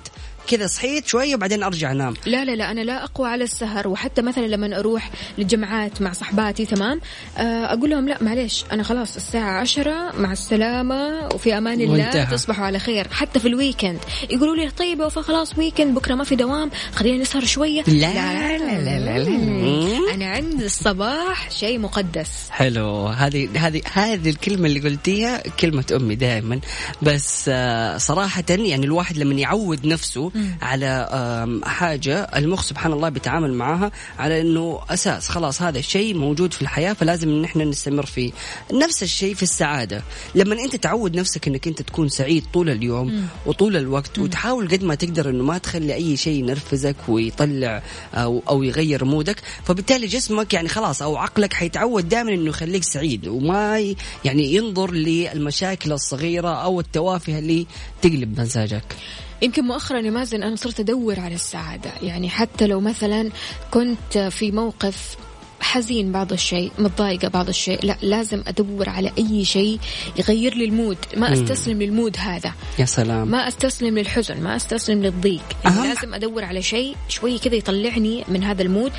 كذا 0.50 0.68
صحيت 0.68 1.08
شوية 1.08 1.36
وبعدين 1.36 1.64
ارجع 1.64 1.92
انام 1.92 2.14
لا 2.26 2.46
لا 2.46 2.56
لا 2.56 2.72
أنا 2.72 2.82
لا 2.82 3.04
اقوى 3.04 3.30
على 3.30 3.44
السهر 3.44 3.88
وحتى 3.88 4.22
مثلا 4.22 4.46
لما 4.48 4.80
أروح 4.80 5.12
للجمعات 5.38 6.02
مع 6.02 6.14
صحباتي 6.14 6.66
تمام 6.66 7.02
آه، 7.38 7.42
أقول 7.74 7.90
لهم 7.90 8.08
لا 8.10 8.18
معليش 8.24 8.64
أنا 8.72 8.84
خلاص 8.84 9.16
الساعة 9.16 9.60
عشرة 9.62 10.12
مع 10.18 10.32
السلامه 10.32 11.30
وفي 11.34 11.58
أمان 11.58 11.82
الله 11.82 11.92
وانتهى. 12.04 12.26
تصبحوا 12.26 12.66
على 12.66 12.80
خير 12.80 13.08
حتى 13.12 13.40
في 13.40 13.48
ال 13.48 13.54
weekend 13.54 14.00
يقولوا 14.30 14.56
لي 14.56 14.70
طيب 14.70 15.00
يا 15.00 15.06
وفاء 15.06 15.24
خلاص 15.24 15.58
weekend 15.58 15.96
بكره 15.96 16.16
ما 16.16 16.24
في 16.24 16.36
دوام 16.36 16.70
خلينا 16.96 17.18
نسهر 17.22 17.46
شوية 17.46 17.84
لا 17.88 18.14
لا 18.14 18.58
لا 18.58 19.00
لا, 19.00 19.20
لا. 19.20 20.14
أنا 20.14 20.26
عند 20.26 20.62
الصباح 20.62 21.52
شيء 21.52 21.80
مقدس 21.80 22.30
حلو 22.50 23.08
هذه 23.08 23.50
هذه 23.56 23.82
هذه 23.94 24.30
الكلمة 24.30 24.68
اللي 24.68 24.80
قلتيها 24.80 25.38
كلمة 25.60 25.86
أمي 25.96 26.16
دائما 26.16 26.60
بس 27.02 27.46
آه، 27.54 27.98
صراحة 27.98 28.44
يعني 28.50 28.86
الواحد 28.86 29.18
لما 29.18 29.34
يعود 29.34 29.86
نفسه 29.86 30.32
على 30.62 30.86
آم، 31.12 31.66
حاجة 31.66 32.22
المخ 32.36 32.62
سبحان 32.64 32.94
الله 32.94 33.10
بيتعامل 33.10 33.54
معاها 33.54 33.92
على 34.20 34.42
إنه 34.42 34.80
أساس 34.90 35.30
خلاص 35.30 35.62
هذا 35.62 35.80
الشيء 35.80 36.16
موجود 36.18 36.54
في 36.54 36.62
الحياة 36.62 36.94
فلازم 36.94 37.30
إن 37.30 37.44
إحنا 37.44 37.64
نستمر 37.66 38.06
فيه 38.06 38.32
نفس 38.74 39.04
الشيء 39.04 39.34
في 39.36 39.44
السعادة. 39.44 40.04
لما 40.36 40.56
أنت 40.64 40.76
تعود 40.76 41.16
نفسك 41.18 41.48
إنك 41.48 41.68
أنت 41.68 41.82
تكون 41.82 42.10
سعيد 42.10 42.44
طول 42.54 42.70
اليوم 42.70 43.28
وطول 43.46 43.78
الوقت 43.78 44.20
وتحاول 44.20 44.68
قد 44.68 44.84
ما 44.84 44.96
تقدر 44.96 45.30
إنه 45.30 45.44
ما 45.44 45.58
تخلي 45.58 45.94
أي 45.94 46.18
شيء 46.18 46.40
ينرفزك 46.40 46.96
ويطلع 47.08 47.82
أو 48.14 48.44
أو 48.50 48.64
يغير 48.64 49.06
مودك 49.06 49.42
فبالتالي 49.66 50.08
جسمك 50.08 50.54
يعني 50.54 50.68
خلاص 50.70 51.02
أو 51.02 51.18
عقلك 51.18 51.54
حيتعود 51.54 52.10
دائما 52.10 52.34
إنه 52.34 52.50
يخليك 52.50 52.84
سعيد 52.84 53.28
وما 53.28 53.80
يعني 54.26 54.54
ينظر 54.56 54.92
للمشاكل 54.92 55.92
الصغيرة 55.92 56.50
أو 56.64 56.80
التوافه 56.80 57.40
اللي 57.40 57.66
تقلب 58.02 58.40
مزاجك. 58.42 58.96
يمكن 59.42 59.64
مؤخرا 59.64 60.00
يا 60.00 60.12
مازن 60.12 60.44
أنا 60.44 60.56
صرت 60.56 60.80
أدور 60.80 61.20
على 61.20 61.36
السعادة. 61.36 61.92
يعني 62.02 62.30
حتى 62.30 62.68
لو 62.68 62.80
مثلا 62.80 63.30
كنت 63.72 64.18
في 64.18 64.52
موقف 64.52 65.18
حزين 65.62 66.12
بعض 66.12 66.34
الشيء 66.34 66.72
متضايقة 66.80 67.28
بعض 67.28 67.50
الشيء 67.50 67.86
لا 67.86 67.98
لازم 68.02 68.44
أدور 68.48 68.90
على 68.90 69.12
أي 69.18 69.46
شيء 69.46 69.80
يغير 70.20 70.54
لي 70.54 70.66
ال 70.66 70.71
mood. 70.71 70.98
ما 71.18 71.34
أستسلم 71.34 71.82
لل 71.82 71.93
mood 71.93 72.16
هذا. 72.20 72.54
يا 72.80 72.86
سلام. 72.86 73.28
ما 73.28 73.48
أستسلم 73.48 73.98
للحزن 74.00 74.42
ما 74.42 74.56
أستسلم 74.56 75.04
للضيق. 75.04 75.42
يعني 75.66 75.76
أهم- 75.76 75.86
لازم 75.96 76.14
أدور 76.14 76.44
على 76.44 76.62
شيء 76.62 76.96
شوي 77.10 77.38
كذا 77.40 77.56
يطلعني 77.56 78.24
من 78.28 78.44
هذا 78.44 78.62
ال 78.62 78.67
mood. 78.67 78.92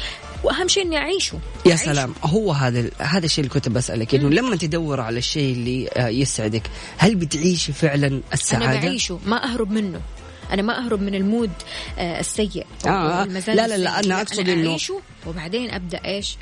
وأهم 0.45 0.69
شيء 0.69 0.83
إني 0.83 0.97
أعيشه. 0.97 1.39
يا 1.67 1.71
أعيشه. 1.71 1.85
سلام. 1.85 2.15
هو 2.25 2.53
هذا 2.53 2.81
ال- 2.81 2.91
هذا 2.99 3.25
الشيء 3.27 3.45
اللي 3.45 3.55
كنت 3.55 3.69
بسألك 3.69 4.15
إنه 4.15 4.29
لما 4.31 4.57
تدور 4.57 5.01
على 5.01 5.19
الشيء 5.19 5.53
اللي 5.55 5.89
آه، 5.97 6.09
يسعدك 6.09 6.63
هل 6.99 7.15
بتعيشي 7.15 7.73
فعلا 7.73 8.07
أنا 8.07 8.21
السعادة؟ 8.33 8.81
بعيشه 8.81 9.21
ما 9.27 9.45
أهرب 9.45 9.71
منه. 9.71 10.01
أنا 10.53 10.63
ما 10.63 10.79
أهرب 10.79 11.03
من 11.03 11.15
المود 11.15 11.51
آه 11.99 12.21
السيء. 12.21 12.67
آه، 12.87 13.23
المزاج 13.25 13.57
لا، 13.57 13.67
لا، 13.69 13.77
لا، 13.77 13.99
السيء. 13.99 14.13
أنا 14.13 14.21
أقصد 14.23 14.45
إنه- 14.47 14.69
أعيشه 14.69 15.01
وبعدين 15.27 15.71
أبدأ 15.71 16.01
إيش؟ 16.05 16.37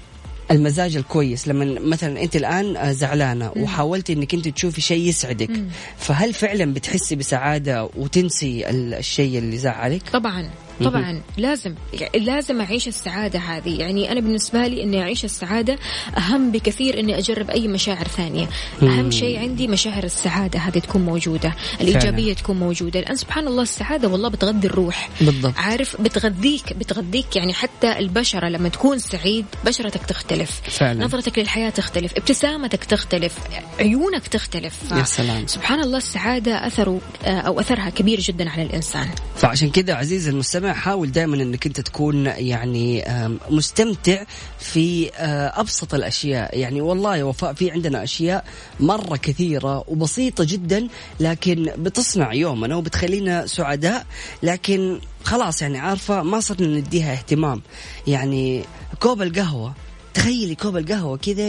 المزاج 0.50 0.96
الكويس. 0.96 1.48
لما 1.48 1.80
مثلا 1.80 2.22
أنت 2.22 2.36
الآن 2.36 2.76
آه، 2.76 2.92
زعلانة 2.92 3.52
وحاولتي 3.56 4.12
إنك 4.12 4.34
أنت 4.34 4.48
تشوفي 4.48 4.80
شيء 4.80 5.08
يسعدك 5.08 5.50
فهل 5.98 6.34
فعلا 6.34 6.74
بتحسي 6.74 7.16
بسعادة 7.16 7.88
وتنسي 7.96 8.70
ال- 8.70 8.94
الشيء 8.94 9.38
اللي 9.38 9.58
زعلك؟ 9.58 10.02
طبعا. 10.12 10.50
طبعا 10.84 11.20
لازم 11.36 11.74
يعني 11.92 12.24
لازم 12.24 12.60
أعيش 12.60 12.88
السعادة 12.88 13.38
هذه. 13.38 13.78
يعني 13.80 14.12
أنا 14.12 14.20
بالنسبة 14.20 14.66
لي 14.66 14.82
إني 14.82 15.02
أعيش 15.02 15.24
السعادة 15.24 15.78
أهم 16.18 16.50
بكثير 16.52 17.00
إني 17.00 17.18
أجرب 17.18 17.50
أي 17.50 17.68
مشاعر 17.68 18.04
ثانية. 18.08 18.48
أهم 18.82 19.10
شيء 19.10 19.38
عندي 19.38 19.68
مشاعر 19.68 20.04
السعادة 20.04 20.58
هذه 20.58 20.78
تكون 20.78 21.02
موجودة. 21.02 21.54
الإيجابية 21.80 22.34
تكون 22.34 22.56
موجودة. 22.56 23.00
لأن 23.00 23.16
سبحان 23.16 23.46
الله 23.46 23.62
السعادة 23.62 24.08
والله 24.08 24.28
بتغذي 24.28 24.66
الروح. 24.66 25.08
بالضبط. 25.20 25.54
عارف؟ 25.56 26.00
بتغذيك 26.00 26.72
بتغذيك. 26.72 27.36
يعني 27.36 27.54
حتى 27.54 27.98
البشرة 27.98 28.48
لما 28.48 28.68
تكون 28.68 28.98
سعيد 28.98 29.44
بشرتك 29.66 30.02
تختلف. 30.06 30.60
فعلا. 30.64 31.04
نظرتك 31.04 31.38
للحياة 31.38 31.70
تختلف. 31.70 32.12
ابتسامتك 32.16 32.84
تختلف. 32.84 33.38
عيونك 33.80 34.28
تختلف. 34.28 34.74
ف- 34.88 34.92
يا 34.92 35.04
سلام. 35.04 35.46
سبحان 35.46 35.80
الله 35.80 35.98
السعادة 35.98 36.66
أثره 36.66 37.00
آه، 37.24 37.28
أو 37.40 37.60
أثرها 37.60 37.90
كبير 37.90 38.20
جدا 38.20 38.50
على 38.50 38.62
الإنسان. 38.62 39.08
فعشان 39.36 39.70
كذا 39.70 39.94
عزيزي 39.94 40.30
المستمع 40.30 40.67
حاول 40.72 41.12
دائما 41.12 41.36
إنك 41.36 41.66
أنت 41.66 41.80
تكون 41.80 42.26
يعني 42.26 43.04
مستمتع 43.50 44.24
في 44.58 45.10
آه، 45.16 45.60
أبسط 45.60 45.94
الأشياء. 45.94 46.58
يعني 46.58 46.80
والله 46.80 47.16
يا 47.16 47.24
وفاء 47.24 47.52
في 47.52 47.70
عندنا 47.70 48.04
أشياء 48.04 48.44
مرة 48.80 49.16
كثيرة 49.16 49.84
وبسيطة 49.88 50.44
جدا 50.48 50.88
لكن 51.20 51.72
بتصنع 51.78 52.32
يومنا 52.32 52.76
وبتخلينا 52.76 53.46
سعداء. 53.46 54.06
لكن 54.42 55.00
خلاص 55.24 55.62
يعني 55.62 55.78
عارفة 55.78 56.22
ما 56.22 56.40
صرنا 56.40 56.66
نديها 56.66 57.12
اهتمام. 57.12 57.62
يعني 58.06 58.64
كوب 59.00 59.22
القهوة 59.22 59.74
تخيلي 60.14 60.54
كوب 60.54 60.76
القهوة 60.76 61.16
كذا 61.16 61.48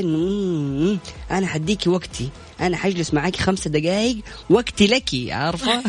أنا 1.31 1.47
حديكي 1.47 1.89
وقتي. 1.89 2.29
أنا 2.61 2.77
حجلس 2.77 3.13
معاكي 3.13 3.43
خمسة 3.43 3.69
دقائق 3.69 4.17
وقتي 4.49 4.87
لك 4.87 5.09
عارفة؟ 5.31 5.83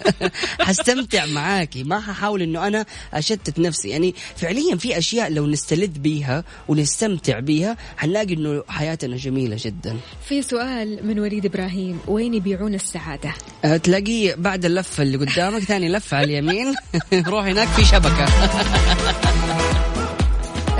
حستمتع 0.66 1.26
معاكي. 1.26 1.84
ما 1.84 2.00
ححاول 2.00 2.42
إنه 2.42 2.66
أنا 2.66 2.86
أشتت 3.14 3.58
نفسي. 3.58 3.88
يعني 3.88 4.14
فعليا 4.36 4.76
في 4.76 4.98
أشياء 4.98 5.30
لو 5.32 5.46
نستلذ 5.46 5.98
بيها 5.98 6.44
ونستمتع 6.68 7.38
بيها 7.38 7.76
حنلاقي 7.96 8.34
إنه 8.34 8.62
حياتنا 8.68 9.16
جميلة 9.16 9.56
جدا. 9.60 9.96
في 10.28 10.42
سؤال 10.42 11.06
من 11.06 11.18
وليد 11.20 11.46
إبراهيم 11.46 11.98
وين 12.08 12.34
يبيعون 12.34 12.74
السعادة؟ 12.74 13.34
أه، 13.64 13.76
تلاقيه 13.76 14.34
بعد 14.34 14.64
اللفة 14.64 15.02
اللي 15.02 15.16
قدامك 15.16 15.62
ثاني 15.62 15.88
لفة 15.88 16.16
على 16.16 16.24
اليمين. 16.38 16.74
روح 17.32 17.44
هناك 17.44 17.68
في 17.68 17.84
شبكة. 17.84 18.24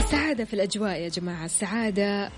السعادة 0.05 0.45
في 0.45 0.55
الأجواء 0.55 1.01
يا 1.01 1.09
جماعة. 1.09 1.45
السعادة 1.45 2.30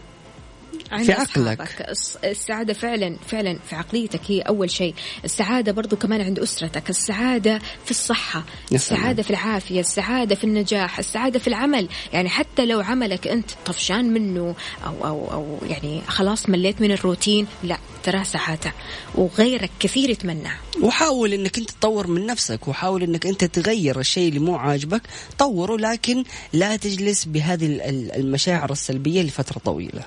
في 1.04 1.12
عقلك. 1.12 1.60
أصحابك. 1.60 1.86
الس- 1.90 2.16
السعادة 2.24 2.72
فعلا 2.72 3.16
فعلا 3.28 3.58
في 3.70 3.74
عقليتك 3.76 4.20
هي 4.28 4.40
أول 4.40 4.70
شيء 4.70 4.94
السعادة 5.24 5.72
برضو 5.72 5.96
كمان 5.96 6.20
عند 6.20 6.38
أسرتك 6.38 6.90
السعادة 6.90 7.58
في 7.84 7.90
الصحة. 7.90 8.44
السعادة 8.72 9.22
في 9.22 9.30
العافية 9.30 9.80
السعادة 9.80 10.34
في 10.34 10.44
النجاح 10.44 10.98
السعادة 10.98 11.38
في 11.38 11.48
العمل 11.48 11.88
يعني 12.12 12.28
حتى 12.28 12.66
لو 12.66 12.80
عملك 12.80 13.26
أنت 13.28 13.50
طفشان 13.66 14.12
منه 14.12 14.54
أو, 14.86 15.06
أو, 15.06 15.32
أو 15.32 15.58
يعني 15.68 16.02
خلاص 16.08 16.48
مليت 16.48 16.80
من 16.80 16.92
الروتين 16.92 17.46
لا 17.62 17.78
ترى 18.02 18.24
سعادة 18.24 18.72
وغيرك 19.14 19.70
كثير 19.80 20.10
يتمنى 20.10 20.48
وحاول 20.82 21.32
إنك 21.32 21.58
أنت 21.58 21.70
تطور 21.70 22.06
من 22.06 22.26
نفسك 22.26 22.68
وحاول 22.68 23.02
إنك 23.02 23.26
أنت 23.26 23.44
تغير 23.44 24.00
الشيء 24.00 24.28
اللي 24.28 24.40
مو 24.40 24.56
عاجبك 24.56 25.02
طوره 25.38 25.76
لكن 25.76 26.24
لا 26.52 26.76
تجلس 26.76 27.24
بهذه 27.24 27.66
ال- 27.66 27.80
ال- 27.82 28.12
المشاعر 28.12 28.72
السلبية 28.72 29.22
لفترة 29.22 29.58
طويلة 29.58 30.02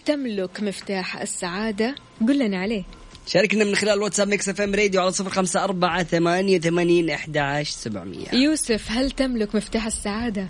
تملك 0.00 0.62
مفتاح 0.62 1.16
السعادة؟ 1.20 1.94
قل 2.28 2.38
لنا 2.38 2.58
عليه. 2.60 2.84
شاركنا 3.26 3.64
من 3.64 3.74
خلال 3.76 4.02
واتساب 4.02 4.28
Mix 4.28 4.48
FM 4.48 4.74
Radio 4.74 5.00
على 5.00 5.12
صفر 5.12 5.30
خمسة 5.30 5.64
أربعة 5.64 6.02
ثمانية 6.02 6.58
ثمانين 6.60 7.10
أحد 7.10 7.36
عشر 7.36 7.70
سبعمية. 7.70 8.26
يوسف 8.32 8.84
هل 8.90 9.10
تملك 9.10 9.54
مفتاح 9.54 9.86
السعادة؟ 9.86 10.48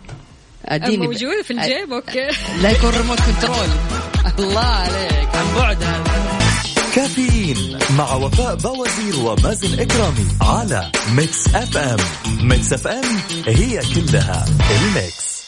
أديني 0.64 0.96
ب- 0.96 1.00
موجود 1.00 1.42
في 1.44 1.50
الجيب 1.50 1.92
okay. 1.92 2.28
لا 2.62 2.70
يكون 2.70 2.90
remote 2.90 3.18
control 3.20 3.68
الله 4.38 4.60
عليك 4.60 5.28
عن 5.34 5.54
بعد. 5.56 5.82
هذا 5.82 6.40
كافيين 6.94 7.78
مع 7.98 8.14
وفاء 8.14 8.54
بوازير 8.56 9.16
ومازن 9.24 9.80
إكرامي 9.80 10.26
على 10.40 10.92
Mix 11.16 11.54
FM. 11.54 11.98
Mix 12.48 12.72
FM 12.72 13.04
هي 13.46 13.80
كلها 13.94 14.44
الميكس. 14.70 15.39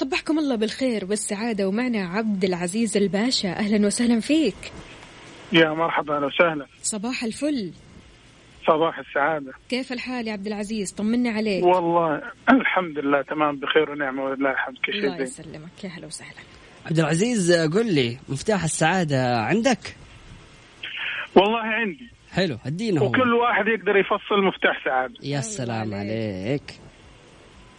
صبحكم 0.00 0.38
الله 0.38 0.56
بالخير 0.56 1.04
والسعادة 1.10 1.68
ومعنا 1.68 2.08
عبد 2.08 2.44
العزيز 2.44 2.96
الباشا. 2.96 3.48
أهلا 3.48 3.86
وسهلا 3.86 4.20
فيك. 4.20 4.72
يا 5.52 5.70
مرحبا 5.70 6.16
أهلا 6.16 6.26
وسهلا. 6.26 6.66
صباح 6.82 7.24
الفل. 7.24 7.72
صباح 8.66 8.98
السعادة. 8.98 9.52
كيف 9.68 9.92
الحال 9.92 10.28
يا 10.28 10.32
عبد 10.32 10.46
العزيز؟ 10.46 10.92
طمنا 10.92 11.30
عليك. 11.30 11.64
والله 11.64 12.22
الحمد 12.50 12.98
لله 12.98 13.22
تمام 13.22 13.56
بخير 13.56 13.90
ونعمة 13.90 14.24
ولله 14.24 14.50
الحمد 14.50 14.76
كل 14.86 14.92
الله 14.92 15.16
شيء 15.16 15.24
زين. 15.24 15.44
يسلمك. 15.44 15.84
يا 15.84 15.88
هلا 15.88 16.06
وسهلا. 16.06 16.40
عبد 16.86 16.98
العزيز 16.98 17.52
قل 17.52 17.94
لي 17.94 18.18
مفتاح 18.28 18.64
السعادة 18.64 19.40
عندك؟ 19.40 19.96
والله 21.34 21.60
عندي. 21.60 22.10
حلو 22.30 22.58
ادينا 22.66 23.02
وكل 23.02 23.32
واحد 23.34 23.64
يقدر 23.68 23.96
يفصل 23.96 24.44
مفتاح 24.48 24.84
سعادة. 24.84 25.14
يا 25.22 25.40
سلام 25.40 25.94
عليك. 25.94 26.80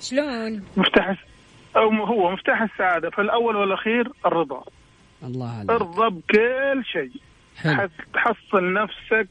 شلون؟ 0.01 0.63
مفتاح 0.78 1.31
هو 1.78 2.32
مفتاح 2.32 2.61
السعادة 2.61 3.09
فالأول 3.09 3.55
والأخير 3.55 4.11
الرضا. 4.26 4.63
الله 5.24 5.49
عليك. 5.49 5.69
ارضى 5.69 6.15
بكل 6.15 6.86
شيء. 6.86 7.11
تحصل 8.13 8.74
نفسك 8.74 9.28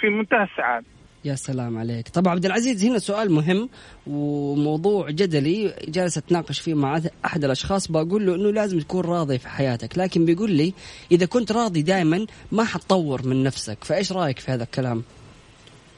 في 0.00 0.08
منتهى 0.08 0.42
السعادة. 0.42 0.86
يا 1.24 1.34
سلام 1.34 1.78
عليك. 1.78 2.08
طبعا 2.08 2.32
عبد 2.32 2.44
العزيز 2.44 2.84
هنا 2.84 2.98
سؤال 2.98 3.32
مهم 3.32 3.68
وموضوع 4.06 5.10
جدلي 5.10 5.74
جالس 5.88 6.18
أتناقش 6.18 6.60
فيه 6.60 6.74
مع 6.74 7.00
أحد 7.24 7.44
الأشخاص. 7.44 7.90
بقول 7.90 8.26
له 8.26 8.34
إنه 8.34 8.50
لازم 8.50 8.78
تكون 8.78 9.04
راضي 9.04 9.38
في 9.38 9.48
حياتك 9.48 9.98
لكن 9.98 10.24
بيقول 10.24 10.50
لي 10.50 10.74
إذا 11.12 11.26
كنت 11.26 11.52
راضي 11.52 11.82
دائما 11.82 12.26
ما 12.52 12.64
حتطور 12.64 13.26
من 13.26 13.42
نفسك. 13.42 13.84
فإيش 13.84 14.12
رأيك 14.12 14.38
في 14.38 14.50
هذا 14.50 14.62
الكلام؟ 14.62 15.02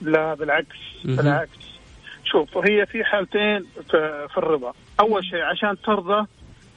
لا 0.01 0.35
بالعكس. 0.35 0.77
بالعكس. 1.05 1.74
شوف 2.35 2.57
هي 2.57 2.87
في 2.87 3.05
حالتين 3.05 3.65
في 4.29 4.37
الرضا. 4.37 4.73
أول 5.01 5.25
شيء 5.25 5.43
عشان 5.43 5.77
ترضى 5.85 6.27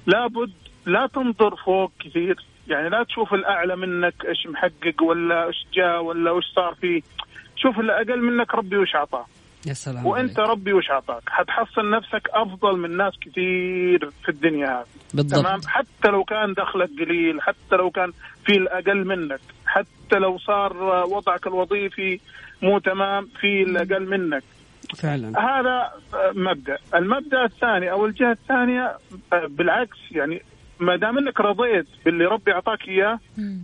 لابد 0.07 0.51
لا 0.85 1.07
تنظر 1.13 1.55
فوق 1.55 1.91
كثير. 1.99 2.35
يعني 2.67 2.89
لا 2.89 3.03
تشوف 3.03 3.33
الأعلى 3.33 3.75
منك 3.75 4.13
إيش 4.25 4.47
محقق 4.47 5.03
ولا 5.03 5.47
إيش 5.47 5.65
جاء 5.73 6.03
ولا 6.03 6.35
إيش 6.35 6.45
صار 6.55 6.75
فيه. 6.81 7.01
شوف 7.55 7.79
اللي 7.79 7.93
أقل 7.93 8.21
منك 8.21 8.55
ربي 8.55 8.77
وش 8.77 8.95
اعطاه 8.95 9.25
يا 9.67 9.73
سلام 9.73 10.05
وأنت 10.05 10.39
عليك. 10.39 10.51
ربي 10.51 10.73
وش 10.73 10.89
اعطاك 10.91 11.23
حتحصل 11.27 11.89
نفسك 11.89 12.29
أفضل 12.33 12.77
من 12.77 12.97
ناس 12.97 13.13
كثير 13.21 14.09
في 14.23 14.29
الدنيا 14.29 14.67
هذه. 14.67 14.85
بالضبط. 15.13 15.41
تمام؟ 15.41 15.59
حتى 15.67 16.07
لو 16.07 16.23
كان 16.23 16.53
دخلك 16.53 16.89
قليل 16.99 17.41
حتى 17.41 17.75
لو 17.75 17.89
كان 17.89 18.11
في 18.45 18.53
الأقل 18.53 19.05
منك 19.05 19.41
حتى 19.65 20.19
لو 20.19 20.37
صار 20.37 20.83
وضعك 20.83 21.47
الوظيفي 21.47 22.19
مو 22.61 22.79
تمام 22.79 23.27
في 23.39 23.63
الأقل 23.63 24.09
منك. 24.09 24.43
فعلا. 24.95 25.39
هذا 25.39 25.91
مبدأ. 26.35 26.77
المبدأ 26.95 27.43
الثاني 27.45 27.91
أو 27.91 28.05
الجهة 28.05 28.31
الثانية 28.31 28.97
بالعكس 29.47 29.97
يعني 30.11 30.41
ما 30.79 30.95
دام 30.95 31.17
إنك 31.17 31.39
رضيت 31.39 31.88
باللي 32.05 32.25
ربي 32.25 32.51
أعطاك 32.53 32.88
إياه 32.88 33.19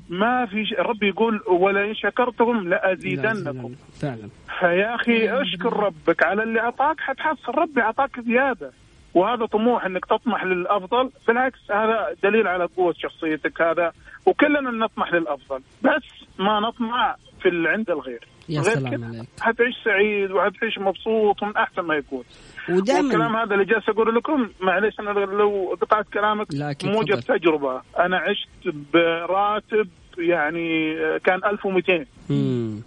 ما 0.10 0.46
في 0.46 0.66
ش- 0.66 0.74
ربي 0.74 1.08
يقول 1.10 1.42
ولئن 1.48 1.96
شكرتم 1.96 2.70
لأزيدنكم. 2.70 3.76
فعلا. 4.02 4.30
فيا 4.60 4.96
أخي 4.96 5.30
اشكر 5.42 5.74
ربك 5.74 6.24
على 6.24 6.44
اللي 6.44 6.60
أعطاك 6.60 7.00
حتحصل. 7.00 7.56
ربي 7.56 7.82
أعطاك 7.82 8.20
زيادة. 8.20 8.72
وهذا 9.14 9.46
طموح 9.46 9.86
إنك 9.86 10.06
تطمح 10.06 10.44
للأفضل. 10.44 11.10
بالعكس 11.28 11.60
هذا 11.72 12.08
دليل 12.24 12.48
على 12.48 12.66
قوة 12.66 12.94
شخصيتك 12.98 13.62
هذا. 13.62 13.92
وكلنا 14.26 14.62
نطمح 14.86 15.14
للأفضل. 15.14 15.62
بس 15.84 16.04
ما 16.40 16.60
نطمع 16.60 17.16
في 17.44 17.50
اللي 17.50 17.70
عند 17.70 17.90
الغير. 17.90 18.28
يا 18.50 18.62
غير 18.62 18.74
سلام 18.76 18.96
كده 18.96 19.06
عليك. 19.06 19.28
حتعيش 19.42 19.76
سعيد 19.86 20.32
وحتعيش 20.32 20.80
مبسوط 20.80 21.44
من 21.44 21.58
أحسن 21.58 21.82
ما 21.82 21.96
يكون. 21.96 22.24
ودائما 22.70 23.02
والكلام 23.08 23.36
هذا 23.36 23.54
اللي 23.54 23.66
جالس 23.66 23.90
أقول 23.90 24.16
لكم 24.16 24.50
معلش 24.62 25.00
أنا 25.00 25.10
لو 25.20 25.78
قطعت 25.82 26.06
كلامك 26.14 26.48
موجب. 26.84 27.20
تجربة. 27.20 27.82
أنا 28.00 28.18
عشت 28.18 28.76
براتب 28.94 29.88
يعني 30.18 30.96
كان 31.20 31.40
1200 31.46 32.06
مم. 32.30 32.82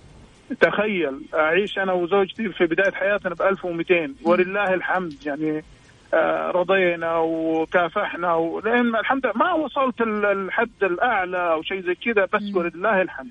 تخيل 0.61 1.20
أعيش 1.34 1.78
أنا 1.78 1.92
وزوجتي 1.92 2.48
في 2.48 2.66
بداية 2.66 2.92
حياتنا 2.92 3.34
ب 3.34 3.42
1200 3.42 4.14
ولله 4.24 4.74
الحمد 4.74 5.14
يعني 5.26 5.64
آه، 6.14 6.50
رضينا 6.50 7.16
وكافحنا 7.18 8.34
ولان 8.34 8.96
الحمد 8.96 9.26
لله 9.26 9.34
ما 9.36 9.52
وصلت 9.52 10.00
ال- 10.00 10.24
الحد 10.26 10.70
الأعلى 10.82 11.52
أو 11.52 11.62
شيء 11.62 11.80
زي 11.80 11.94
كذا 11.94 12.24
بس 12.32 12.54
ولله 12.54 13.02
الحمد. 13.02 13.30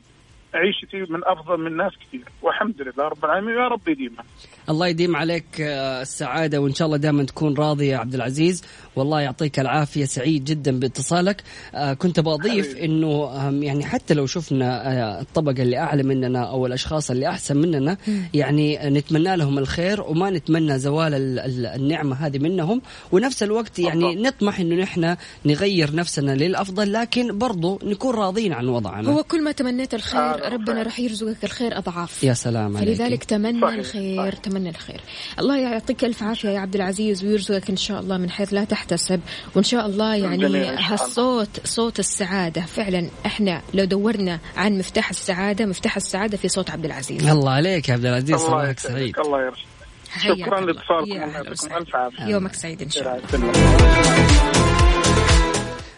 عيشتي 0.55 1.13
من 1.13 1.19
أفضل 1.23 1.57
من 1.59 1.77
ناس 1.77 1.91
كثير. 2.07 2.23
والحمد 2.41 2.81
لله 2.81 3.03
رب 3.07 3.25
العالمين. 3.25 3.55
يا 3.55 3.67
رب 3.67 3.87
يديمها 3.87 4.23
الله 4.69 4.87
يديم 4.87 5.15
عليك 5.15 5.45
آه، 5.61 6.01
السعادة 6.01 6.61
وإن 6.61 6.73
شاء 6.73 6.85
الله 6.85 6.97
دائما 6.97 7.23
تكون 7.23 7.53
راضي 7.57 7.87
يا 7.87 7.97
عبد 7.97 8.15
العزيز. 8.15 8.63
والله 8.95 9.21
يعطيك 9.21 9.59
العافية 9.59 10.05
سعيد 10.05 10.43
جدا 10.43 10.79
باتصالك. 10.79 11.43
آه، 11.75 11.93
كنت 11.93 12.19
بضيف 12.19 12.75
آم، 12.77 13.63
يعني 13.63 13.85
حتى 13.85 14.13
لو 14.13 14.25
شفنا 14.25 14.91
آه، 14.91 15.21
الطبقة 15.21 15.61
اللي 15.63 15.77
أعلى 15.77 16.03
مننا 16.03 16.49
أو 16.49 16.65
الأشخاص 16.65 17.11
اللي 17.11 17.29
أحسن 17.29 17.57
مننا 17.57 17.97
يعني 18.33 18.77
نتمنى 18.89 19.35
لهم 19.37 19.57
الخير 19.57 20.01
وما 20.01 20.29
نتمنى 20.29 20.79
زوال 20.79 21.13
ال- 21.13 21.39
ال- 21.39 21.65
النعمة 21.65 22.15
هذه 22.15 22.39
منهم. 22.39 22.81
ونفس 23.11 23.43
الوقت 23.43 23.79
يعني 23.79 24.15
نطمح 24.15 24.59
إنه 24.59 24.75
نحن 24.75 25.15
نغير 25.45 25.95
نفسنا 25.95 26.31
للأفضل 26.35 26.93
لكن 26.93 27.37
برضو 27.37 27.79
نكون 27.83 28.15
راضين 28.15 28.53
عن 28.53 28.67
وضعنا. 28.67 29.09
هو 29.11 29.23
كل 29.23 29.43
ما 29.43 29.51
تمنيت 29.51 29.93
الخير 29.93 30.19
ربنا. 30.49 30.83
راح 30.83 30.99
يرزقك 30.99 31.43
الخير 31.43 31.77
أضعاف 31.77 32.23
يا 32.23 32.33
سلام 32.33 32.77
عليك 32.77 32.97
فلذلك 32.97 33.23
تمنى 33.23 33.61
صحيح، 33.61 33.73
الخير 33.73 34.17
صحيح. 34.17 34.33
تمنى 34.33 34.69
الخير 34.69 35.01
الله 35.39 35.57
يعطيك 35.57 36.05
ألف 36.05 36.23
عافية 36.23 36.49
يا 36.49 36.59
عبد 36.59 36.75
العزيز 36.75 37.23
ويرزقك 37.23 37.69
إن 37.69 37.77
شاء 37.77 37.99
الله 37.99 38.17
من 38.17 38.29
حيث 38.29 38.53
لا 38.53 38.63
تحتسب 38.63 39.21
وإن 39.55 39.63
شاء 39.63 39.85
الله 39.85 40.15
يعني. 40.15 40.65
هالصوت 40.67 41.49
صوت 41.63 41.99
السعادة 41.99 42.61
فعلا 42.61 43.09
إحنا 43.25 43.61
لو 43.73 43.85
دورنا 43.85 44.39
عن 44.57 44.77
مفتاح 44.77 45.09
السعادة 45.09 45.65
مفتاح 45.65 45.95
السعادة 45.95 46.37
في 46.37 46.47
صوت 46.47 46.69
عبد 46.69 46.85
العزيز 46.85 47.27
الله 47.27 47.51
عليك 47.51 47.89
يا 47.89 47.93
عبد 47.93 48.05
العزيز 48.05 48.31
الله 48.31 48.47
صباحك 48.47 48.79
سعيد 48.79 49.19
الله 49.19 49.45
يرشدك 49.45 49.65
شكرا. 50.23 50.61
لاتصالكم 50.61 51.11
يعطيكم. 51.11 51.75
ألف 51.75 51.95
عافية 51.95 52.23
يومك 52.23 52.53
سعيد 52.53 52.81
إن 52.81 52.89
شاء 52.89 53.21
الله. 53.33 53.51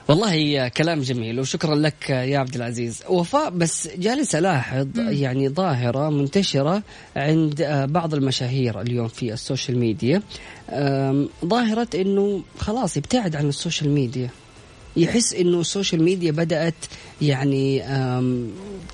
والله 0.07 0.67
كلام 0.67 1.01
جميل 1.01 1.39
وشكرا 1.39 1.75
لك 1.75 2.09
يا 2.09 2.39
عبد 2.39 2.55
العزيز. 2.55 3.03
وفاء 3.09 3.49
بس 3.49 3.87
جالس 3.97 4.35
ألاحظ 4.35 4.87
يعني 4.97 5.49
ظاهرة 5.49 6.09
منتشرة 6.09 6.83
عند 7.15 7.61
آه، 7.61 7.85
بعض 7.85 8.13
المشاهير 8.13 8.81
اليوم 8.81 9.07
في 9.07 9.33
ال 9.33 9.40
social 9.40 9.79
media. 9.79 10.21
ظاهرة 11.45 11.87
إنه 11.95 12.41
خلاص 12.59 12.97
يبتعد 12.97 13.35
عن 13.35 13.49
ال 13.49 13.55
social 13.55 13.89
media. 13.89 14.29
يحس 14.97 15.33
إنه 15.33 15.61
ال 15.61 15.67
social 15.67 16.03
media 16.03 16.31
بدأت 16.31 16.73
يعني 17.21 17.79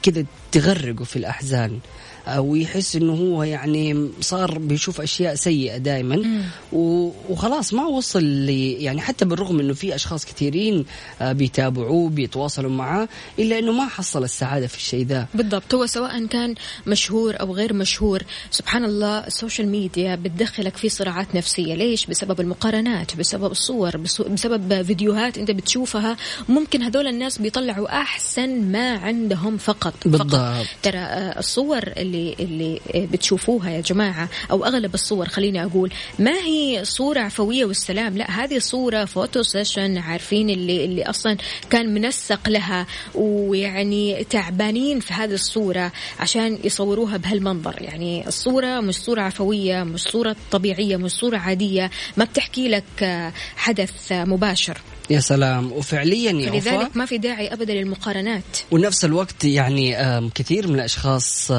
كذا 0.04 0.26
تغرقه 0.52 1.04
في 1.04 1.16
الأحزان. 1.16 1.80
أو 2.28 2.56
يحس 2.56 2.96
إنه 2.96 3.14
هو 3.14 3.44
يعني 3.44 4.10
صار 4.22 4.60
بيشوف 4.60 5.02
أشياء 5.02 5.36
سيئة 5.36 5.78
دائما 5.78 6.44
وخلاص 7.30 7.74
ما 7.74 7.86
وصل 7.86 8.24
لي 8.24 8.74
يعني 8.74 9.02
حتى 9.02 9.26
بالرغم 9.26 9.60
إنه 9.60 9.74
في 9.74 9.96
أشخاص 9.96 10.26
كثيرين 10.26 10.86
آه، 11.22 11.32
بيتابعوه 11.32 12.10
بيتواصلوا 12.10 12.72
معاه 12.72 13.08
إلا 13.40 13.60
إنه 13.60 13.72
ما 13.72 13.86
حصل 13.88 14.24
السعادة 14.24 14.68
في 14.68 14.78
الشيء 14.78 15.06
ذا. 15.06 15.28
بالضبط. 15.34 15.74
هو 15.76 15.86
سواء 15.86 16.26
كان 16.26 16.56
مشهور 16.88 17.40
أو 17.40 17.54
غير 17.56 17.74
مشهور 17.74 18.24
سبحان 18.52 18.86
الله 18.86 19.18
ال 19.28 19.34
social 19.34 19.68
media 19.68 20.16
بتدخلك 20.16 20.78
في 20.78 20.90
صراعات 20.90 21.36
نفسية. 21.36 21.76
ليش؟ 21.76 22.06
بسبب 22.06 22.42
المقارنات 22.42 23.16
بسبب 23.16 23.52
الصور 23.52 23.98
بس- 23.98 24.22
بسبب 24.22 24.84
فيديوهات 24.84 25.38
أنت 25.38 25.52
بتشوفها. 25.52 26.18
ممكن 26.50 26.82
هذول 26.84 27.08
الناس 27.08 27.38
بيطلعوا 27.38 28.02
أحسن 28.02 28.62
ما 28.72 28.92
عندهم 28.98 29.58
فقط. 29.58 29.94
بالضبط. 30.06 30.32
فقط. 30.36 30.66
ترى 30.84 30.98
آه، 30.98 31.40
الصور 31.40 31.82
اللي 32.14 32.36
اللي 32.40 32.80
آه، 32.96 33.06
بتشوفوها 33.06 33.70
يا 33.70 33.82
جماعة 33.82 34.30
أو 34.52 34.66
أغلب 34.66 34.94
الصور 34.94 35.28
خليني 35.28 35.64
أقول. 35.64 35.94
ما 36.20 36.32
هي 36.32 36.86
صورة 36.86 37.20
عفوية 37.20 37.66
والسلام؟ 37.66 38.18
لا 38.18 38.32
هذه 38.32 38.60
صورة 38.60 39.06
photo 39.06 39.44
session 39.44 39.98
عارفين 39.98 40.50
اللي 40.50 40.86
اللي 40.86 41.04
أصلا 41.04 41.38
كان 41.70 41.94
منسق 41.94 42.50
لها 42.50 42.88
ويعني 43.16 44.24
تعبانين 44.24 45.00
في 45.00 45.14
هذه 45.14 45.34
الصورة 45.34 45.92
عشان 46.20 46.60
يصوروها 46.64 47.18
بهالمنظر. 47.18 47.76
يعني 47.82 48.28
الصورة 48.28 48.80
مش 48.80 48.96
صورة 48.96 49.22
عفوية 49.22 49.84
مش 49.84 50.02
صورة 50.02 50.36
طبيعية 50.52 50.98
مش 50.98 51.12
صورة 51.12 51.38
عادية. 51.38 51.92
ما 52.18 52.26
بتحكي 52.26 52.68
لك 52.68 53.04
آه، 53.04 53.34
حدث 53.56 54.12
مباشر. 54.12 54.78
يا 55.10 55.20
سلام. 55.20 55.72
وفعليا 55.72 56.32
يا 56.32 56.52
فلذلك 56.52 56.98
ما 56.98 57.06
في 57.06 57.18
داعي 57.18 57.54
ابدا 57.54 57.74
للمقارنات. 57.74 58.44
ونفس 58.72 59.06
الوقت 59.06 59.46
يعني 59.46 59.96
كثير 60.36 60.68
من 60.68 60.76
الأشخاص 60.76 61.52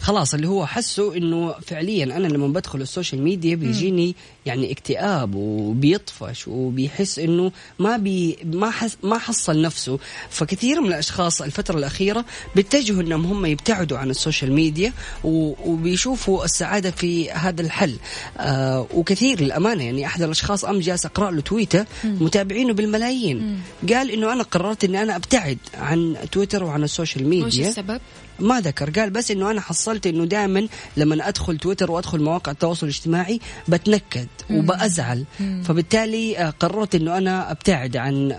خلاص 0.00 0.34
اللي 0.34 0.48
هو 0.48 0.66
حسوا 0.66 1.14
إنه 1.16 1.54
فعليا 1.66 2.04
أنا 2.04 2.26
لما 2.26 2.48
بدخل 2.48 2.80
ال 2.80 2.86
social 2.86 3.22
media 3.22 3.56
بيجيني 3.56 4.14
يعني 4.46 4.72
اكتئاب 4.72 5.34
وبيطفش 5.34 6.48
وبيحس 6.48 7.18
إنه 7.18 7.52
ما 7.78 7.96
بي 7.96 8.38
ما 8.44 8.70
حس 8.70 8.96
ما 9.02 9.18
حصل 9.18 9.62
نفسه. 9.62 9.98
فكثير 10.30 10.80
من 10.80 10.88
الأشخاص 10.88 11.42
الفترة 11.42 11.78
الأخيرة 11.78 12.24
بيتجهوا 12.56 13.02
إنهم 13.02 13.26
هم 13.26 13.46
يبتعدوا 13.46 13.98
عن 13.98 14.10
ال 14.10 14.16
social 14.16 14.52
media 14.52 14.92
وبيشوفوا 15.24 16.44
السعادة 16.44 16.90
في 16.90 17.30
هذا 17.30 17.62
الحل. 17.62 17.96
آه 18.38 18.86
وكثير 18.94 19.40
للأمانة 19.40 19.84
يعني 19.84 20.06
أحد 20.06 20.22
الأشخاص 20.22 20.64
ام 20.64 20.78
جالس 20.78 21.06
أقرأ 21.06 21.30
له 21.30 21.40
تويته 21.40 21.84
متابعينه 22.04 22.77
بالملايين. 22.78 23.60
قال 23.88 24.10
إنه 24.10 24.32
أنا 24.32 24.42
قررت 24.42 24.84
إني 24.84 25.02
أنا 25.02 25.16
أبتعد 25.16 25.58
عن 25.74 26.16
تويتر 26.32 26.64
وعن 26.64 26.82
ال 26.84 27.24
social 27.24 27.30
media. 27.30 27.68
السبب؟ 27.68 28.00
ما 28.40 28.60
ذكر. 28.60 28.90
قال 28.90 29.10
بس 29.10 29.30
إنه 29.30 29.50
أنا 29.50 29.60
حصلت 29.60 30.06
إنه 30.06 30.24
دائما 30.24 30.68
لما 30.96 31.28
أدخل 31.28 31.58
تويتر 31.58 31.90
وأدخل 31.90 32.20
مواقع 32.20 32.52
التواصل 32.52 32.86
الاجتماعي 32.86 33.40
بتنكد 33.68 34.26
وبأزعل. 34.50 35.24
فبالتالي 35.64 36.38
آه، 36.38 36.50
قررت 36.50 36.94
إنه 36.94 37.18
أنا 37.18 37.50
أبتعد 37.50 37.96
عن 37.96 38.32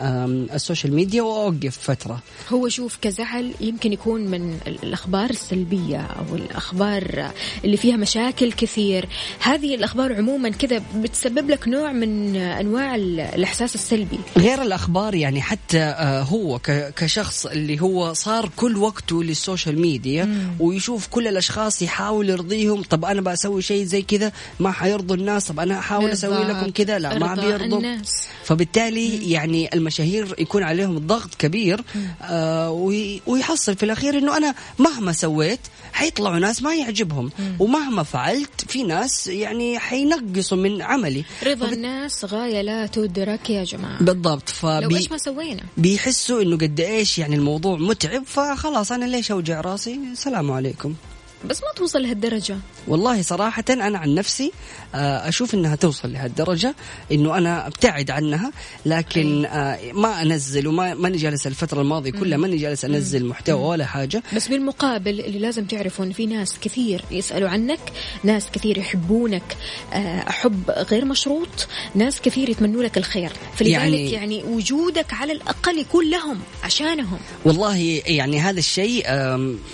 ال 0.54 0.59
social 0.59 0.94
media 0.94 1.22
وأوقف 1.22 1.78
فترة. 1.82 2.20
هو 2.50 2.70
شوف 2.70 2.98
كزعل 3.02 3.52
يمكن 3.62 3.94
يكون 3.94 4.22
من 4.22 4.54
ال- 4.68 4.84
الأخبار 4.84 5.30
السلبية 5.30 5.98
أو 6.02 6.36
الأخبار 6.36 7.32
اللي 7.66 7.78
فيها 7.78 7.96
مشاكل 7.98 8.52
كثير. 8.52 9.08
هذه 9.40 9.76
الأخبار 9.76 10.14
عموما 10.16 10.50
كذا 10.50 10.84
بتسبب 10.96 11.50
لك 11.50 11.68
نوع 11.68 11.92
من 11.92 12.36
أنواع 12.36 12.96
ال- 12.96 13.20
الإحساس 13.20 13.76
السلبي. 13.76 14.20
غير 14.38 14.62
الأخبار 14.62 15.16
يعني 15.16 15.42
حتى 15.42 15.80
آه، 15.80 16.22
هو 16.22 16.60
كشخص 16.96 17.46
اللي 17.46 17.82
هو 17.82 18.14
صار 18.14 18.50
كل 18.56 18.78
وقته 18.78 19.24
للسوشيال 19.24 19.76
ميديا 19.82 19.89
ويشوف 20.60 21.08
كل 21.08 21.28
الأشخاص 21.28 21.82
يحاول 21.82 22.30
يرضيهم. 22.30 22.82
طب 22.84 23.06
أنا 23.06 23.22
بسوي 23.22 23.62
شيء 23.62 23.84
زي 23.84 24.02
كذا؟ 24.02 24.32
ما 24.60 24.72
حيرضوا 24.72 25.16
الناس. 25.16 25.46
طب 25.48 25.60
أنا 25.60 25.80
أحاول 25.80 26.10
أسوي. 26.12 26.44
لكم 26.44 26.70
كذا؟ 26.70 27.00
لا 27.00 27.18
ما 27.20 27.36
بيرضوا. 27.36 27.98
فبالتالي 28.44 29.32
يعني 29.32 29.70
المشاهير 29.74 30.36
يكون 30.40 30.64
عليهم 30.64 30.98
ضغط 31.08 31.36
كبير 31.36 31.82
آه 32.22 32.72
وي- 32.72 33.22
ويحصل 33.28 33.76
في 33.76 33.84
الأخير 33.84 34.18
إنه 34.18 34.38
أنا 34.38 34.56
مهما 34.80 35.12
سويت 35.12 35.60
حيطلعوا 35.94 36.40
ناس 36.40 36.62
ما 36.64 36.76
يعجبهم. 36.76 37.32
ومهما 37.60 38.04
فعلت 38.04 38.62
في 38.68 38.84
ناس 38.84 39.28
يعني 39.28 39.80
حينقصوا 39.80 40.58
من 40.58 40.82
عملي. 40.82 41.24
رضا 41.44 41.66
فبت- 41.66 41.74
الناس 41.74 42.26
غاية 42.26 42.62
لا 42.62 42.86
تدرك 42.86 43.50
يا 43.50 43.64
جماعة. 43.64 44.04
بالضبط. 44.04 44.50
لو 44.64 44.82
فبي 44.82 44.98
إيش 44.98 45.12
ما 45.12 45.18
سوينا. 45.18 45.64
بيحسوا 45.78 46.42
إنه 46.42 46.58
قد 46.58 46.80
إيش 46.80 47.20
يعني 47.20 47.36
الموضوع 47.36 47.78
متعب 47.78 48.24
فخلاص 48.26 48.92
أنا 48.92 49.06
ليش 49.06 49.32
أوجع 49.32 49.62
راسي؟ 49.62 49.79
السلام 49.88 50.52
عليكم. 50.52 50.94
بس 51.46 51.62
ما 51.62 51.68
توصل 51.76 52.02
لهالدرجة. 52.04 52.58
والله 52.88 53.22
صراحة 53.22 53.64
أنا 53.70 53.98
عن 53.98 54.16
نفسي 54.16 54.52
آه، 54.96 55.30
أشوف 55.30 55.54
أنها 55.54 55.76
توصل 55.76 56.14
لهالدرجة 56.14 56.76
أنه 57.12 57.38
أنا 57.38 57.68
أبتعد 57.68 58.12
عنها 58.12 58.52
لكن 58.86 59.46
آه، 59.46 59.80
ما 59.94 60.22
أنزل 60.22 60.68
وما 60.68 60.94
ماني 60.94 61.18
جالس 61.18 61.48
الفترة 61.48 61.82
الماضية 61.82 62.12
كلها 62.12 62.38
ماني 62.38 62.58
جالس 62.58 62.86
أنزل 62.86 63.26
محتوى 63.26 63.62
ولا 63.68 63.86
حاجة. 63.86 64.24
بس 64.36 64.48
بالمقابل 64.48 65.20
اللي 65.20 65.40
لازم 65.40 65.66
تعرفوا 65.66 66.06
ان 66.06 66.12
في 66.12 66.26
ناس 66.26 66.60
كثير 66.62 67.02
يسألوا 67.12 67.50
عنك 67.50 67.80
ناس 68.24 68.46
كثير 68.54 68.78
يحبونك 68.78 69.58
آه، 69.94 70.20
حب 70.20 70.72
غير 70.72 71.06
مشروط 71.06 71.68
ناس 71.96 72.22
كثير 72.22 72.50
يتمنوا 72.50 72.84
لك 72.84 72.98
الخير. 72.98 73.32
فلذلك 73.56 73.72
يعني- 73.74 74.12
يعني, 74.12 74.44
وجودك 74.44 75.14
على 75.14 75.34
الأقل 75.34 75.80
يكون 75.80 76.10
لهم 76.10 76.40
عشانهم. 76.64 77.20
والله 77.46 77.78
يعني 78.08 78.40
هذا 78.40 78.60
الشيء 78.60 79.06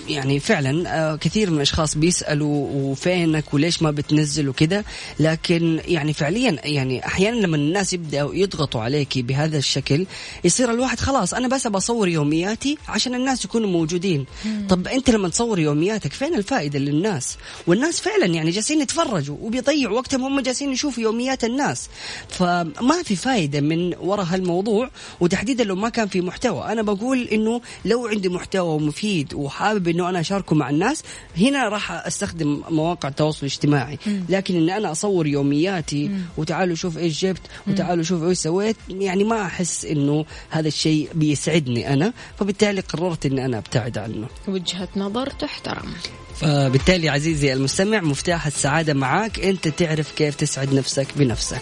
يعني 0.10 0.40
فعلا 0.40 1.16
كثير 1.22 1.55
من 1.56 1.62
الأشخاص 1.62 1.98
بيسألوا 1.98 2.68
وفينك 2.74 3.54
وليش 3.54 3.82
ما 3.82 3.92
بتنزل 3.92 4.50
وكذا 4.50 4.84
لكن 5.20 5.80
يعني 5.88 6.14
فعليا 6.14 6.58
يعني 6.64 7.06
أحيانا 7.06 7.36
لما 7.36 7.56
الناس 7.58 7.94
يبدأوا 7.94 8.36
يضغطوا 8.36 8.82
عليك 8.82 9.20
بهذا 9.20 9.58
الشكل 9.58 10.06
يصير 10.44 10.72
الواحد 10.72 11.00
خلاص 11.00 11.34
أنا 11.34 11.48
بس 11.48 11.68
بصور 11.68 12.08
يومياتي 12.08 12.78
عشان 12.88 13.16
الناس 13.16 13.46
يكونوا 13.46 13.70
موجودين. 13.70 14.26
طب 14.70 14.88
أنت 14.88 15.10
لما 15.10 15.30
تصور 15.30 15.60
يومياتك 15.60 16.14
فين 16.14 16.36
الفائدة 16.36 16.80
للناس؟ 16.80 17.38
والناس 17.68 18.00
فعلا 18.00 18.26
يعني 18.26 18.52
جالسين 18.52 18.82
يتفرجوا 18.82 19.38
وبيضيعوا 19.42 19.96
وقتهم 19.96 20.24
هم 20.24 20.40
جالسين 20.40 20.72
يشوفوا 20.72 21.04
يوميات 21.04 21.44
الناس. 21.44 21.90
فما 22.30 23.04
في 23.04 23.16
فائده 23.16 23.62
من 23.62 23.94
وراء 24.00 24.26
هالموضوع 24.26 24.90
وتحديدا 25.20 25.64
لو 25.64 25.76
ما 25.76 25.90
كان 25.90 26.08
في 26.08 26.22
محتوى. 26.22 26.72
أنا 26.72 26.82
بقول 26.82 27.22
إنه 27.22 27.62
لو 27.86 28.08
عندي 28.08 28.30
محتوى 28.30 28.80
مفيد 28.80 29.34
وحابب 29.34 29.88
إنه 29.88 30.10
أنا 30.10 30.20
أشاركه 30.20 30.56
مع 30.56 30.70
الناس 30.70 31.04
هنا 31.50 31.70
راح 31.70 31.92
أستخدم 31.92 32.62
مواقع 32.70 33.10
التواصل 33.10 33.40
الاجتماعي. 33.40 34.00
لكن 34.30 34.56
إن 34.56 34.70
أنا 34.70 34.92
أصور 34.92 35.28
يومياتي 35.28 36.12
وتعالوا 36.38 36.76
شوف 36.76 36.98
إيش 36.98 37.26
جبت 37.26 37.42
وتعالوا 37.68 38.04
شوف 38.04 38.24
إيش 38.24 38.38
سويت 38.38 38.76
يعني 38.90 39.24
ما 39.24 39.42
أحس 39.42 39.86
إنه 39.86 40.26
هذا 40.50 40.68
الشيء 40.68 41.10
بيسعدني 41.14 41.94
أنا 41.94 42.14
فبالتالي 42.40 42.82
قررت 42.82 43.26
إني 43.26 43.46
أنا 43.46 43.58
أبتعد 43.58 43.98
عنه. 43.98 44.28
وجهة 44.48 44.88
نظر 44.96 45.30
تحترم. 45.30 45.94
فبالتالي 46.36 47.10
عزيزي 47.10 47.54
المستمع 47.54 48.02
مفتاح 48.02 48.46
السعادة 48.48 48.94
معاك 48.94 49.40
أنت 49.40 49.68
تعرف 49.68 50.12
كيف 50.12 50.36
تسعد 50.36 50.74
نفسك 50.74 51.08
بنفسك. 51.16 51.62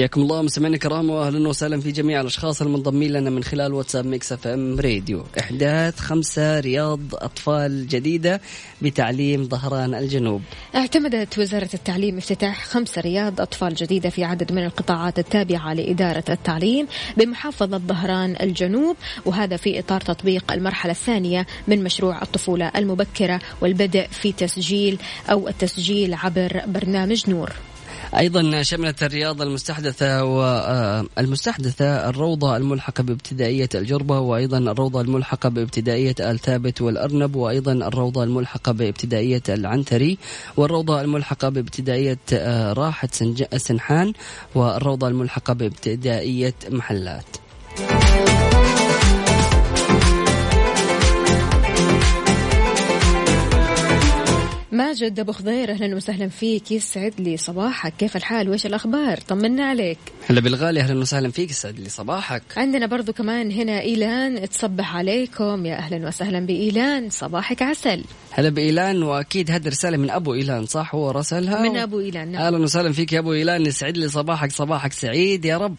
حياكم 0.00 0.20
الله 0.20 0.42
مستمعينا 0.42 0.76
الكرام 0.76 1.10
واهلا 1.10 1.48
وسهلا 1.48 1.80
في 1.80 1.92
جميع 1.92 2.20
الأشخاص 2.20 2.62
المنضمين 2.62 3.12
لنا 3.12 3.30
من 3.30 3.44
خلال 3.44 3.74
واتساب 3.74 4.06
Mix 4.06 4.32
FM 4.32 4.80
Radio. 4.80 5.24
إحداث 5.40 5.98
خمسة 5.98 6.60
رياض 6.60 7.00
أطفال 7.14 7.88
جديدة 7.88 8.40
بتعليم 8.82 9.44
ظهران 9.44 9.94
الجنوب. 9.94 10.42
اعتمدت 10.74 11.38
وزارة 11.38 11.68
التعليم 11.74 12.18
افتتاح 12.18 12.64
خمس 12.64 12.98
رياض 12.98 13.40
أطفال 13.40 13.74
جديدة 13.74 14.10
في 14.10 14.24
عدد 14.24 14.52
من 14.52 14.64
القطاعات 14.64 15.18
التابعة 15.18 15.74
لإدارة 15.74 16.24
التعليم 16.28 16.86
بمحافظة 17.16 17.78
ظهران 17.78 18.36
الجنوب 18.40 18.96
وهذا 19.24 19.56
في 19.56 19.78
إطار 19.78 20.00
تطبيق 20.00 20.52
المرحلة 20.52 20.92
الثانية 20.92 21.46
من 21.68 21.84
مشروع 21.84 22.22
الطفولة 22.22 22.72
المبكرة 22.76 23.40
والبدء 23.60 24.06
في 24.06 24.32
تسجيل 24.32 24.98
أو 25.30 25.48
التسجيل 25.48 26.14
عبر 26.14 26.62
برنامج 26.66 27.30
نور. 27.30 27.52
أيضا 28.18 28.62
شملت 28.62 29.02
الرياضه 29.02 29.44
المستحدثة 29.44 30.24
والمستحدثه 30.24 32.08
الروضة 32.08 32.56
الملحقة 32.56 33.02
بابتدائية 33.02 33.68
الجربة 33.74 34.18
وأيضا 34.18 34.58
الروضة 34.58 35.00
الملحقة 35.00 35.48
بابتدائية 35.48 36.14
ال 36.20 36.38
ثابت 36.38 36.80
والأرنب 36.82 37.36
وأيضا 37.36 37.72
الروضة 37.72 38.24
الملحقة 38.24 38.72
بابتدائية 38.72 39.42
العنتري 39.48 40.18
والروضة 40.56 41.00
الملحقة 41.00 41.48
بابتدائية 41.48 42.18
آه، 42.32 42.72
راحة 42.72 43.08
سنحان 43.56 44.12
والروضة 44.54 45.08
الملحقة 45.08 45.52
بابتدائية 45.52 46.54
محلات. 46.70 47.36
ماجد 54.72 55.20
أبو 55.20 55.32
خضير 55.32 55.70
أهلا 55.70 55.96
وسهلا 55.96 56.28
فيك. 56.28 56.70
يسعد 56.70 57.14
لي 57.18 57.36
صباحك. 57.36 57.94
كيف 57.98 58.16
الحال؟ 58.16 58.48
وإيش 58.48 58.66
الأخبار؟ 58.66 59.18
طمنا 59.20 59.64
عليك. 59.64 59.98
هلا 60.28 60.40
بالغالي 60.40 60.80
أهلا 60.80 61.00
وسهلا 61.00 61.30
فيك. 61.30 61.50
يسعد 61.50 61.80
لي 61.80 61.88
صباحك. 61.88 62.42
عندنا 62.56 62.86
برضو 62.86 63.12
كمان 63.12 63.50
هنا 63.50 63.80
إيلان. 63.80 64.48
تصبح 64.48 64.96
عليكم. 64.96 65.66
يا 65.66 65.76
أهلا 65.76 66.08
وسهلا 66.08 66.46
بإيلان. 66.46 67.10
صباحك 67.10 67.62
عسل. 67.62 68.04
هلا 68.30 68.48
بإيلان 68.48 69.02
وأكيد 69.02 69.50
هذه 69.50 69.68
رسالة 69.68 69.96
من 69.96 70.10
أبو 70.10 70.34
إيلان 70.34 70.66
صح؟ 70.66 70.94
هو 70.94 71.10
راسلها. 71.10 71.62
من 71.62 71.76
أبو 71.76 72.00
إيلان 72.00 72.32
نعم. 72.32 72.42
أهلا 72.42 72.58
وسهلا 72.58 72.92
فيك 72.92 73.12
يا 73.12 73.18
أبو 73.18 73.32
إيلان. 73.32 73.66
يسعد 73.66 73.96
لي 73.96 74.08
صباحك. 74.08 74.52
صباحك 74.52 74.92
سعيد 74.92 75.44
يا 75.44 75.58
رب. 75.58 75.76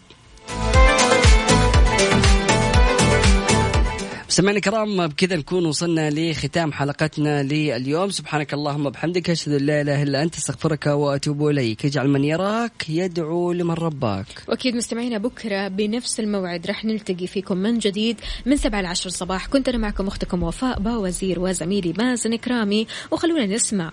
مستمعينا 4.32 4.58
الكرام 4.58 5.06
بكذا 5.06 5.36
نكون 5.36 5.66
وصلنا 5.66 6.10
لختام 6.10 6.72
حلقتنا 6.72 7.42
لليوم. 7.42 8.10
سبحانك 8.10 8.54
اللهم 8.54 8.90
بحمدك 8.90 9.30
أشهد 9.30 9.52
أن 9.52 9.66
لا 9.66 9.80
إله 9.80 10.02
إلا 10.02 10.22
أنت 10.22 10.36
أستغفرك 10.36 10.86
وأتوب 10.86 11.48
إليك. 11.48 11.86
اجعل 11.86 12.08
من 12.08 12.24
يراك 12.24 12.88
يدعو 12.88 13.52
لمن 13.52 13.74
رباك. 13.74 14.26
وأكيد 14.48 14.76
مستمعينا 14.76 15.18
بكرة 15.18 15.68
بنفس 15.68 16.20
الموعد 16.20 16.66
رح 16.66 16.84
نلتقي 16.84 17.26
فيكم 17.26 17.56
من 17.56 17.78
جديد 17.78 18.20
من 18.46 18.56
7 18.56 18.80
ل 18.80 18.86
10 18.86 19.06
الصباح 19.06 19.46
كنت 19.46 19.68
أنا 19.68 19.78
معكم 19.78 20.06
أختكم 20.06 20.42
وفاء 20.42 20.80
باوزير 20.80 21.40
وزميلي 21.40 21.94
مازن 21.98 22.36
كرامي 22.36 22.86
وخلونا 23.10 23.46
نسمع. 23.46 23.92